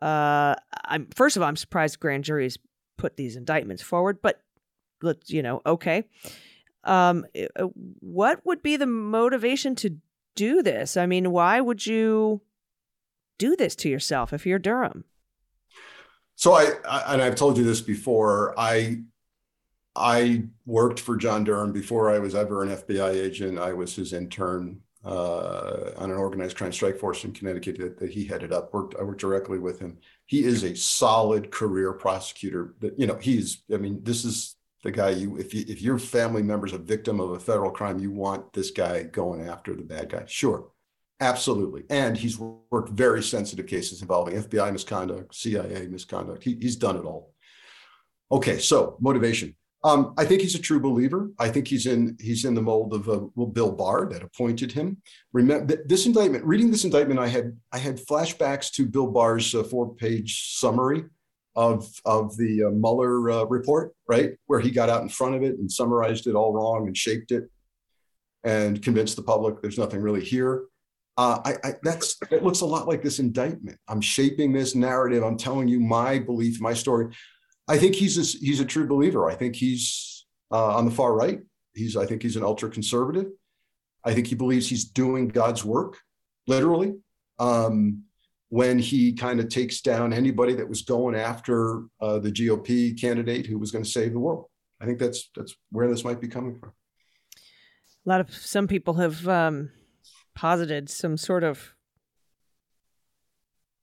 Uh, 0.00 0.54
I'm 0.84 1.06
first 1.14 1.36
of 1.36 1.42
all, 1.42 1.48
I'm 1.48 1.56
surprised 1.56 2.00
grand 2.00 2.24
juries 2.24 2.58
put 2.96 3.16
these 3.16 3.36
indictments 3.36 3.82
forward, 3.82 4.20
but 4.22 4.42
let's 5.02 5.30
you 5.30 5.42
know, 5.42 5.60
okay. 5.66 6.04
Um, 6.84 7.26
uh, 7.56 7.64
what 8.00 8.44
would 8.46 8.62
be 8.62 8.76
the 8.76 8.86
motivation 8.86 9.74
to 9.76 9.96
do 10.34 10.62
this? 10.62 10.96
I 10.96 11.04
mean, 11.04 11.30
why 11.30 11.60
would 11.60 11.84
you 11.84 12.40
do 13.38 13.54
this 13.54 13.76
to 13.76 13.88
yourself 13.90 14.32
if 14.32 14.46
you're 14.46 14.58
Durham? 14.58 15.04
So 16.36 16.54
I, 16.54 16.72
I 16.88 17.12
and 17.14 17.22
I've 17.22 17.34
told 17.34 17.58
you 17.58 17.64
this 17.64 17.82
before. 17.82 18.58
I 18.58 19.02
I 19.96 20.44
worked 20.66 21.00
for 21.00 21.16
John 21.16 21.44
Durham 21.44 21.72
before 21.72 22.10
I 22.10 22.18
was 22.18 22.34
ever 22.34 22.62
an 22.62 22.70
FBI 22.70 23.14
agent. 23.14 23.58
I 23.58 23.72
was 23.72 23.94
his 23.94 24.12
intern 24.12 24.80
uh, 25.04 25.92
on 25.96 26.10
an 26.10 26.16
organized 26.16 26.56
crime 26.56 26.72
strike 26.72 26.98
force 26.98 27.24
in 27.24 27.32
Connecticut 27.32 27.78
that, 27.78 27.98
that, 27.98 28.10
he 28.10 28.24
headed 28.24 28.52
up. 28.52 28.72
Worked 28.72 28.94
I 28.98 29.02
worked 29.02 29.20
directly 29.20 29.58
with 29.58 29.80
him. 29.80 29.98
He 30.26 30.44
is 30.44 30.62
a 30.62 30.76
solid 30.76 31.50
career 31.50 31.92
prosecutor. 31.92 32.74
You 32.96 33.06
know 33.06 33.16
he's. 33.16 33.62
I 33.72 33.78
mean, 33.78 34.00
this 34.02 34.24
is 34.24 34.56
the 34.84 34.90
guy 34.90 35.10
you 35.10 35.38
if 35.38 35.54
you, 35.54 35.64
if 35.68 35.82
your 35.82 35.98
family 35.98 36.42
member's 36.42 36.74
a 36.74 36.78
victim 36.78 37.18
of 37.18 37.30
a 37.30 37.40
federal 37.40 37.70
crime, 37.70 37.98
you 37.98 38.10
want 38.10 38.52
this 38.52 38.70
guy 38.70 39.04
going 39.04 39.48
after 39.48 39.74
the 39.74 39.82
bad 39.82 40.10
guy. 40.10 40.24
Sure, 40.26 40.70
absolutely. 41.20 41.84
And 41.88 42.16
he's 42.16 42.38
worked 42.38 42.90
very 42.90 43.22
sensitive 43.22 43.66
cases 43.66 44.02
involving 44.02 44.40
FBI 44.40 44.70
misconduct, 44.70 45.34
CIA 45.34 45.86
misconduct. 45.86 46.44
He, 46.44 46.58
he's 46.60 46.76
done 46.76 46.96
it 46.96 47.04
all. 47.04 47.32
Okay, 48.30 48.58
so 48.58 48.96
motivation. 49.00 49.56
Um, 49.82 50.12
I 50.18 50.26
think 50.26 50.42
he's 50.42 50.54
a 50.54 50.60
true 50.60 50.80
believer. 50.80 51.30
I 51.38 51.48
think 51.48 51.66
he's 51.66 51.86
in 51.86 52.16
he's 52.20 52.44
in 52.44 52.54
the 52.54 52.62
mold 52.62 52.92
of 52.92 53.08
uh, 53.08 53.20
well, 53.34 53.46
Bill 53.46 53.72
Barr 53.72 54.06
that 54.10 54.22
appointed 54.22 54.72
him. 54.72 54.98
Remember 55.32 55.82
this 55.86 56.04
indictment. 56.04 56.44
Reading 56.44 56.70
this 56.70 56.84
indictment, 56.84 57.18
I 57.18 57.28
had 57.28 57.56
I 57.72 57.78
had 57.78 57.96
flashbacks 57.98 58.70
to 58.72 58.86
Bill 58.86 59.06
Barr's 59.06 59.54
uh, 59.54 59.62
four 59.62 59.94
page 59.94 60.56
summary 60.58 61.04
of 61.56 61.88
of 62.04 62.36
the 62.36 62.64
uh, 62.64 62.70
Mueller 62.70 63.30
uh, 63.30 63.44
report, 63.44 63.92
right, 64.06 64.32
where 64.46 64.60
he 64.60 64.70
got 64.70 64.90
out 64.90 65.02
in 65.02 65.08
front 65.08 65.34
of 65.34 65.42
it 65.42 65.58
and 65.58 65.72
summarized 65.72 66.26
it 66.26 66.34
all 66.34 66.52
wrong 66.52 66.86
and 66.86 66.96
shaped 66.96 67.32
it 67.32 67.50
and 68.44 68.82
convinced 68.82 69.16
the 69.16 69.22
public 69.22 69.60
there's 69.60 69.78
nothing 69.78 70.00
really 70.00 70.24
here. 70.24 70.64
Uh, 71.16 71.40
I, 71.44 71.68
I, 71.68 71.72
that's 71.82 72.16
it 72.30 72.42
looks 72.42 72.60
a 72.60 72.66
lot 72.66 72.86
like 72.86 73.02
this 73.02 73.18
indictment. 73.18 73.78
I'm 73.88 74.00
shaping 74.00 74.52
this 74.52 74.74
narrative. 74.74 75.22
I'm 75.22 75.36
telling 75.36 75.68
you 75.68 75.80
my 75.80 76.18
belief, 76.18 76.60
my 76.60 76.72
story. 76.72 77.14
I 77.70 77.78
think 77.78 77.94
he's 77.94 78.18
a, 78.18 78.38
he's 78.44 78.58
a 78.58 78.64
true 78.64 78.88
believer. 78.88 79.30
I 79.30 79.36
think 79.36 79.54
he's 79.54 80.26
uh, 80.50 80.74
on 80.76 80.86
the 80.86 80.90
far 80.90 81.14
right. 81.14 81.38
He's 81.72 81.96
I 81.96 82.04
think 82.04 82.20
he's 82.20 82.34
an 82.34 82.42
ultra 82.42 82.68
conservative. 82.68 83.26
I 84.04 84.12
think 84.12 84.26
he 84.26 84.34
believes 84.34 84.68
he's 84.68 84.86
doing 84.86 85.28
God's 85.28 85.64
work, 85.64 85.98
literally. 86.48 86.94
Um, 87.38 88.02
when 88.48 88.80
he 88.80 89.12
kind 89.12 89.38
of 89.38 89.48
takes 89.48 89.82
down 89.82 90.12
anybody 90.12 90.54
that 90.54 90.68
was 90.68 90.82
going 90.82 91.14
after 91.14 91.84
uh, 92.00 92.18
the 92.18 92.32
GOP 92.32 93.00
candidate 93.00 93.46
who 93.46 93.56
was 93.56 93.70
going 93.70 93.84
to 93.84 93.90
save 93.90 94.12
the 94.12 94.18
world. 94.18 94.46
I 94.80 94.86
think 94.86 94.98
that's 94.98 95.30
that's 95.36 95.54
where 95.70 95.88
this 95.88 96.02
might 96.02 96.20
be 96.20 96.26
coming 96.26 96.58
from. 96.58 96.72
A 98.04 98.08
lot 98.08 98.20
of 98.20 98.34
some 98.34 98.66
people 98.66 98.94
have 98.94 99.28
um, 99.28 99.70
posited 100.34 100.90
some 100.90 101.16
sort 101.16 101.44
of 101.44 101.76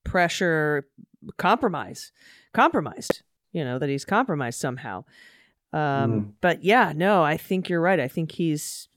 pressure, 0.04 0.90
compromise, 1.38 2.12
compromised 2.54 3.24
you 3.58 3.66
know, 3.66 3.80
that 3.80 3.90
he's 3.90 4.06
compromised 4.06 4.60
somehow. 4.60 5.04
Um, 5.74 5.82
mm. 5.82 6.34
But 6.42 6.64
yeah, 6.64 6.94
no, 6.96 7.24
I 7.24 7.38
think 7.38 7.70
you're 7.70 7.82
right. 7.82 8.00
I 8.00 8.08
think 8.08 8.34
he's 8.34 8.88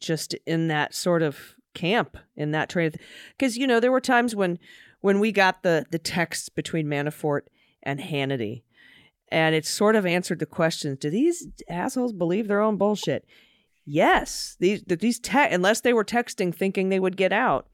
just 0.00 0.34
in 0.46 0.68
that 0.68 0.94
sort 0.94 1.22
of 1.22 1.54
camp 1.74 2.16
in 2.36 2.50
that 2.50 2.68
train. 2.68 2.90
Because 3.38 3.56
you 3.56 3.66
know, 3.68 3.78
there 3.78 3.92
were 3.92 4.00
times 4.00 4.34
when 4.34 4.58
when 5.00 5.20
we 5.20 5.30
got 5.30 5.62
the 5.62 5.86
the 5.90 5.98
texts 5.98 6.48
between 6.48 6.86
Manafort 6.86 7.42
and 7.84 8.00
Hannity, 8.00 8.62
and 9.28 9.54
it 9.54 9.64
sort 9.64 9.94
of 9.94 10.04
answered 10.04 10.40
the 10.40 10.46
questions: 10.46 10.98
Do 10.98 11.08
these 11.08 11.46
assholes 11.68 12.12
believe 12.12 12.48
their 12.48 12.60
own 12.60 12.76
bullshit? 12.76 13.24
Yes, 13.86 14.56
these 14.58 14.82
these 14.82 15.20
te- 15.20 15.52
unless 15.52 15.82
they 15.82 15.92
were 15.92 16.04
texting 16.04 16.52
thinking 16.52 16.88
they 16.88 17.00
would 17.00 17.16
get 17.16 17.32
out, 17.32 17.68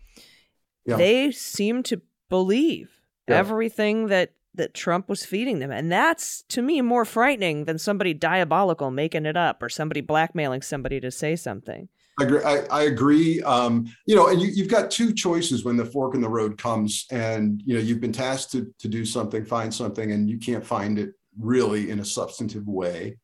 yeah. 0.84 0.96
they 0.96 1.30
seem 1.30 1.82
to 1.84 2.02
believe 2.28 2.90
yeah. 3.26 3.36
everything 3.36 4.08
that 4.08 4.32
that 4.54 4.74
Trump 4.74 5.08
was 5.08 5.24
feeding 5.24 5.58
them. 5.58 5.70
And 5.70 5.90
that's 5.90 6.42
to 6.48 6.62
me 6.62 6.80
more 6.80 7.04
frightening 7.04 7.64
than 7.64 7.78
somebody 7.78 8.14
diabolical 8.14 8.90
making 8.90 9.26
it 9.26 9.36
up 9.36 9.62
or 9.62 9.68
somebody 9.68 10.00
blackmailing 10.00 10.62
somebody 10.62 11.00
to 11.00 11.10
say 11.10 11.36
something. 11.36 11.88
I 12.18 12.24
agree. 12.24 12.42
I, 12.42 12.56
I 12.70 12.82
agree. 12.82 13.42
Um, 13.42 13.86
you 14.06 14.14
know, 14.14 14.28
and 14.28 14.40
you, 14.40 14.48
you've 14.48 14.68
got 14.68 14.90
two 14.90 15.12
choices 15.12 15.64
when 15.64 15.76
the 15.76 15.84
fork 15.84 16.14
in 16.14 16.20
the 16.20 16.28
road 16.28 16.58
comes, 16.58 17.06
and 17.10 17.62
you 17.64 17.74
know 17.74 17.80
you've 17.80 18.00
been 18.00 18.12
tasked 18.12 18.52
to 18.52 18.72
to 18.78 18.88
do 18.88 19.04
something, 19.04 19.44
find 19.44 19.72
something, 19.72 20.12
and 20.12 20.28
you 20.28 20.38
can't 20.38 20.64
find 20.64 20.98
it 20.98 21.14
really 21.38 21.90
in 21.90 22.00
a 22.00 22.04
substantive 22.04 22.66
way. 22.66 23.16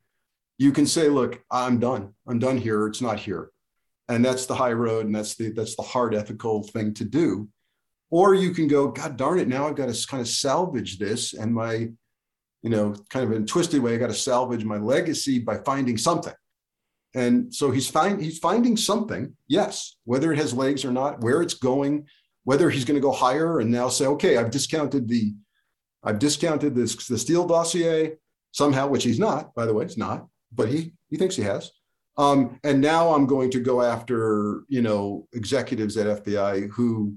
You 0.56 0.72
can 0.72 0.86
say, 0.86 1.08
"Look, 1.08 1.42
I'm 1.50 1.78
done. 1.78 2.14
I'm 2.26 2.38
done 2.38 2.56
here. 2.56 2.86
It's 2.86 3.02
not 3.02 3.20
here," 3.20 3.50
and 4.08 4.24
that's 4.24 4.46
the 4.46 4.54
high 4.54 4.72
road, 4.72 5.04
and 5.04 5.14
that's 5.14 5.34
the 5.34 5.50
that's 5.50 5.76
the 5.76 5.82
hard 5.82 6.14
ethical 6.14 6.62
thing 6.62 6.94
to 6.94 7.04
do. 7.04 7.48
Or 8.10 8.34
you 8.34 8.52
can 8.52 8.68
go, 8.68 8.88
God 8.88 9.16
darn 9.16 9.38
it, 9.38 9.48
now 9.48 9.66
I've 9.66 9.76
got 9.76 9.92
to 9.92 10.06
kind 10.06 10.20
of 10.20 10.28
salvage 10.28 10.98
this 10.98 11.34
and 11.34 11.52
my, 11.52 11.88
you 12.62 12.70
know, 12.70 12.94
kind 13.10 13.24
of 13.24 13.32
in 13.32 13.46
twisted 13.46 13.82
way, 13.82 13.94
I 13.94 13.98
got 13.98 14.08
to 14.08 14.14
salvage 14.14 14.64
my 14.64 14.76
legacy 14.76 15.38
by 15.38 15.58
finding 15.58 15.98
something. 15.98 16.34
And 17.14 17.52
so 17.52 17.70
he's 17.70 17.88
find 17.88 18.20
he's 18.20 18.38
finding 18.38 18.76
something, 18.76 19.34
yes, 19.48 19.96
whether 20.04 20.32
it 20.32 20.38
has 20.38 20.52
legs 20.52 20.84
or 20.84 20.92
not, 20.92 21.20
where 21.22 21.40
it's 21.40 21.54
going, 21.54 22.06
whether 22.44 22.68
he's 22.68 22.84
going 22.84 22.96
to 22.96 23.00
go 23.00 23.10
higher 23.12 23.60
and 23.60 23.70
now 23.70 23.88
say, 23.88 24.06
okay, 24.06 24.36
I've 24.36 24.50
discounted 24.50 25.08
the, 25.08 25.34
I've 26.04 26.18
discounted 26.18 26.74
this 26.74 26.94
the 27.08 27.16
Steele 27.16 27.46
dossier 27.46 28.16
somehow, 28.52 28.88
which 28.88 29.04
he's 29.04 29.18
not, 29.18 29.54
by 29.54 29.64
the 29.64 29.72
way, 29.72 29.84
it's 29.84 29.96
not, 29.96 30.26
but 30.52 30.68
he 30.68 30.92
he 31.08 31.16
thinks 31.16 31.36
he 31.36 31.42
has. 31.42 31.72
Um, 32.18 32.58
and 32.64 32.80
now 32.80 33.14
I'm 33.14 33.26
going 33.26 33.50
to 33.50 33.60
go 33.60 33.82
after 33.82 34.64
you 34.68 34.82
know 34.82 35.26
executives 35.32 35.96
at 35.96 36.22
FBI 36.22 36.68
who 36.70 37.16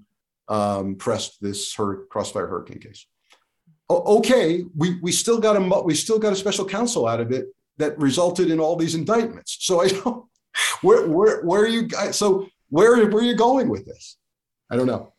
um, 0.49 0.95
pressed 0.95 1.41
this 1.41 1.73
crossfire 2.09 2.47
hurricane 2.47 2.79
case. 2.79 3.05
Okay, 3.89 4.63
we 4.75 4.99
we 5.01 5.11
still 5.11 5.39
got 5.39 5.55
a 5.55 5.81
we 5.83 5.95
still 5.95 6.19
got 6.19 6.33
a 6.33 6.35
special 6.35 6.65
counsel 6.65 7.07
out 7.07 7.19
of 7.19 7.31
it 7.31 7.47
that 7.77 7.97
resulted 7.97 8.51
in 8.51 8.59
all 8.59 8.75
these 8.75 8.93
indictments. 8.93 9.57
So 9.61 9.81
I 9.81 9.87
don't 9.87 10.25
where 10.81 11.07
where 11.07 11.41
where 11.43 11.61
are 11.61 11.67
you 11.67 11.83
guys? 11.83 12.17
So 12.17 12.49
where 12.69 13.07
where 13.07 13.23
are 13.23 13.25
you 13.25 13.35
going 13.35 13.69
with 13.69 13.85
this? 13.85 14.17
I 14.69 14.75
don't 14.75 14.87
know. 14.87 15.13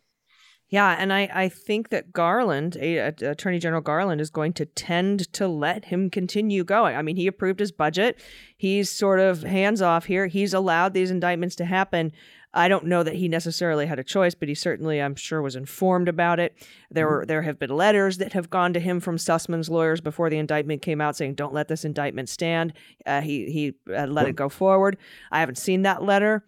Yeah, 0.68 0.94
and 0.96 1.12
I, 1.12 1.28
I 1.34 1.48
think 1.48 1.88
that 1.88 2.12
Garland, 2.12 2.76
Attorney 2.76 3.58
General 3.58 3.80
Garland, 3.80 4.20
is 4.20 4.30
going 4.30 4.52
to 4.52 4.64
tend 4.64 5.32
to 5.32 5.48
let 5.48 5.86
him 5.86 6.10
continue 6.10 6.62
going. 6.62 6.94
I 6.94 7.02
mean, 7.02 7.16
he 7.16 7.26
approved 7.26 7.58
his 7.58 7.72
budget. 7.72 8.20
He's 8.56 8.88
sort 8.88 9.18
of 9.18 9.42
hands 9.42 9.82
off 9.82 10.04
here. 10.04 10.28
He's 10.28 10.54
allowed 10.54 10.94
these 10.94 11.10
indictments 11.10 11.56
to 11.56 11.64
happen. 11.64 12.12
I 12.52 12.66
don't 12.66 12.86
know 12.86 13.02
that 13.04 13.14
he 13.14 13.28
necessarily 13.28 13.86
had 13.86 14.00
a 14.00 14.04
choice, 14.04 14.34
but 14.34 14.48
he 14.48 14.54
certainly, 14.54 15.00
I'm 15.00 15.14
sure, 15.14 15.40
was 15.40 15.54
informed 15.54 16.08
about 16.08 16.40
it. 16.40 16.56
There 16.90 17.06
were 17.08 17.24
there 17.24 17.42
have 17.42 17.60
been 17.60 17.70
letters 17.70 18.18
that 18.18 18.32
have 18.32 18.50
gone 18.50 18.72
to 18.72 18.80
him 18.80 18.98
from 18.98 19.18
Sussmann's 19.18 19.68
lawyers 19.68 20.00
before 20.00 20.30
the 20.30 20.38
indictment 20.38 20.82
came 20.82 21.00
out, 21.00 21.16
saying, 21.16 21.34
"Don't 21.34 21.54
let 21.54 21.68
this 21.68 21.84
indictment 21.84 22.28
stand." 22.28 22.72
Uh, 23.06 23.20
he 23.20 23.50
he 23.50 23.94
uh, 23.94 24.06
let 24.06 24.26
it 24.26 24.34
go 24.34 24.48
forward. 24.48 24.96
I 25.30 25.38
haven't 25.38 25.58
seen 25.58 25.82
that 25.82 26.02
letter, 26.02 26.44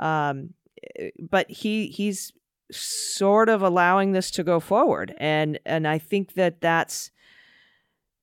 um, 0.00 0.54
but 1.20 1.48
he 1.48 1.86
he's 1.86 2.32
sort 2.72 3.48
of 3.48 3.62
allowing 3.62 4.10
this 4.10 4.32
to 4.32 4.42
go 4.42 4.58
forward, 4.58 5.14
and 5.18 5.60
and 5.64 5.86
I 5.86 5.98
think 5.98 6.34
that 6.34 6.60
that's. 6.60 7.10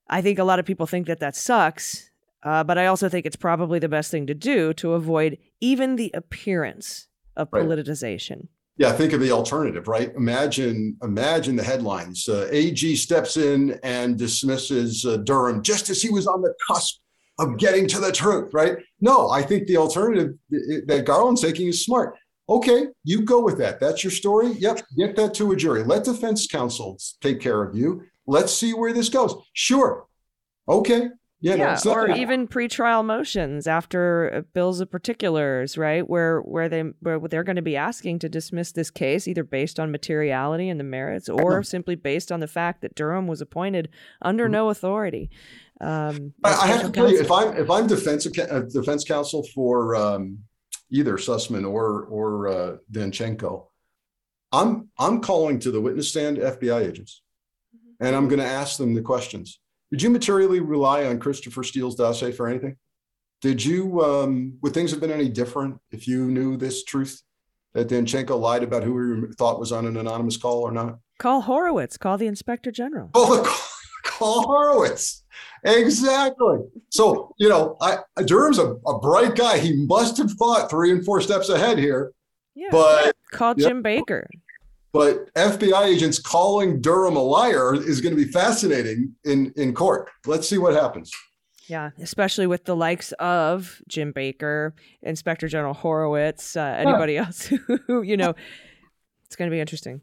I 0.09 0.21
think 0.21 0.39
a 0.39 0.43
lot 0.43 0.59
of 0.59 0.65
people 0.65 0.85
think 0.85 1.07
that 1.07 1.21
that 1.21 1.37
sucks, 1.37 2.11
uh, 2.43 2.65
but 2.65 2.77
I 2.77 2.87
also 2.87 3.07
think 3.07 3.25
it's 3.25 3.37
probably 3.37 3.79
the 3.79 3.87
best 3.87 4.11
thing 4.11 4.27
to 4.27 4.33
do 4.33 4.73
to 4.73 4.91
avoid 4.91 5.37
even 5.61 5.95
the 5.95 6.11
appearance 6.13 7.07
of 7.41 7.49
Right. 7.51 7.65
politicization. 7.65 8.47
Yeah, 8.77 8.91
think 8.93 9.13
of 9.13 9.19
the 9.19 9.31
alternative, 9.31 9.87
right? 9.87 10.13
Imagine, 10.15 10.97
imagine 11.03 11.55
the 11.55 11.63
headlines. 11.63 12.27
Uh, 12.27 12.47
AG 12.51 12.95
steps 12.95 13.37
in 13.37 13.77
and 13.83 14.17
dismisses 14.17 15.05
uh, 15.05 15.17
Durham 15.17 15.61
just 15.61 15.89
as 15.89 16.01
he 16.01 16.09
was 16.09 16.25
on 16.25 16.41
the 16.41 16.53
cusp 16.67 16.99
of 17.37 17.57
getting 17.57 17.87
to 17.87 17.99
the 17.99 18.11
truth, 18.11 18.53
right? 18.53 18.77
No, 19.01 19.29
I 19.29 19.41
think 19.41 19.67
the 19.67 19.77
alternative 19.77 20.29
that 20.87 21.03
Garland's 21.05 21.41
taking 21.41 21.67
is 21.67 21.83
smart. 21.83 22.15
Okay, 22.49 22.87
you 23.03 23.21
go 23.23 23.39
with 23.41 23.57
that. 23.59 23.79
That's 23.79 24.03
your 24.03 24.11
story. 24.11 24.51
Yep, 24.53 24.81
get 24.97 25.15
that 25.15 25.33
to 25.35 25.51
a 25.51 25.55
jury. 25.55 25.83
Let 25.83 26.03
defense 26.03 26.47
counsel 26.47 26.97
take 27.21 27.39
care 27.39 27.61
of 27.63 27.75
you. 27.75 28.03
Let's 28.27 28.53
see 28.53 28.73
where 28.73 28.93
this 28.93 29.09
goes. 29.09 29.35
Sure. 29.53 30.05
Okay. 30.67 31.09
Yeah, 31.43 31.55
Yeah, 31.55 31.79
not- 31.83 31.87
or 31.87 32.11
even 32.11 32.47
pretrial 32.47 33.03
motions 33.03 33.65
after 33.65 34.31
uh, 34.33 34.41
bills 34.53 34.79
of 34.79 34.91
particulars, 34.91 35.75
right? 35.75 36.07
Where 36.07 36.39
where 36.41 36.69
they 36.69 36.81
where 36.99 37.19
they're 37.19 37.43
going 37.43 37.55
to 37.55 37.63
be 37.63 37.75
asking 37.75 38.19
to 38.19 38.29
dismiss 38.29 38.71
this 38.71 38.91
case 38.91 39.27
either 39.27 39.43
based 39.43 39.79
on 39.79 39.91
materiality 39.91 40.69
and 40.69 40.79
the 40.79 40.83
merits, 40.83 41.29
or 41.29 41.63
simply 41.63 41.95
based 41.95 42.31
on 42.31 42.41
the 42.41 42.47
fact 42.47 42.81
that 42.81 42.93
Durham 42.93 43.25
was 43.25 43.41
appointed 43.41 43.89
under 44.21 44.47
no 44.47 44.69
authority. 44.69 45.31
Um, 45.81 46.33
I, 46.43 46.53
I 46.53 46.67
have 46.67 46.83
to 46.83 46.91
tell 46.91 47.11
you, 47.11 47.19
if 47.19 47.31
I'm 47.31 47.57
if 47.57 47.71
I'm 47.71 47.87
defense 47.87 48.27
uh, 48.27 48.61
defense 48.71 49.03
counsel 49.03 49.43
for 49.55 49.95
um, 49.95 50.37
either 50.91 51.17
Sussmann 51.17 51.67
or 51.67 52.03
or 52.03 52.47
uh, 52.49 52.75
Danchenko, 52.91 53.65
I'm 54.51 54.89
I'm 54.99 55.21
calling 55.21 55.57
to 55.61 55.71
the 55.71 55.81
witness 55.81 56.09
stand 56.09 56.37
FBI 56.37 56.87
agents, 56.87 57.23
and 57.99 58.15
I'm 58.15 58.27
going 58.27 58.39
to 58.41 58.45
ask 58.45 58.77
them 58.77 58.93
the 58.93 59.01
questions. 59.01 59.59
Did 59.91 60.01
you 60.01 60.09
materially 60.09 60.59
rely 60.59 61.05
on 61.05 61.19
Christopher 61.19 61.63
Steele's 61.63 61.95
dossier 61.95 62.31
for 62.31 62.47
anything? 62.47 62.77
Did 63.41 63.63
you 63.63 64.01
um, 64.01 64.57
would 64.61 64.73
things 64.73 64.91
have 64.91 65.01
been 65.01 65.11
any 65.11 65.27
different 65.27 65.79
if 65.91 66.07
you 66.07 66.25
knew 66.25 66.57
this 66.57 66.83
truth 66.83 67.21
that 67.73 67.87
Danchenko 67.89 68.39
lied 68.39 68.63
about 68.63 68.83
who 68.83 69.27
he 69.27 69.33
thought 69.33 69.59
was 69.59 69.71
on 69.71 69.85
an 69.85 69.97
anonymous 69.97 70.37
call 70.37 70.61
or 70.61 70.71
not? 70.71 70.99
call 71.17 71.41
Horowitz, 71.41 71.97
call 71.97 72.17
the 72.17 72.27
inspector 72.27 72.71
general. 72.71 73.09
Call 73.13 73.45
call 74.03 74.43
Horowitz. 74.43 75.23
Exactly. 75.63 76.59
So, 76.89 77.33
you 77.37 77.49
know, 77.49 77.77
I 77.81 77.97
Durham's 78.25 78.59
a, 78.59 78.75
a 78.87 78.99
bright 78.99 79.35
guy. 79.35 79.57
He 79.59 79.85
must 79.85 80.17
have 80.17 80.31
thought 80.31 80.69
three 80.69 80.91
and 80.91 81.03
four 81.05 81.21
steps 81.21 81.49
ahead 81.49 81.77
here. 81.77 82.11
Yeah, 82.55 82.69
But 82.71 83.15
call. 83.31 83.55
Jim 83.55 83.81
Baker. 83.81 84.27
But 84.93 85.33
FBI 85.35 85.85
agents 85.85 86.19
calling 86.19 86.81
Durham 86.81 87.15
a 87.15 87.21
liar 87.21 87.73
is 87.75 88.01
going 88.01 88.15
to 88.15 88.23
be 88.23 88.29
fascinating 88.29 89.15
in 89.23 89.53
in 89.55 89.73
court. 89.73 90.09
Let's 90.25 90.47
see 90.47 90.57
what 90.57 90.73
happens. 90.73 91.11
Yeah, 91.67 91.91
especially 92.01 92.47
with 92.47 92.65
the 92.65 92.75
likes 92.75 93.13
of 93.13 93.81
Jim 93.87 94.11
Baker, 94.11 94.75
Inspector 95.01 95.47
General 95.47 95.73
Horowitz, 95.73 96.57
uh, 96.57 96.75
anybody 96.77 97.17
else 97.17 97.45
who 97.87 98.01
you 98.01 98.17
know. 98.17 98.33
It's 99.25 99.37
going 99.37 99.49
to 99.49 99.55
be 99.55 99.61
interesting. 99.61 100.01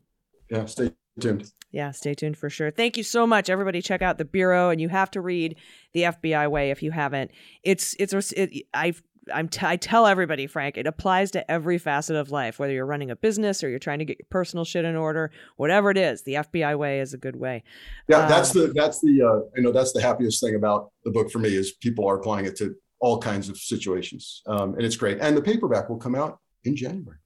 Yeah, 0.50 0.64
stay 0.64 0.92
tuned. 1.20 1.52
Yeah, 1.70 1.90
stay 1.90 2.14
tuned 2.14 2.38
for 2.38 2.48
sure. 2.48 2.70
Thank 2.70 2.96
you 2.96 3.02
so 3.02 3.26
much, 3.26 3.50
everybody. 3.50 3.82
Check 3.82 4.00
out 4.00 4.16
the 4.16 4.24
Bureau, 4.24 4.70
and 4.70 4.80
you 4.80 4.88
have 4.88 5.10
to 5.10 5.20
read 5.20 5.56
the 5.92 6.04
FBI 6.04 6.50
Way 6.50 6.70
if 6.70 6.82
you 6.82 6.90
haven't. 6.92 7.30
It's 7.62 7.94
it's 7.98 8.32
it, 8.32 8.66
I 8.72 8.94
I'm 9.32 9.48
t- 9.48 9.66
I 9.66 9.76
tell 9.76 10.06
everybody, 10.06 10.46
Frank, 10.46 10.76
it 10.76 10.86
applies 10.86 11.30
to 11.32 11.50
every 11.50 11.78
facet 11.78 12.16
of 12.16 12.30
life. 12.30 12.58
Whether 12.58 12.72
you're 12.72 12.86
running 12.86 13.10
a 13.10 13.16
business 13.16 13.62
or 13.64 13.68
you're 13.68 13.78
trying 13.78 13.98
to 14.00 14.04
get 14.04 14.18
your 14.18 14.26
personal 14.30 14.64
shit 14.64 14.84
in 14.84 14.96
order, 14.96 15.30
whatever 15.56 15.90
it 15.90 15.96
is, 15.98 16.22
the 16.22 16.34
FBI 16.34 16.76
Way 16.78 17.00
is 17.00 17.14
a 17.14 17.18
good 17.18 17.36
way. 17.36 17.62
Yeah, 18.08 18.26
that's 18.26 18.54
Um, 18.54 18.62
the 18.68 18.72
that's 18.72 19.00
the 19.00 19.22
uh, 19.22 19.48
you 19.56 19.62
know 19.62 19.72
that's 19.72 19.92
the 19.92 20.00
happiest 20.02 20.40
thing 20.40 20.54
about 20.54 20.90
the 21.04 21.10
book 21.10 21.30
for 21.30 21.38
me 21.38 21.54
is 21.54 21.72
people 21.72 22.06
are 22.06 22.18
applying 22.18 22.46
it 22.46 22.56
to 22.56 22.74
all 23.00 23.18
kinds 23.20 23.48
of 23.48 23.56
situations, 23.58 24.42
um, 24.46 24.74
and 24.74 24.82
it's 24.82 24.96
great. 24.96 25.18
And 25.20 25.36
the 25.36 25.42
paperback 25.42 25.88
will 25.88 25.98
come 25.98 26.14
out 26.14 26.40
in 26.64 26.74
January. 26.76 27.18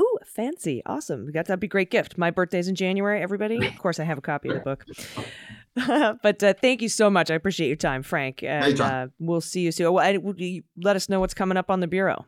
Ooh, 0.00 0.18
fancy. 0.24 0.82
Awesome. 0.86 1.30
That'd 1.32 1.60
be 1.60 1.66
a 1.66 1.70
great 1.70 1.90
gift. 1.90 2.16
My 2.16 2.30
birthday's 2.30 2.66
in 2.66 2.74
January, 2.74 3.20
everybody. 3.20 3.58
Of 3.66 3.78
course 3.78 4.00
I 4.00 4.04
have 4.04 4.16
a 4.18 4.22
copy 4.22 4.48
of 4.48 4.54
the 4.54 4.60
book. 4.60 4.84
but 6.22 6.42
uh, 6.42 6.54
thank 6.60 6.82
you 6.82 6.88
so 6.88 7.08
much. 7.08 7.30
I 7.30 7.34
appreciate 7.34 7.68
your 7.68 7.76
time, 7.76 8.02
Frank. 8.02 8.42
And 8.42 8.80
uh, 8.80 9.06
we'll 9.18 9.40
see 9.40 9.60
you 9.60 9.72
soon. 9.72 9.92
Well, 9.92 10.04
I, 10.04 10.18
you 10.36 10.62
let 10.76 10.96
us 10.96 11.08
know 11.08 11.20
what's 11.20 11.34
coming 11.34 11.56
up 11.56 11.70
on 11.70 11.80
the 11.80 11.86
Bureau. 11.86 12.26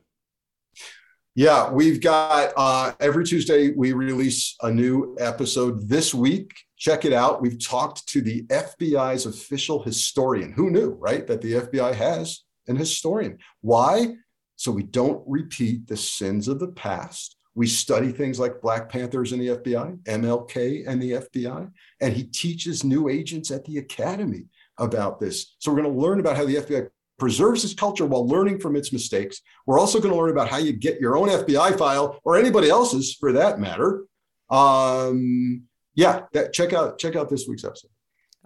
Yeah, 1.36 1.70
we've 1.70 2.01
got 2.01 2.53
uh, 2.57 2.92
every 3.01 3.24
Tuesday 3.24 3.72
we 3.76 3.92
release 3.92 4.55
a 4.62 4.70
new 4.70 5.16
episode 5.18 5.88
this 5.88 6.14
week. 6.14 6.55
Check 6.78 7.05
it 7.05 7.12
out. 7.12 7.42
We've 7.42 7.62
talked 7.62 8.07
to 8.09 8.20
the 8.20 8.45
FBI's 8.45 9.26
official 9.26 9.82
historian. 9.82 10.53
Who 10.53 10.70
knew, 10.70 10.90
right? 10.90 11.26
That 11.26 11.40
the 11.40 11.55
FBI 11.55 11.95
has 11.95 12.45
an 12.68 12.76
historian. 12.76 13.38
Why? 13.62 14.14
So 14.57 14.70
we 14.70 14.84
don't 14.84 15.24
repeat 15.26 15.88
the 15.88 15.97
sins 15.97 16.47
of 16.47 16.61
the 16.61 16.68
past. 16.68 17.36
We 17.55 17.67
study 17.67 18.11
things 18.11 18.41
like 18.41 18.61
Black 18.61 18.89
Panthers 18.89 19.33
and 19.33 19.41
the 19.41 19.49
FBI, 19.49 19.99
MLK 20.05 20.89
and 20.89 21.01
the 21.01 21.13
FBI, 21.13 21.71
and 22.01 22.13
he 22.13 22.25
teaches 22.25 22.83
new 22.83 23.09
agents 23.09 23.51
at 23.51 23.65
the 23.65 23.79
academy 23.79 24.47
about 24.79 25.21
this. 25.21 25.55
So 25.59 25.71
we're 25.71 25.83
going 25.83 25.95
to 25.95 26.01
learn 26.01 26.21
about 26.21 26.37
how 26.37 26.45
the 26.45 26.57
FBI 26.57 26.89
preserves 27.19 27.65
its 27.65 27.75
culture 27.75 28.07
while 28.07 28.27
learning 28.27 28.59
from 28.59 28.75
its 28.75 28.93
mistakes. 28.93 29.41
We're 29.67 29.79
also 29.79 30.01
going 30.01 30.13
to 30.13 30.21
learn 30.21 30.31
about 30.31 30.49
how 30.49 30.59
you 30.59 30.73
get 30.73 31.01
your 31.01 31.17
own 31.17 31.29
FBI 31.29 31.79
file 31.79 32.21
or 32.25 32.37
anybody 32.37 32.69
else's 32.69 33.15
for 33.15 33.33
that 33.33 33.61
matter. 33.61 34.05
Um, 34.51 35.63
yeah, 35.95 36.23
that, 36.33 36.53
check 36.53 36.73
out 36.73 36.99
check 36.99 37.15
out 37.17 37.31
this 37.31 37.47
week's 37.49 37.65
episode. 37.65 37.91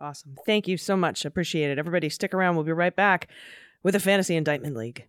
Awesome. 0.00 0.36
Thank 0.46 0.68
you 0.68 0.76
so 0.76 0.96
much. 0.96 1.24
Appreciate 1.24 1.70
it. 1.70 1.78
Everybody, 1.78 2.08
stick 2.08 2.34
around. 2.34 2.54
We'll 2.54 2.64
be 2.64 2.72
right 2.72 2.94
back 2.94 3.28
with 3.82 3.94
the 3.94 4.00
Fantasy 4.00 4.36
Indictment 4.36 4.76
League. 4.76 5.06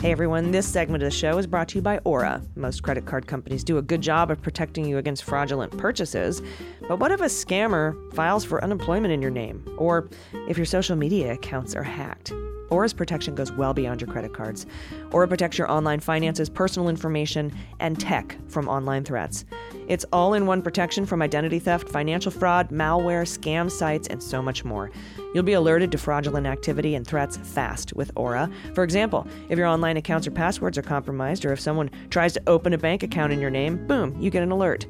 Hey 0.00 0.12
everyone, 0.12 0.52
this 0.52 0.64
segment 0.64 1.02
of 1.02 1.10
the 1.10 1.16
show 1.16 1.38
is 1.38 1.48
brought 1.48 1.66
to 1.70 1.74
you 1.74 1.82
by 1.82 1.98
Aura. 2.04 2.40
Most 2.54 2.84
credit 2.84 3.04
card 3.04 3.26
companies 3.26 3.64
do 3.64 3.78
a 3.78 3.82
good 3.82 4.00
job 4.00 4.30
of 4.30 4.40
protecting 4.40 4.84
you 4.84 4.96
against 4.98 5.24
fraudulent 5.24 5.76
purchases. 5.76 6.40
But 6.86 7.00
what 7.00 7.10
if 7.10 7.20
a 7.20 7.24
scammer 7.24 7.96
files 8.14 8.44
for 8.44 8.62
unemployment 8.62 9.12
in 9.12 9.20
your 9.20 9.32
name? 9.32 9.64
Or 9.76 10.08
if 10.48 10.56
your 10.56 10.66
social 10.66 10.94
media 10.94 11.32
accounts 11.32 11.74
are 11.74 11.82
hacked? 11.82 12.32
Aura's 12.70 12.92
protection 12.92 13.34
goes 13.34 13.52
well 13.52 13.74
beyond 13.74 14.00
your 14.00 14.10
credit 14.10 14.32
cards. 14.32 14.66
Aura 15.12 15.26
protects 15.26 15.58
your 15.58 15.70
online 15.70 16.00
finances, 16.00 16.48
personal 16.48 16.88
information, 16.88 17.52
and 17.80 17.98
tech 17.98 18.36
from 18.48 18.68
online 18.68 19.04
threats. 19.04 19.44
It's 19.88 20.04
all 20.12 20.34
in 20.34 20.46
one 20.46 20.60
protection 20.60 21.06
from 21.06 21.22
identity 21.22 21.58
theft, 21.58 21.88
financial 21.88 22.30
fraud, 22.30 22.68
malware, 22.70 23.22
scam 23.22 23.70
sites, 23.70 24.08
and 24.08 24.22
so 24.22 24.42
much 24.42 24.64
more. 24.64 24.90
You'll 25.34 25.44
be 25.44 25.54
alerted 25.54 25.90
to 25.92 25.98
fraudulent 25.98 26.46
activity 26.46 26.94
and 26.94 27.06
threats 27.06 27.36
fast 27.38 27.94
with 27.94 28.10
Aura. 28.16 28.50
For 28.74 28.84
example, 28.84 29.26
if 29.48 29.58
your 29.58 29.66
online 29.66 29.96
accounts 29.96 30.26
or 30.26 30.30
passwords 30.30 30.76
are 30.76 30.82
compromised, 30.82 31.44
or 31.44 31.52
if 31.52 31.60
someone 31.60 31.90
tries 32.10 32.34
to 32.34 32.42
open 32.46 32.72
a 32.72 32.78
bank 32.78 33.02
account 33.02 33.32
in 33.32 33.40
your 33.40 33.50
name, 33.50 33.86
boom, 33.86 34.14
you 34.20 34.30
get 34.30 34.42
an 34.42 34.52
alert. 34.52 34.86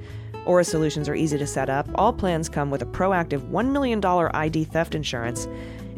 Aura 0.46 0.64
solutions 0.64 1.08
are 1.08 1.14
easy 1.14 1.36
to 1.36 1.46
set 1.46 1.68
up. 1.68 1.86
All 1.96 2.12
plans 2.12 2.48
come 2.48 2.70
with 2.70 2.80
a 2.80 2.86
proactive 2.86 3.50
$1 3.50 3.70
million 3.70 4.02
ID 4.04 4.64
theft 4.64 4.94
insurance, 4.94 5.46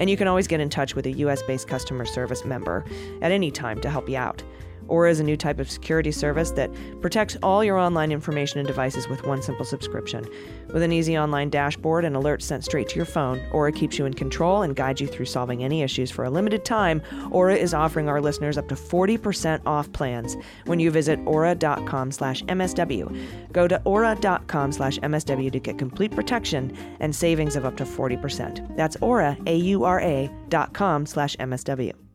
and 0.00 0.10
you 0.10 0.16
can 0.16 0.26
always 0.26 0.48
get 0.48 0.58
in 0.58 0.68
touch 0.68 0.96
with 0.96 1.06
a 1.06 1.12
US 1.12 1.42
based 1.44 1.68
customer 1.68 2.04
service 2.04 2.44
member 2.44 2.84
at 3.22 3.30
any 3.30 3.52
time 3.52 3.80
to 3.82 3.90
help 3.90 4.08
you 4.08 4.16
out. 4.16 4.42
Aura 4.90 5.10
is 5.10 5.20
a 5.20 5.24
new 5.24 5.36
type 5.36 5.60
of 5.60 5.70
security 5.70 6.12
service 6.12 6.50
that 6.52 6.70
protects 7.00 7.36
all 7.42 7.64
your 7.64 7.78
online 7.78 8.12
information 8.12 8.58
and 8.58 8.66
devices 8.66 9.08
with 9.08 9.24
one 9.24 9.40
simple 9.40 9.64
subscription. 9.64 10.26
With 10.72 10.82
an 10.82 10.92
easy 10.92 11.16
online 11.16 11.48
dashboard 11.48 12.04
and 12.04 12.16
alerts 12.16 12.42
sent 12.42 12.64
straight 12.64 12.88
to 12.90 12.96
your 12.96 13.06
phone, 13.06 13.40
Aura 13.52 13.72
keeps 13.72 13.98
you 13.98 14.04
in 14.04 14.14
control 14.14 14.62
and 14.62 14.76
guides 14.76 15.00
you 15.00 15.06
through 15.06 15.26
solving 15.26 15.64
any 15.64 15.82
issues 15.82 16.10
for 16.10 16.24
a 16.24 16.30
limited 16.30 16.64
time. 16.64 17.00
Aura 17.30 17.54
is 17.54 17.72
offering 17.72 18.08
our 18.08 18.20
listeners 18.20 18.58
up 18.58 18.68
to 18.68 18.74
40% 18.74 19.62
off 19.64 19.90
plans 19.92 20.36
when 20.66 20.80
you 20.80 20.90
visit 20.90 21.20
aura.com 21.24 22.10
slash 22.10 22.42
MSW. 22.44 23.52
Go 23.52 23.68
to 23.68 23.80
aura.com 23.84 24.72
slash 24.72 24.98
MSW 24.98 25.52
to 25.52 25.60
get 25.60 25.78
complete 25.78 26.10
protection 26.10 26.76
and 26.98 27.14
savings 27.14 27.56
of 27.56 27.64
up 27.64 27.76
to 27.76 27.84
40%. 27.84 28.76
That's 28.76 28.96
aura, 29.00 29.36
A-U-R-A 29.46 30.30
dot 30.48 30.72
com 30.74 31.06
slash 31.06 31.36
MSW. 31.36 32.09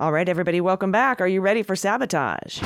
All 0.00 0.12
right, 0.12 0.30
everybody, 0.30 0.62
welcome 0.62 0.90
back. 0.90 1.20
Are 1.20 1.28
you 1.28 1.42
ready 1.42 1.62
for 1.62 1.76
sabotage? 1.76 2.62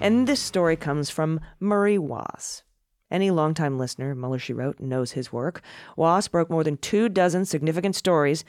And 0.00 0.26
this 0.26 0.40
story 0.40 0.76
comes 0.76 1.10
from 1.10 1.40
Murray 1.60 1.98
Waas. 1.98 2.62
Any 3.10 3.30
longtime 3.30 3.78
listener 3.78 4.12
of 4.12 4.16
Mueller, 4.16 4.38
she 4.38 4.54
wrote, 4.54 4.80
knows 4.80 5.12
his 5.12 5.30
work. 5.30 5.60
Waas 5.94 6.26
broke 6.26 6.48
more 6.48 6.64
than 6.64 6.78
two 6.78 7.10
dozen 7.10 7.44
significant 7.44 7.96
stories 7.96 8.46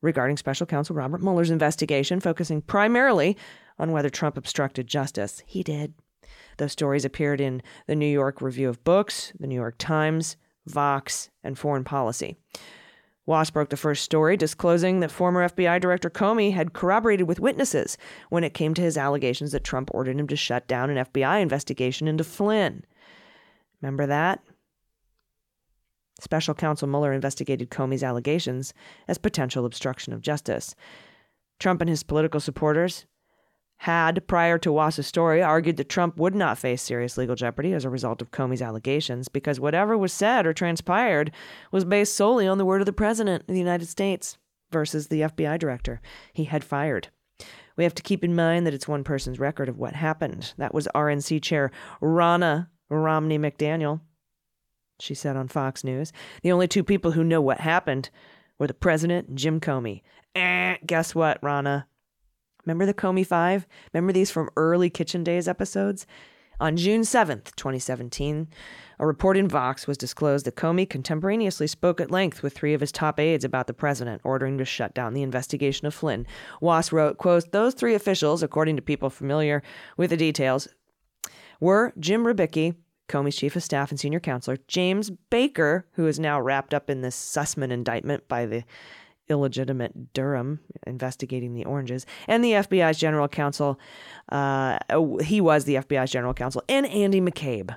regarding 0.00 0.36
special 0.36 0.64
counsel 0.64 0.94
Robert 0.94 1.22
Mueller's 1.22 1.50
investigation, 1.50 2.20
focusing 2.20 2.62
primarily 2.62 3.36
on 3.80 3.90
whether 3.90 4.10
Trump 4.10 4.36
obstructed 4.36 4.86
justice. 4.86 5.42
He 5.44 5.64
did. 5.64 5.94
Those 6.56 6.72
stories 6.72 7.04
appeared 7.04 7.40
in 7.40 7.62
the 7.86 7.96
New 7.96 8.06
York 8.06 8.40
Review 8.40 8.68
of 8.68 8.82
Books, 8.84 9.32
the 9.38 9.46
New 9.46 9.54
York 9.54 9.76
Times, 9.78 10.36
Vox, 10.66 11.30
and 11.44 11.58
Foreign 11.58 11.84
Policy. 11.84 12.36
Waas 13.26 13.50
broke 13.50 13.70
the 13.70 13.76
first 13.76 14.04
story, 14.04 14.36
disclosing 14.36 15.00
that 15.00 15.10
former 15.10 15.48
FBI 15.48 15.80
Director 15.80 16.08
Comey 16.08 16.52
had 16.52 16.72
corroborated 16.72 17.26
with 17.26 17.40
witnesses 17.40 17.98
when 18.30 18.44
it 18.44 18.54
came 18.54 18.72
to 18.74 18.82
his 18.82 18.96
allegations 18.96 19.50
that 19.50 19.64
Trump 19.64 19.90
ordered 19.92 20.18
him 20.18 20.28
to 20.28 20.36
shut 20.36 20.68
down 20.68 20.90
an 20.90 21.04
FBI 21.04 21.42
investigation 21.42 22.06
into 22.06 22.22
Flynn. 22.22 22.84
Remember 23.82 24.06
that? 24.06 24.40
Special 26.20 26.54
counsel 26.54 26.88
Mueller 26.88 27.12
investigated 27.12 27.70
Comey's 27.70 28.04
allegations 28.04 28.72
as 29.08 29.18
potential 29.18 29.66
obstruction 29.66 30.12
of 30.12 30.22
justice. 30.22 30.74
Trump 31.58 31.80
and 31.80 31.90
his 31.90 32.04
political 32.04 32.40
supporters 32.40 33.06
had, 33.78 34.26
prior 34.26 34.58
to 34.58 34.72
Waas's 34.72 35.06
story, 35.06 35.42
argued 35.42 35.76
that 35.76 35.88
Trump 35.88 36.16
would 36.16 36.34
not 36.34 36.58
face 36.58 36.82
serious 36.82 37.18
legal 37.18 37.34
jeopardy 37.34 37.72
as 37.72 37.84
a 37.84 37.90
result 37.90 38.22
of 38.22 38.30
Comey's 38.30 38.62
allegations 38.62 39.28
because 39.28 39.60
whatever 39.60 39.98
was 39.98 40.12
said 40.12 40.46
or 40.46 40.52
transpired 40.52 41.30
was 41.70 41.84
based 41.84 42.14
solely 42.14 42.46
on 42.46 42.58
the 42.58 42.64
word 42.64 42.80
of 42.80 42.86
the 42.86 42.92
President 42.92 43.42
of 43.42 43.52
the 43.52 43.58
United 43.58 43.86
States 43.86 44.38
versus 44.70 45.08
the 45.08 45.22
FBI 45.22 45.58
director 45.58 46.00
he 46.32 46.44
had 46.44 46.64
fired. 46.64 47.08
We 47.76 47.84
have 47.84 47.94
to 47.94 48.02
keep 48.02 48.24
in 48.24 48.34
mind 48.34 48.66
that 48.66 48.74
it's 48.74 48.88
one 48.88 49.04
person's 49.04 49.38
record 49.38 49.68
of 49.68 49.78
what 49.78 49.94
happened. 49.94 50.54
That 50.56 50.72
was 50.72 50.88
RNC 50.94 51.42
Chair 51.42 51.70
Ronna 52.00 52.68
Romney 52.88 53.38
McDaniel. 53.38 54.00
She 54.98 55.14
said 55.14 55.36
on 55.36 55.48
Fox 55.48 55.84
News. 55.84 56.12
The 56.42 56.52
only 56.52 56.68
two 56.68 56.82
people 56.82 57.12
who 57.12 57.22
know 57.22 57.42
what 57.42 57.60
happened 57.60 58.08
were 58.58 58.66
the 58.66 58.74
president 58.74 59.28
and 59.28 59.36
Jim 59.38 59.60
Comey. 59.60 60.00
Eh, 60.34 60.76
guess 60.86 61.14
what, 61.14 61.40
Ronna? 61.42 61.84
Remember 62.66 62.84
the 62.84 62.94
Comey 62.94 63.24
Five? 63.24 63.66
Remember 63.92 64.12
these 64.12 64.30
from 64.30 64.50
early 64.56 64.90
Kitchen 64.90 65.24
Days 65.24 65.48
episodes? 65.48 66.06
On 66.58 66.76
June 66.76 67.02
7th, 67.02 67.54
2017, 67.56 68.48
a 68.98 69.06
report 69.06 69.36
in 69.36 69.46
Vox 69.46 69.86
was 69.86 69.98
disclosed 69.98 70.46
that 70.46 70.56
Comey 70.56 70.88
contemporaneously 70.88 71.66
spoke 71.66 72.00
at 72.00 72.10
length 72.10 72.42
with 72.42 72.54
three 72.54 72.72
of 72.72 72.80
his 72.80 72.90
top 72.90 73.20
aides 73.20 73.44
about 73.44 73.66
the 73.66 73.74
president, 73.74 74.22
ordering 74.24 74.56
to 74.56 74.64
shut 74.64 74.94
down 74.94 75.12
the 75.12 75.22
investigation 75.22 75.86
of 75.86 75.94
Flynn. 75.94 76.26
Waas 76.62 76.92
wrote, 76.92 77.18
quote, 77.18 77.52
Those 77.52 77.74
three 77.74 77.94
officials, 77.94 78.42
according 78.42 78.76
to 78.76 78.82
people 78.82 79.10
familiar 79.10 79.62
with 79.98 80.10
the 80.10 80.16
details, 80.16 80.66
were 81.60 81.92
Jim 81.98 82.24
Rybicki, 82.24 82.74
Comey's 83.06 83.36
chief 83.36 83.54
of 83.54 83.62
staff 83.62 83.90
and 83.90 84.00
senior 84.00 84.20
counselor, 84.20 84.56
James 84.66 85.10
Baker, 85.30 85.86
who 85.92 86.06
is 86.06 86.18
now 86.18 86.40
wrapped 86.40 86.72
up 86.72 86.88
in 86.88 87.02
this 87.02 87.16
Sussmann 87.16 87.70
indictment 87.70 88.26
by 88.28 88.46
the 88.46 88.64
illegitimate 89.28 90.12
Durham 90.12 90.60
investigating 90.86 91.54
the 91.54 91.64
oranges, 91.64 92.06
and 92.28 92.44
the 92.44 92.52
FBI's 92.52 92.98
general 92.98 93.28
counsel. 93.28 93.78
Uh, 94.30 94.78
he 95.22 95.40
was 95.40 95.64
the 95.64 95.76
FBI's 95.76 96.10
general 96.10 96.34
counsel, 96.34 96.62
and 96.68 96.86
Andy 96.86 97.20
McCabe, 97.20 97.76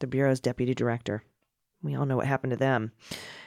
the 0.00 0.06
Bureau's 0.06 0.40
deputy 0.40 0.74
director. 0.74 1.24
We 1.82 1.94
all 1.94 2.06
know 2.06 2.16
what 2.16 2.26
happened 2.26 2.50
to 2.50 2.56
them. 2.56 2.92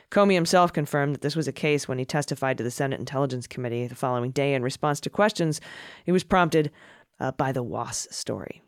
Comey 0.10 0.36
himself 0.36 0.74
confirmed 0.74 1.16
that 1.16 1.22
this 1.22 1.36
was 1.36 1.48
a 1.48 1.52
case 1.52 1.88
when 1.88 1.98
he 1.98 2.06
testified 2.06 2.58
to 2.58 2.64
the 2.64 2.72
Senate 2.72 3.00
Intelligence 3.00 3.48
Committee 3.48 3.88
the 3.88 3.96
following 3.96 4.32
day 4.32 4.54
in 4.54 4.64
response 4.64 5.00
to 5.02 5.10
questions. 5.10 5.60
He 6.06 6.12
was 6.12 6.24
prompted 6.24 6.72
uh, 7.20 7.32
by 7.32 7.52
the 7.52 7.64
Waas 7.64 8.08
story. 8.12 8.63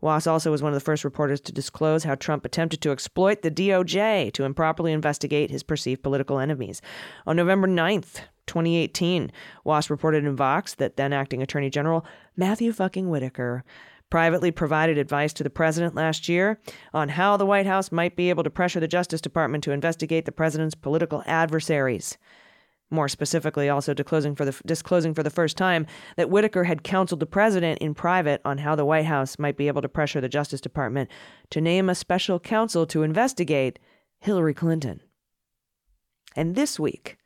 Waas 0.00 0.26
also 0.26 0.50
was 0.50 0.62
one 0.62 0.72
of 0.72 0.74
the 0.74 0.84
first 0.84 1.04
reporters 1.04 1.40
to 1.42 1.52
disclose 1.52 2.04
how 2.04 2.14
Trump 2.14 2.44
attempted 2.44 2.80
to 2.82 2.90
exploit 2.90 3.42
the 3.42 3.50
DOJ 3.50 4.32
to 4.32 4.44
improperly 4.44 4.92
investigate 4.92 5.50
his 5.50 5.62
perceived 5.62 6.02
political 6.02 6.38
enemies. 6.38 6.80
On 7.26 7.36
November 7.36 7.68
9th, 7.68 8.20
2018, 8.46 9.30
Waas 9.64 9.90
reported 9.90 10.24
in 10.24 10.36
Vox 10.36 10.74
that 10.74 10.96
then 10.96 11.12
acting 11.12 11.42
Attorney 11.42 11.70
General 11.70 12.04
Matthew 12.36 12.72
fucking 12.72 13.08
Whitaker 13.08 13.64
privately 14.10 14.50
provided 14.50 14.98
advice 14.98 15.32
to 15.32 15.44
the 15.44 15.50
president 15.50 15.94
last 15.94 16.28
year 16.28 16.58
on 16.92 17.10
how 17.10 17.36
the 17.36 17.46
White 17.46 17.66
House 17.66 17.92
might 17.92 18.16
be 18.16 18.28
able 18.28 18.42
to 18.42 18.50
pressure 18.50 18.80
the 18.80 18.88
Justice 18.88 19.20
Department 19.20 19.62
to 19.64 19.70
investigate 19.70 20.24
the 20.24 20.32
president's 20.32 20.74
political 20.74 21.22
adversaries 21.26 22.18
more 22.90 23.08
specifically, 23.08 23.68
also 23.68 23.94
disclosing 23.94 24.34
for 24.34 24.44
the 24.44 24.60
disclosing 24.66 25.14
for 25.14 25.22
the 25.22 25.30
first 25.30 25.56
time 25.56 25.86
that 26.16 26.30
Whitaker 26.30 26.64
had 26.64 26.82
counseled 26.82 27.20
the 27.20 27.26
president 27.26 27.78
in 27.78 27.94
private 27.94 28.40
on 28.44 28.58
how 28.58 28.74
the 28.74 28.84
White 28.84 29.06
House 29.06 29.38
might 29.38 29.56
be 29.56 29.68
able 29.68 29.82
to 29.82 29.88
pressure 29.88 30.20
the 30.20 30.28
Justice 30.28 30.60
Department 30.60 31.10
to 31.50 31.60
name 31.60 31.88
a 31.88 31.94
special 31.94 32.40
counsel 32.40 32.86
to 32.86 33.02
investigate 33.02 33.78
Hillary 34.18 34.54
Clinton. 34.54 35.00
And 36.36 36.54
this 36.54 36.78
week, 36.78 37.16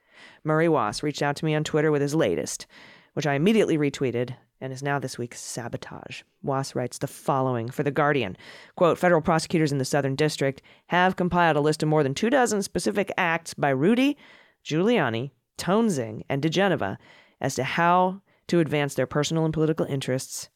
Murray 0.44 0.68
Waas 0.68 1.02
reached 1.02 1.22
out 1.22 1.36
to 1.36 1.44
me 1.44 1.54
on 1.54 1.64
Twitter 1.64 1.90
with 1.90 2.02
his 2.02 2.14
latest, 2.14 2.66
which 3.14 3.26
I 3.26 3.34
immediately 3.34 3.76
retweeted 3.76 4.36
and 4.60 4.72
is 4.72 4.82
now 4.82 4.98
this 4.98 5.18
week's 5.18 5.40
sabotage. 5.40 6.22
Waas 6.42 6.74
writes 6.74 6.98
the 6.98 7.06
following 7.06 7.68
for 7.68 7.82
The 7.82 7.90
Guardian. 7.90 8.36
Quote, 8.76 8.98
federal 8.98 9.20
prosecutors 9.20 9.72
in 9.72 9.78
the 9.78 9.84
Southern 9.84 10.14
District 10.14 10.62
have 10.86 11.16
compiled 11.16 11.56
a 11.56 11.60
list 11.60 11.82
of 11.82 11.88
more 11.88 12.02
than 12.02 12.14
two 12.14 12.30
dozen 12.30 12.62
specific 12.62 13.12
acts 13.18 13.52
by 13.52 13.68
Rudy 13.70 14.16
Giuliani, 14.64 15.32
Toensing, 15.56 16.24
and 16.28 16.42
diGenova 16.42 16.96
as 17.40 17.54
to 17.54 17.64
how 17.64 18.20
to 18.48 18.60
advance 18.60 18.94
their 18.94 19.06
personal 19.06 19.44
and 19.44 19.54
political 19.54 19.86
interests 19.86 20.48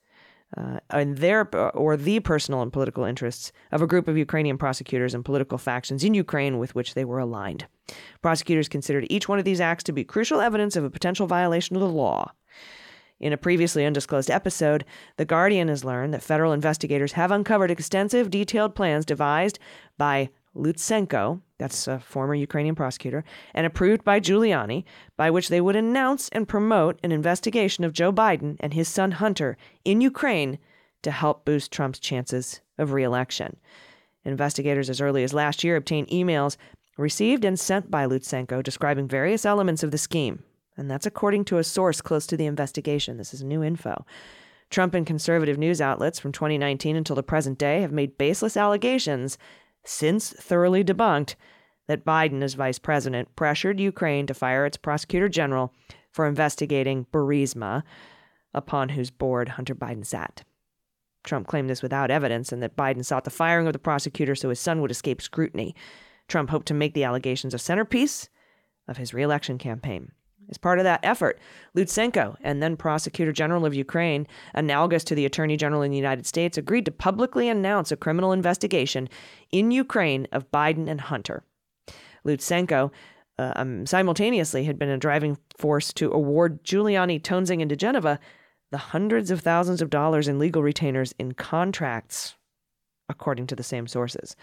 uh, 0.57 0.79
and 0.91 1.19
their 1.19 1.55
or 1.77 1.97
the 1.97 2.21
personal 2.21 2.63
and 2.63 2.73
political 2.73 3.05
interests 3.05 3.53
of 3.71 3.83
a 3.83 3.87
group 3.87 4.09
of 4.09 4.17
Ukrainian 4.17 4.57
prosecutors 4.57 5.15
and 5.15 5.25
political 5.25 5.59
factions 5.59 6.03
in 6.03 6.15
Ukraine 6.15 6.59
with 6.59 6.75
which 6.75 6.95
they 6.95 7.05
were 7.05 7.19
aligned. 7.19 7.67
Prosecutors 8.23 8.69
considered 8.69 9.07
each 9.11 9.29
one 9.29 9.39
of 9.39 9.45
these 9.45 9.61
acts 9.61 9.85
to 9.85 9.93
be 9.93 10.05
crucial 10.05 10.41
evidence 10.41 10.77
of 10.77 10.85
a 10.85 10.91
potential 10.91 11.27
violation 11.27 11.77
of 11.77 11.83
the 11.83 11.89
law. 11.89 12.33
In 13.21 13.33
a 13.33 13.37
previously 13.37 13.85
undisclosed 13.85 14.31
episode, 14.31 14.85
The 15.17 15.25
Guardian 15.25 15.69
has 15.69 15.85
learned 15.85 16.15
that 16.15 16.23
federal 16.23 16.53
investigators 16.53 17.13
have 17.13 17.33
uncovered 17.33 17.71
extensive, 17.71 18.31
detailed 18.31 18.77
plans 18.77 19.05
devised 19.05 19.59
by 19.99 20.31
Lutsenko, 20.57 21.41
that's 21.59 21.87
a 21.87 22.01
former 22.01 22.35
Ukrainian 22.35 22.75
prosecutor, 22.75 23.25
and 23.55 23.67
approved 23.67 24.05
by 24.05 24.21
Giuliani, 24.21 24.85
by 25.17 25.31
which 25.31 25.49
they 25.49 25.61
would 25.61 25.77
announce 25.77 26.29
and 26.31 26.49
promote 26.49 26.99
an 27.03 27.13
investigation 27.13 27.85
of 27.85 27.93
Joe 27.93 28.13
Biden 28.13 28.57
and 28.61 28.75
his 28.75 28.89
son 28.89 29.13
Hunter 29.13 29.57
in 29.85 30.01
Ukraine 30.01 30.59
to 31.03 31.11
help 31.11 31.45
boost 31.45 31.73
Trump's 31.73 31.99
chances 31.99 32.61
of 32.77 32.93
reelection. 32.93 33.57
Investigators 34.25 34.91
as 34.91 35.01
early 35.01 35.23
as 35.23 35.33
last 35.33 35.63
year 35.63 35.77
obtained 35.77 36.09
emails 36.09 36.57
received 36.97 37.45
and 37.45 37.59
sent 37.59 37.91
by 37.91 38.07
Lutsenko 38.07 38.63
describing 38.63 39.09
various 39.09 39.47
elements 39.47 39.83
of 39.83 39.91
the 39.91 39.99
scheme. 39.99 40.43
And 40.77 40.91
that's 40.91 41.07
according 41.07 41.45
to 41.47 41.59
a 41.59 41.65
source 41.65 42.01
close 42.01 42.27
to 42.29 42.37
the 42.37 42.47
investigation. 42.47 43.17
This 43.17 43.33
is 43.33 43.43
new 43.43 43.63
info. 43.63 44.05
Trump 44.71 44.95
and 44.95 45.07
conservative 45.07 45.59
news 45.59 45.81
outlets 45.81 46.19
from 46.19 46.33
2019 46.33 46.95
until 46.95 47.17
the 47.17 47.23
present 47.23 47.59
day 47.59 47.81
have 47.81 47.93
made 47.93 48.19
baseless 48.19 48.57
allegations 48.57 49.39
since 49.89 50.31
thoroughly 50.31 50.85
debunked 50.85 51.35
that 51.87 52.05
Biden, 52.05 52.43
as 52.43 52.55
vice 52.55 52.79
president, 52.79 53.35
pressured 53.35 53.81
Ukraine 53.81 54.27
to 54.27 54.35
fire 54.35 54.67
its 54.67 54.77
prosecutor 54.77 55.29
general 55.29 55.73
for 56.13 56.27
investigating 56.27 57.07
Burisma, 57.13 57.83
upon 58.55 58.91
whose 58.91 59.11
board 59.11 59.51
Hunter 59.51 59.75
Biden 59.75 60.05
sat. 60.05 60.45
Trump 61.25 61.47
claimed 61.47 61.69
this 61.69 61.83
without 61.83 62.11
evidence 62.11 62.53
and 62.53 62.63
that 62.63 62.77
Biden 62.77 63.05
sought 63.05 63.25
the 63.25 63.31
firing 63.31 63.67
of 63.67 63.73
the 63.73 63.79
prosecutor 63.79 64.35
so 64.35 64.49
his 64.49 64.61
son 64.61 64.81
would 64.81 64.91
escape 64.91 65.21
scrutiny. 65.21 65.75
Trump 66.27 66.51
hoped 66.51 66.67
to 66.67 66.75
make 66.75 66.95
the 66.95 67.05
allegations 67.05 67.55
a 67.55 67.59
centerpiece 67.59 68.29
of 68.87 68.97
his 68.97 69.13
reelection 69.13 69.59
campaign. 69.59 70.13
As 70.51 70.59
part 70.59 70.79
of 70.79 70.85
that 70.85 71.01
effort, 71.03 71.39
Lutsenko 71.77 72.37
and 72.41 72.63
then 72.63 72.77
Prosecutor 72.77 73.33
General 73.33 73.67
of 73.67 73.75
Ukraine, 73.75 74.27
analogous 74.55 75.05
to 75.05 75.15
the 75.15 75.27
Attorney 75.27 75.57
General 75.57 75.83
in 75.83 75.91
the 75.91 75.97
United 75.97 76.27
States, 76.27 76.57
agreed 76.57 76.87
to 76.87 76.91
publicly 76.91 77.49
announce 77.49 77.93
a 77.93 77.97
criminal 77.97 78.33
investigation 78.33 79.09
in 79.53 79.71
Ukraine 79.71 80.27
of 80.33 80.51
Biden 80.51 80.89
and 80.89 81.03
Hunter. 81.03 81.45
Lutsenko 82.27 82.91
uh, 83.39 83.53
um, 83.57 83.87
simultaneously 83.87 84.65
had 84.65 84.79
been 84.79 84.89
a 84.89 84.99
driving 84.99 85.39
force 85.57 85.93
to 85.95 86.11
award 86.13 86.65
Giuliani, 86.65 87.23
Toensing, 87.23 87.63
and 87.63 87.71
diGenova 87.71 88.19
the 88.71 88.79
hundreds 88.79 89.31
of 89.31 89.41
thousands 89.41 89.81
of 89.81 89.91
dollars 89.91 90.29
in 90.29 90.39
legal 90.39 90.63
retainers 90.63 91.15
in 91.19 91.33
contracts, 91.33 92.35
according 93.09 93.47
to 93.47 93.57
the 93.57 93.63
same 93.63 93.87
sources. 93.87 94.37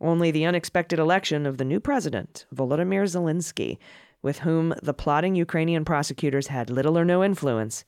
Only 0.00 0.30
the 0.30 0.44
unexpected 0.44 0.98
election 0.98 1.46
of 1.46 1.58
the 1.58 1.64
new 1.64 1.80
president, 1.80 2.46
Volodymyr 2.54 3.04
Zelensky, 3.04 3.78
with 4.22 4.40
whom 4.40 4.74
the 4.82 4.94
plotting 4.94 5.34
Ukrainian 5.34 5.84
prosecutors 5.84 6.48
had 6.48 6.70
little 6.70 6.98
or 6.98 7.04
no 7.04 7.22
influence, 7.22 7.84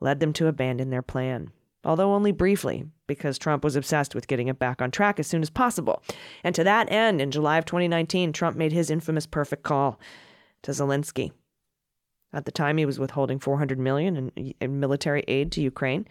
led 0.00 0.20
them 0.20 0.32
to 0.34 0.48
abandon 0.48 0.90
their 0.90 1.02
plan, 1.02 1.50
although 1.84 2.12
only 2.12 2.32
briefly, 2.32 2.84
because 3.06 3.38
Trump 3.38 3.62
was 3.62 3.76
obsessed 3.76 4.14
with 4.14 4.26
getting 4.26 4.48
it 4.48 4.58
back 4.58 4.82
on 4.82 4.90
track 4.90 5.20
as 5.20 5.26
soon 5.26 5.42
as 5.42 5.50
possible. 5.50 6.02
And 6.42 6.54
to 6.54 6.64
that 6.64 6.90
end, 6.90 7.20
in 7.20 7.30
July 7.30 7.58
of 7.58 7.64
2019, 7.64 8.32
Trump 8.32 8.56
made 8.56 8.72
his 8.72 8.90
infamous 8.90 9.26
perfect 9.26 9.62
call 9.62 10.00
to 10.62 10.72
Zelensky. 10.72 11.32
At 12.32 12.46
the 12.46 12.52
time, 12.52 12.78
he 12.78 12.86
was 12.86 12.98
withholding 12.98 13.38
400 13.38 13.78
million 13.78 14.32
in, 14.36 14.54
in 14.60 14.80
military 14.80 15.22
aid 15.28 15.52
to 15.52 15.60
Ukraine. 15.60 16.06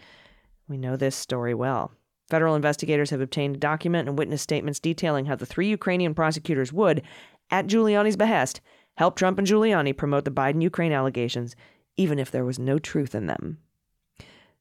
We 0.68 0.78
know 0.78 0.96
this 0.96 1.16
story 1.16 1.54
well. 1.54 1.92
Federal 2.30 2.56
investigators 2.56 3.10
have 3.10 3.20
obtained 3.20 3.60
document 3.60 4.08
and 4.08 4.18
witness 4.18 4.42
statements 4.42 4.80
detailing 4.80 5.26
how 5.26 5.36
the 5.36 5.46
three 5.46 5.68
Ukrainian 5.68 6.14
prosecutors 6.14 6.72
would, 6.72 7.02
at 7.50 7.68
Giuliani's 7.68 8.16
behest, 8.16 8.62
help 9.02 9.16
Trump 9.16 9.40
and 9.40 9.48
Giuliani 9.48 9.98
promote 9.98 10.26
the 10.26 10.30
Biden 10.30 10.62
Ukraine 10.62 10.92
allegations, 10.92 11.56
even 11.98 12.20
if 12.20 12.30
there 12.30 12.46
was 12.46 12.60
no 12.60 12.78
truth 12.78 13.16
in 13.16 13.26
them. 13.26 13.58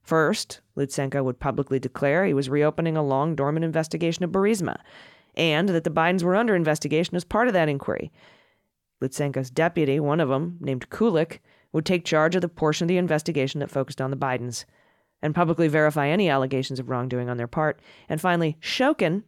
First, 0.00 0.62
Lutsenko 0.78 1.22
would 1.22 1.38
publicly 1.38 1.78
declare 1.78 2.24
he 2.24 2.32
was 2.32 2.48
reopening 2.48 2.96
a 2.96 3.02
long 3.02 3.34
dormant 3.34 3.66
investigation 3.66 4.24
of 4.24 4.32
Burisma, 4.32 4.78
and 5.34 5.68
that 5.68 5.84
the 5.84 5.90
Bidens 5.90 6.22
were 6.22 6.36
under 6.36 6.56
investigation 6.56 7.16
as 7.16 7.22
part 7.22 7.48
of 7.48 7.52
that 7.52 7.68
inquiry. 7.68 8.10
Lutsenko's 9.02 9.50
deputy, 9.50 10.00
one 10.00 10.20
of 10.20 10.30
them, 10.30 10.56
named 10.58 10.88
Kulik, 10.88 11.40
would 11.72 11.84
take 11.84 12.06
charge 12.06 12.34
of 12.34 12.40
the 12.40 12.48
portion 12.48 12.86
of 12.86 12.88
the 12.88 12.96
investigation 12.96 13.60
that 13.60 13.70
focused 13.70 14.00
on 14.00 14.10
the 14.10 14.16
Bidens 14.16 14.64
and 15.20 15.34
publicly 15.34 15.68
verify 15.68 16.08
any 16.08 16.30
allegations 16.30 16.80
of 16.80 16.88
wrongdoing 16.88 17.28
on 17.28 17.36
their 17.36 17.46
part. 17.46 17.78
And 18.08 18.18
finally, 18.18 18.56
Shokin, 18.62 19.22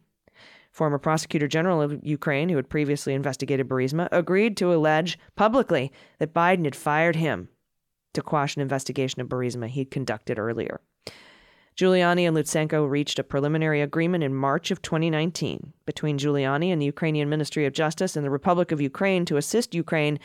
former 0.73 0.97
prosecutor 0.97 1.47
general 1.47 1.81
of 1.81 1.99
Ukraine 2.03 2.49
who 2.49 2.55
had 2.55 2.67
previously 2.67 3.13
investigated 3.13 3.69
Burisma, 3.69 4.09
agreed 4.11 4.57
to 4.57 4.73
allege 4.73 5.19
publicly 5.35 5.91
that 6.17 6.33
Biden 6.33 6.65
had 6.65 6.75
fired 6.75 7.15
him 7.15 7.47
to 8.13 8.21
quash 8.21 8.55
an 8.55 8.61
investigation 8.61 9.21
of 9.21 9.29
Burisma 9.29 9.67
he'd 9.67 9.91
conducted 9.91 10.39
earlier. 10.39 10.81
Giuliani 11.75 12.27
and 12.27 12.35
Lutsenko 12.37 12.87
reached 12.87 13.17
a 13.17 13.23
preliminary 13.23 13.81
agreement 13.81 14.23
in 14.23 14.35
March 14.35 14.69
of 14.69 14.81
2019 14.81 15.73
between 15.85 16.19
Giuliani 16.19 16.71
and 16.71 16.81
the 16.81 16.85
Ukrainian 16.85 17.29
Ministry 17.29 17.65
of 17.65 17.73
Justice 17.73 18.15
and 18.15 18.25
the 18.25 18.29
Republic 18.29 18.71
of 18.71 18.81
Ukraine 18.81 19.25
to 19.25 19.37
assist 19.37 19.73
Ukraine 19.73 20.19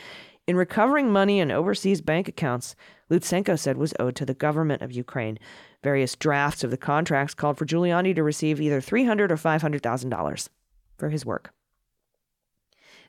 in 0.47 0.55
recovering 0.55 1.11
money 1.11 1.39
in 1.39 1.51
overseas 1.51 2.01
bank 2.01 2.27
accounts 2.27 2.75
Lutsenko 3.09 3.57
said 3.57 3.77
was 3.77 3.93
owed 3.99 4.15
to 4.15 4.25
the 4.25 4.33
government 4.35 4.81
of 4.83 4.91
Ukraine. 4.91 5.39
Various 5.83 6.15
drafts 6.15 6.63
of 6.63 6.71
the 6.71 6.77
contracts 6.77 7.33
called 7.33 7.57
for 7.57 7.65
Giuliani 7.65 8.13
to 8.15 8.23
receive 8.23 8.59
either 8.59 8.81
$300 8.81 9.31
or 9.31 9.37
$500,000 9.37 10.49
for 10.97 11.09
his 11.09 11.25
work. 11.25 11.53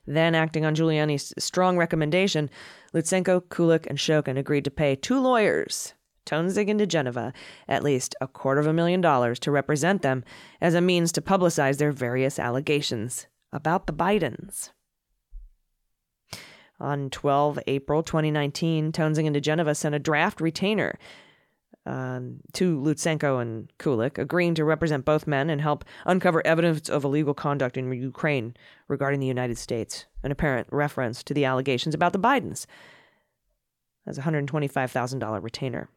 Then, 0.07 0.33
acting 0.33 0.65
on 0.65 0.75
Giuliani's 0.75 1.33
strong 1.37 1.77
recommendation, 1.77 2.49
Lutsenko, 2.93 3.41
Kulik, 3.41 3.85
and 3.87 3.99
Shokin 3.99 4.37
agreed 4.37 4.65
to 4.65 4.71
pay 4.71 4.95
two 4.95 5.19
lawyers, 5.19 5.93
Toensing 6.25 6.69
and 6.69 6.79
diGenova, 6.79 7.33
at 7.67 7.83
least 7.83 8.15
a 8.21 8.27
quarter 8.27 8.61
of 8.61 8.67
a 8.67 8.73
million 8.73 9.01
dollars 9.01 9.39
to 9.39 9.51
represent 9.51 10.01
them 10.01 10.23
as 10.59 10.73
a 10.73 10.81
means 10.81 11.11
to 11.11 11.21
publicize 11.21 11.77
their 11.77 11.91
various 11.91 12.39
allegations 12.39 13.27
about 13.51 13.87
the 13.87 13.93
Bidens. 13.93 14.71
On 16.79 17.09
12 17.09 17.59
April 17.67 18.01
2019, 18.01 18.91
Toensing 18.91 19.27
and 19.27 19.35
diGenova 19.35 19.75
sent 19.75 19.93
a 19.93 19.99
draft 19.99 20.41
retainer 20.41 20.97
um, 21.85 22.41
to 22.53 22.79
Lutsenko 22.79 23.41
and 23.41 23.71
Kulik, 23.79 24.17
agreeing 24.17 24.53
to 24.55 24.63
represent 24.63 25.05
both 25.05 25.27
men 25.27 25.49
and 25.49 25.61
help 25.61 25.83
uncover 26.05 26.45
evidence 26.45 26.89
of 26.89 27.03
illegal 27.03 27.33
conduct 27.33 27.77
in 27.77 27.91
Ukraine 27.91 28.55
regarding 28.87 29.19
the 29.19 29.27
United 29.27 29.57
States, 29.57 30.05
an 30.23 30.31
apparent 30.31 30.67
reference 30.71 31.23
to 31.23 31.33
the 31.33 31.45
allegations 31.45 31.95
about 31.95 32.13
the 32.13 32.19
Bidens. 32.19 32.65
As 34.05 34.17
a 34.17 34.21
$125,000 34.21 35.43
retainer. 35.43 35.89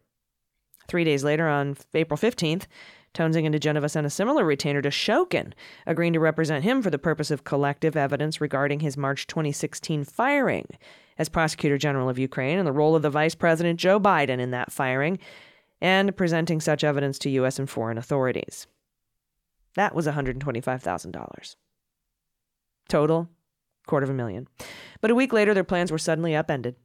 Three 0.88 1.04
days 1.04 1.24
later, 1.24 1.48
on 1.48 1.76
April 1.94 2.18
15th, 2.18 2.66
Toensing 3.14 3.46
and 3.46 3.54
diGenova 3.54 3.88
sent 3.88 4.06
a 4.06 4.10
similar 4.10 4.44
retainer 4.44 4.82
to 4.82 4.90
Shokin, 4.90 5.52
agreeing 5.86 6.12
to 6.14 6.20
represent 6.20 6.64
him 6.64 6.82
for 6.82 6.90
the 6.90 6.98
purpose 6.98 7.30
of 7.30 7.44
collective 7.44 7.96
evidence 7.96 8.40
regarding 8.40 8.80
his 8.80 8.96
March 8.96 9.28
2016 9.28 10.04
firing 10.04 10.66
as 11.16 11.28
prosecutor 11.28 11.78
general 11.78 12.08
of 12.08 12.18
Ukraine 12.18 12.58
and 12.58 12.66
the 12.66 12.72
role 12.72 12.96
of 12.96 13.02
the 13.02 13.10
Vice 13.10 13.36
President 13.36 13.78
Joe 13.78 14.00
Biden 14.00 14.40
in 14.40 14.50
that 14.50 14.72
firing, 14.72 15.20
and 15.84 16.16
presenting 16.16 16.62
such 16.62 16.82
evidence 16.82 17.18
to 17.18 17.28
U.S. 17.28 17.58
and 17.58 17.68
foreign 17.68 17.98
authorities. 17.98 18.66
That 19.74 19.94
was 19.94 20.06
$125,000. 20.06 21.56
Total, 22.88 23.28
quarter 23.86 24.04
of 24.04 24.10
a 24.10 24.14
million. 24.14 24.48
But 25.02 25.10
a 25.10 25.14
week 25.14 25.34
later, 25.34 25.52
their 25.52 25.62
plans 25.62 25.92
were 25.92 25.98
suddenly 25.98 26.34
upended 26.34 26.76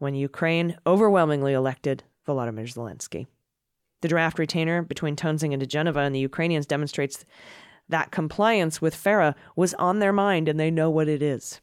when 0.00 0.16
Ukraine 0.16 0.76
overwhelmingly 0.84 1.52
elected 1.52 2.02
Volodymyr 2.26 2.66
Zelensky. 2.74 3.28
The 4.00 4.08
draft 4.08 4.40
retainer 4.40 4.82
between 4.82 5.14
Toensing 5.14 5.54
and 5.54 5.62
diGenova 5.62 6.04
and 6.04 6.12
the 6.12 6.18
Ukrainians 6.18 6.66
demonstrates 6.66 7.24
that 7.88 8.10
compliance 8.10 8.82
with 8.82 8.96
FARA 8.96 9.36
was 9.54 9.72
on 9.74 10.00
their 10.00 10.12
mind 10.12 10.48
and 10.48 10.58
they 10.58 10.72
know 10.72 10.90
what 10.90 11.08
it 11.08 11.22
is. 11.22 11.60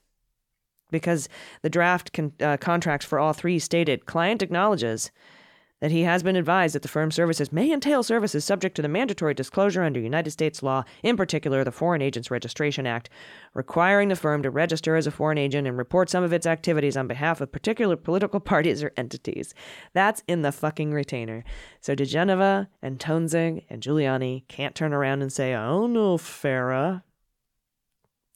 Because 0.92 1.28
the 1.62 1.70
draft 1.70 2.14
con- 2.14 2.32
uh, 2.40 2.56
contracts 2.56 3.06
for 3.06 3.20
all 3.20 3.34
three 3.34 3.60
stated 3.60 4.06
client 4.06 4.42
acknowledges 4.42 5.12
that 5.80 5.92
he 5.92 6.04
has 6.04 6.24
been 6.24 6.36
advised 6.36 6.74
that 6.76 6.82
the 6.82 6.88
firm's 6.88 7.16
services 7.16 7.52
may 7.52 7.72
entail 7.72 8.04
services 8.04 8.44
subject 8.44 8.76
to 8.76 8.82
the 8.82 8.88
mandatory 8.88 9.34
disclosure 9.34 9.84
under 9.84 10.00
United 10.00 10.32
States 10.32 10.64
law, 10.64 10.84
in 11.04 11.16
particular 11.16 11.64
the 11.64 11.72
Foreign 11.72 12.02
Agents 12.02 12.32
Registration 12.32 12.88
Act, 12.88 13.10
requiring 13.54 14.10
the 14.10 14.16
firm 14.16 14.42
to 14.44 14.50
register 14.50 14.96
as 14.96 15.06
a 15.06 15.12
foreign 15.12 15.38
agent 15.38 15.68
and 15.68 15.78
report 15.78 16.10
some 16.10 16.24
of 16.24 16.34
its 16.34 16.48
activities 16.48 16.98
on 16.98 17.08
behalf 17.08 17.42
of 17.42 17.52
particular 17.52 17.96
political 17.96 18.40
parties 18.48 18.84
or 18.84 18.92
entities. 18.98 19.54
That's 19.94 20.24
in 20.28 20.42
the 20.42 20.52
fucking 20.52 20.92
retainer. 20.92 21.44
So 21.82 21.96
diGenova 21.96 22.68
and 22.82 23.00
Toensing 23.00 23.64
and 23.70 23.82
Giuliani 23.82 24.48
can't 24.48 24.76
turn 24.76 24.94
around 24.94 25.22
and 25.22 25.32
say, 25.32 25.54
oh 25.54 25.88
no, 25.88 26.18
FARA. 26.18 27.04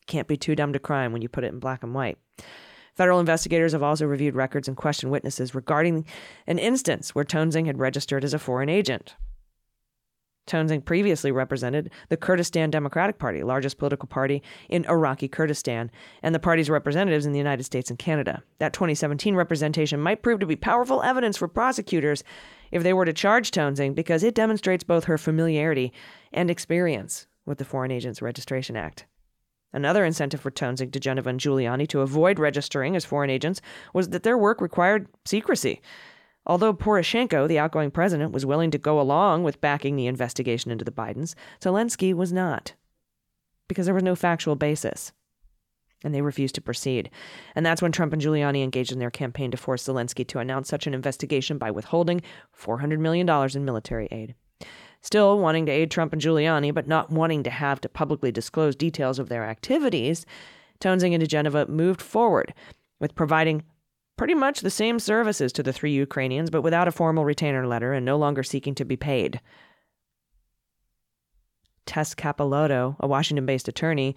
Can't 0.07 0.27
be 0.27 0.37
too 0.37 0.55
dumb 0.55 0.73
to 0.73 0.79
crime 0.79 1.13
when 1.13 1.21
you 1.21 1.29
put 1.29 1.43
it 1.43 1.53
in 1.53 1.59
black 1.59 1.83
and 1.83 1.93
white. 1.93 2.17
Federal 3.01 3.19
investigators 3.19 3.71
have 3.71 3.81
also 3.81 4.05
reviewed 4.05 4.35
records 4.35 4.67
and 4.67 4.77
questioned 4.77 5.11
witnesses 5.11 5.55
regarding 5.55 6.05
an 6.45 6.59
instance 6.59 7.15
where 7.15 7.25
Toensing 7.25 7.65
had 7.65 7.79
registered 7.79 8.23
as 8.23 8.35
a 8.35 8.37
foreign 8.37 8.69
agent. 8.69 9.15
Toensing 10.45 10.83
previously 10.83 11.31
represented 11.31 11.89
the 12.09 12.17
Kurdistan 12.17 12.69
Democratic 12.69 13.17
Party, 13.17 13.41
largest 13.41 13.79
political 13.79 14.07
party 14.07 14.43
in 14.69 14.85
Iraqi 14.85 15.27
Kurdistan, 15.27 15.89
and 16.21 16.35
the 16.35 16.39
party's 16.39 16.69
representatives 16.69 17.25
in 17.25 17.31
the 17.31 17.39
United 17.39 17.63
States 17.63 17.89
and 17.89 17.97
Canada. 17.97 18.43
That 18.59 18.71
2017 18.71 19.33
representation 19.33 19.99
might 19.99 20.21
prove 20.21 20.39
to 20.39 20.45
be 20.45 20.55
powerful 20.55 21.01
evidence 21.01 21.37
for 21.37 21.47
prosecutors 21.47 22.23
if 22.71 22.83
they 22.83 22.93
were 22.93 23.05
to 23.05 23.13
charge 23.13 23.49
Toensing 23.49 23.95
because 23.95 24.21
it 24.21 24.35
demonstrates 24.35 24.83
both 24.83 25.05
her 25.05 25.17
familiarity 25.17 25.91
and 26.31 26.51
experience 26.51 27.25
with 27.47 27.57
the 27.57 27.65
Foreign 27.65 27.89
Agents 27.89 28.21
Registration 28.21 28.77
Act. 28.77 29.07
Another 29.73 30.03
incentive 30.03 30.41
for 30.41 30.51
Toensing, 30.51 30.91
diGenova, 30.91 31.27
and 31.27 31.39
Giuliani 31.39 31.87
to 31.89 32.01
avoid 32.01 32.39
registering 32.39 32.95
as 32.95 33.05
foreign 33.05 33.29
agents 33.29 33.61
was 33.93 34.09
that 34.09 34.23
their 34.23 34.37
work 34.37 34.59
required 34.59 35.07
secrecy. 35.25 35.81
Although 36.45 36.73
Poroshenko, 36.73 37.47
the 37.47 37.59
outgoing 37.59 37.91
president, 37.91 38.33
was 38.33 38.45
willing 38.45 38.71
to 38.71 38.77
go 38.77 38.99
along 38.99 39.43
with 39.43 39.61
backing 39.61 39.95
the 39.95 40.07
investigation 40.07 40.71
into 40.71 40.83
the 40.83 40.91
Bidens, 40.91 41.35
Zelensky 41.61 42.13
was 42.13 42.33
not, 42.33 42.73
because 43.67 43.85
there 43.85 43.95
was 43.95 44.03
no 44.03 44.15
factual 44.15 44.55
basis. 44.55 45.13
And 46.03 46.15
they 46.15 46.23
refused 46.23 46.55
to 46.55 46.61
proceed. 46.61 47.11
And 47.55 47.63
that's 47.63 47.81
when 47.81 47.91
Trump 47.91 48.11
and 48.11 48.21
Giuliani 48.21 48.63
engaged 48.63 48.91
in 48.91 48.97
their 48.97 49.11
campaign 49.11 49.51
to 49.51 49.57
force 49.57 49.83
Zelensky 49.83 50.27
to 50.29 50.39
announce 50.39 50.67
such 50.67 50.87
an 50.87 50.95
investigation 50.95 51.59
by 51.59 51.69
withholding 51.69 52.23
$400 52.59 52.97
million 52.97 53.29
in 53.29 53.65
military 53.65 54.07
aid 54.11 54.33
still 55.01 55.39
wanting 55.39 55.65
to 55.65 55.71
aid 55.71 55.91
Trump 55.91 56.13
and 56.13 56.21
Giuliani, 56.21 56.73
but 56.73 56.87
not 56.87 57.11
wanting 57.11 57.43
to 57.43 57.49
have 57.49 57.81
to 57.81 57.89
publicly 57.89 58.31
disclose 58.31 58.75
details 58.75 59.19
of 59.19 59.29
their 59.29 59.43
activities, 59.43 60.25
Toensing 60.81 61.13
and 61.13 61.23
diGenova 61.23 61.69
moved 61.69 62.01
forward 62.01 62.53
with 62.99 63.15
providing 63.15 63.63
pretty 64.17 64.33
much 64.33 64.61
the 64.61 64.69
same 64.69 64.99
services 64.99 65.53
to 65.53 65.63
the 65.63 65.71
three 65.71 65.91
Ukrainians, 65.91 66.49
but 66.49 66.63
without 66.63 66.87
a 66.87 66.91
formal 66.91 67.23
retainer 67.23 67.65
letter 67.65 67.93
and 67.93 68.05
no 68.05 68.17
longer 68.17 68.43
seeking 68.43 68.75
to 68.75 68.85
be 68.85 68.97
paid. 68.97 69.39
Tess 71.85 72.13
Capeloto, 72.13 72.95
a 72.99 73.07
Washington 73.07 73.45
based 73.45 73.67
attorney 73.67 74.15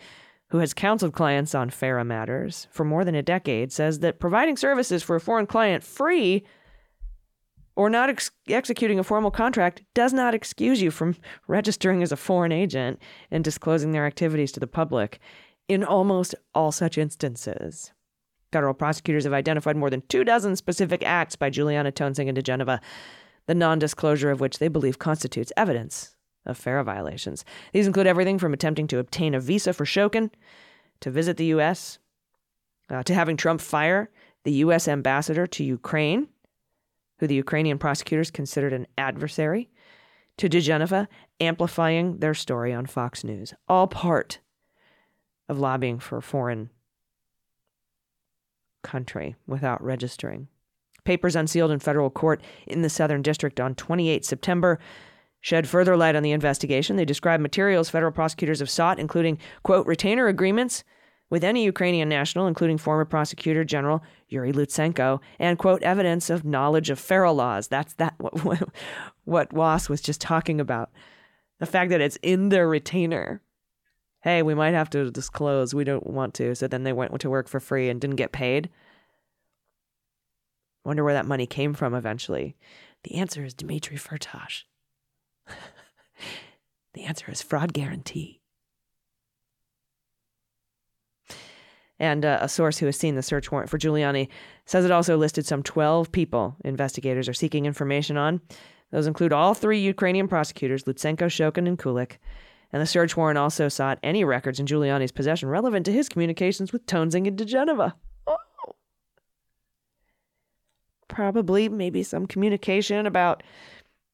who 0.49 0.59
has 0.59 0.75
counseled 0.75 1.15
clients 1.15 1.55
on 1.55 1.71
FARA 1.71 2.05
matters 2.05 2.67
for 2.71 2.85
more 2.85 3.05
than 3.05 3.15
a 3.15 3.23
decade, 3.23 3.73
says 3.73 4.01
that 4.01 4.21
providing 4.21 4.57
services 4.57 5.03
for 5.03 5.17
a 5.17 5.21
foreign 5.21 5.47
client 5.47 5.83
free 5.83 6.45
or 7.77 7.91
not 7.91 8.09
ex- 8.09 8.31
executing 8.49 8.99
a 8.99 9.05
formal 9.05 9.31
contract 9.31 9.83
does 9.95 10.13
not 10.13 10.35
excuse 10.35 10.81
you 10.81 10.91
from 10.91 11.17
registering 11.49 12.03
as 12.03 12.13
a 12.13 12.17
foreign 12.17 12.53
agent 12.53 13.01
and 13.31 13.43
disclosing 13.43 13.93
their 13.93 14.07
activities 14.07 14.53
to 14.53 14.61
the 14.61 14.67
public 14.67 15.19
in 15.69 15.83
almost 15.83 16.35
all 16.55 16.73
such 16.73 16.99
instances. 16.99 17.93
Federal 18.53 18.75
prosecutors 18.75 19.25
have 19.25 19.33
identified 19.33 19.77
more 19.77 19.91
than 19.91 20.03
two 20.09 20.23
dozen 20.23 20.55
specific 20.55 21.03
acts 21.03 21.35
by 21.35 21.51
Giuliani 21.51 21.93
Toensing 21.93 22.29
and 22.29 22.39
diGenova, 22.39 22.81
the 23.47 23.55
non 23.55 23.79
disclosure 23.79 24.31
of 24.31 24.41
which 24.41 24.59
they 24.59 24.69
believe 24.69 24.99
constitutes 24.99 25.53
evidence 25.57 26.15
of 26.47 26.57
FARA 26.57 26.85
violations. 26.85 27.45
These 27.73 27.87
include 27.87 28.07
everything 28.07 28.39
from 28.39 28.53
attempting 28.53 28.87
to 28.89 28.99
obtain 28.99 29.35
a 29.35 29.41
visa 29.41 29.73
for 29.73 29.85
Shokin, 29.85 30.31
to 31.01 31.11
visit 31.11 31.37
the 31.37 31.47
U.S., 31.47 31.99
uh, 32.91 33.03
to 33.03 33.15
having 33.15 33.37
Trump 33.37 33.61
fire 33.61 34.11
the 34.45 34.53
U.S. 34.53 34.87
ambassador 34.87 35.47
to 35.47 35.65
Ukraine, 35.65 36.29
who 37.19 37.27
the 37.27 37.35
Ukrainian 37.35 37.79
prosecutors 37.79 38.31
considered 38.31 38.73
an 38.73 38.87
adversary, 38.99 39.71
to 40.37 40.49
diGenova 40.49 41.07
amplifying 41.41 42.19
their 42.19 42.35
story 42.35 42.73
on 42.73 42.87
Fox 42.87 43.25
News, 43.25 43.55
all 43.69 43.87
part 43.87 44.41
of 45.49 45.59
lobbying 45.59 45.99
for 45.99 46.19
a 46.19 46.23
foreign 46.23 46.71
country 48.83 49.37
without 49.47 49.83
registering. 49.83 50.49
Papers 51.05 51.37
unsealed 51.37 51.71
in 51.71 51.79
federal 51.79 52.11
court 52.11 52.43
in 52.67 52.83
the 52.83 52.89
Southern 52.89 53.23
District 53.23 53.61
on 53.61 53.75
28 53.75 54.25
September 54.25 54.79
shed 55.41 55.69
further 55.69 55.97
light 55.97 56.17
on 56.17 56.23
the 56.23 56.33
investigation. 56.33 56.97
They 56.97 57.05
describe 57.05 57.41
materials 57.41 57.91
federal 57.91 58.13
prosecutors 58.13 58.61
have 58.61 58.71
sought, 58.71 58.99
including, 58.99 59.39
quote, 59.63 59.87
retainer 59.87 60.27
agreements 60.27 60.83
with 61.35 61.43
any 61.43 61.65
Ukrainian 61.65 62.09
national, 62.09 62.47
including 62.47 62.79
former 62.79 63.05
prosecutor 63.05 63.65
general 63.65 64.05
Yuri 64.29 64.53
Lutsenko, 64.53 65.19
and, 65.41 65.59
quote, 65.59 65.83
evidence 65.83 66.31
of 66.31 66.45
knowledge 66.45 66.91
of 66.91 66.99
FARA 67.01 67.33
laws. 67.33 67.67
That's 67.67 67.93
that 67.95 68.15
what, 68.19 68.69
what 69.25 69.51
Waas 69.53 69.89
was 69.89 70.01
just 70.01 70.21
talking 70.21 70.61
about. 70.61 70.93
The 71.59 71.67
fact 71.67 71.91
that 71.91 72.01
it's 72.01 72.15
in 72.23 72.51
their 72.51 72.69
retainer. 72.69 73.43
Hey, 74.23 74.45
we 74.45 74.55
might 74.55 74.75
have 74.75 74.89
to 74.91 75.11
disclose. 75.11 75.75
We 75.75 75.83
don't 75.83 76.07
want 76.07 76.35
to. 76.35 76.55
So 76.55 76.69
then 76.69 76.85
they 76.85 76.93
went 76.93 77.21
to 77.21 77.29
work 77.29 77.49
for 77.49 77.59
free 77.59 77.89
and 77.89 78.01
didn't 78.01 78.15
get 78.15 78.31
paid. 78.31 78.71
Wonder 80.85 81.03
where 81.03 81.15
that 81.15 81.27
money 81.27 81.49
came 81.49 81.75
from 81.75 81.97
eventually. 81.97 82.55
The 83.03 83.17
answer 83.17 83.45
is 83.45 83.55
Dmitry 83.55 83.97
Firtash. 83.97 84.63
the 86.95 87.03
answer 87.03 87.29
is 87.29 87.43
fraud 87.43 87.73
guarantee. 87.73 88.41
And 92.01 92.25
uh, 92.25 92.39
a 92.41 92.49
source 92.49 92.79
who 92.79 92.87
has 92.87 92.97
seen 92.97 93.15
the 93.15 93.23
search 93.23 93.53
warrant 93.53 93.71
for 93.71 93.79
Giuliani 93.79 94.29
says 94.67 94.85
it 94.85 94.91
also 94.91 95.17
listed 95.17 95.47
some 95.47 95.63
12 95.63 96.11
people 96.11 96.57
investigators 96.65 97.29
are 97.29 97.35
seeking 97.35 97.67
information 97.67 98.17
on. 98.17 98.41
Those 98.91 99.07
include 99.07 99.33
all 99.33 99.55
three 99.55 99.81
Ukrainian 99.81 100.29
prosecutors, 100.29 100.85
Lutsenko, 100.85 101.27
Shokin, 101.27 101.69
and 101.69 101.79
Kulik. 101.79 102.19
And 102.73 102.83
the 102.83 102.87
search 102.87 103.17
warrant 103.17 103.39
also 103.39 103.69
sought 103.69 104.01
any 104.03 104.25
records 104.25 104.59
in 104.59 104.67
Giuliani's 104.67 105.13
possession 105.13 105.49
relevant 105.49 105.87
to 105.87 105.93
his 105.93 106.09
communications 106.09 106.73
with 106.73 106.87
Toensing 106.87 107.27
and 107.29 107.39
diGenova. 107.39 107.93
Oh. 108.27 108.37
Probably, 111.07 111.69
maybe 111.69 112.03
some 112.03 112.27
communication 112.27 113.07
about 113.07 113.45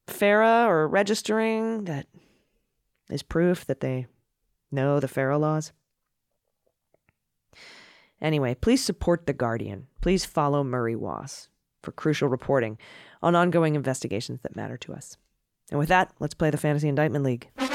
FARA 0.06 0.66
or 0.68 0.88
registering 0.88 1.84
that 1.84 2.06
is 3.08 3.22
proof 3.22 3.64
that 3.66 3.80
they 3.80 4.06
know 4.70 5.00
the 5.00 5.08
FARA 5.08 5.38
laws. 5.38 5.72
Anyway, 8.20 8.54
please 8.54 8.84
support 8.84 9.26
The 9.26 9.32
Guardian. 9.32 9.86
Please 10.00 10.24
follow 10.24 10.62
Murray 10.62 10.94
Waas 10.94 11.48
for 11.82 11.92
crucial 11.92 12.28
reporting 12.28 12.78
on 13.22 13.34
ongoing 13.34 13.74
investigations 13.74 14.40
that 14.42 14.56
matter 14.56 14.76
to 14.78 14.92
us. 14.92 15.16
And 15.70 15.78
with 15.78 15.88
that, 15.88 16.12
let's 16.18 16.34
play 16.34 16.50
the 16.50 16.56
Fantasy 16.58 16.88
Indictment 16.88 17.24
League. 17.24 17.48
I'm 17.58 17.68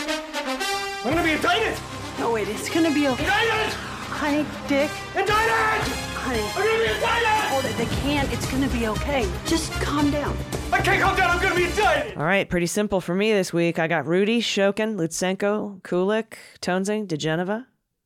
gonna 1.14 1.24
be 1.24 1.32
indicted! 1.32 1.78
No, 2.20 2.32
wait, 2.32 2.48
it's 2.48 2.70
gonna 2.70 2.94
be 2.94 3.08
okay. 3.08 3.24
Indicted! 3.24 3.74
Honey, 4.10 4.46
Dick. 4.68 4.92
Indicted! 5.16 5.92
Honey. 6.16 6.42
I'm 6.42 6.56
gonna 6.56 6.84
be 6.84 6.94
indicted! 6.94 7.26
Oh, 7.28 7.48
Hold 7.52 7.66
it, 7.66 7.78
they 7.78 7.86
can't. 8.02 8.32
It's 8.34 8.52
gonna 8.52 8.70
be 8.70 8.88
okay. 8.88 9.30
Just 9.46 9.72
calm 9.74 10.10
down. 10.12 10.36
I 10.74 10.82
can't 10.82 11.02
calm 11.02 11.16
down, 11.16 11.30
I'm 11.30 11.42
gonna 11.42 11.56
be 11.56 11.66
indicted! 11.66 12.18
All 12.18 12.24
right, 12.24 12.50
pretty 12.50 12.66
simple 12.66 13.02
for 13.02 13.16
me 13.16 13.32
this 13.32 13.54
week. 13.54 13.80
I 13.80 13.88
got 13.88 14.08
Rudy, 14.08 14.42
Shokin, 14.42 14.96
Lutsenko, 14.96 15.82
Kulik, 15.82 16.36
Toensing, 16.62 17.08
diGenova. 17.08 17.66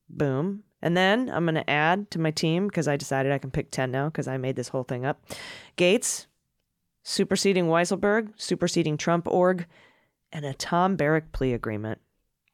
Boom. 0.09 0.63
And 0.81 0.95
then 0.95 1.29
I'm 1.29 1.45
going 1.45 1.55
to 1.55 1.69
add 1.69 2.09
to 2.11 2.19
my 2.19 2.31
team 2.31 2.67
because 2.67 2.87
I 2.87 2.97
decided 2.97 3.31
I 3.31 3.37
can 3.37 3.51
pick 3.51 3.71
10 3.71 3.91
now 3.91 4.07
because 4.07 4.27
I 4.27 4.37
made 4.37 4.55
this 4.55 4.69
whole 4.69 4.83
thing 4.83 5.05
up. 5.05 5.21
Gates, 5.75 6.27
superseding 7.03 7.65
Weisselberg, 7.65 8.31
superseding 8.37 8.97
Trump 8.97 9.27
org, 9.27 9.65
and 10.31 10.45
a 10.45 10.53
Tom 10.53 10.95
Barrack 10.95 11.31
plea 11.31 11.53
agreement. 11.53 11.99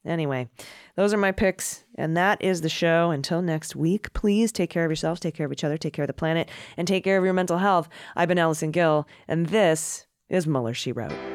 Anyway, 0.06 0.48
those 0.96 1.14
are 1.14 1.18
my 1.18 1.32
picks, 1.32 1.84
and 1.98 2.16
that 2.16 2.40
is 2.42 2.62
the 2.62 2.70
show. 2.70 3.10
Until 3.10 3.42
next 3.42 3.76
week, 3.76 4.14
please 4.14 4.52
take 4.52 4.70
care 4.70 4.86
of 4.86 4.92
yourselves, 4.92 5.20
take 5.20 5.34
care 5.34 5.48
of 5.48 5.52
each 5.52 5.64
other, 5.64 5.78
take 5.78 5.94
care 5.94 6.04
of 6.04 6.08
the 6.08 6.14
planet, 6.14 6.50
and 6.78 6.88
take 6.88 7.04
care 7.04 7.18
of 7.18 7.24
your 7.24 7.34
mental 7.34 7.58
health. 7.58 7.90
I've 8.16 8.30
been 8.30 8.38
Allison 8.38 8.72
Gill, 8.72 9.08
and 9.28 9.48
this 9.48 10.06
is 10.30 10.46
Mueller, 10.46 10.76
She 10.76 10.92
Wrote. 10.92 11.35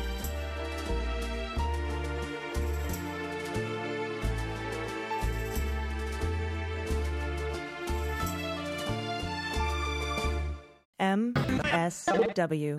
MSW 11.01 12.77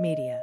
Media. 0.00 0.40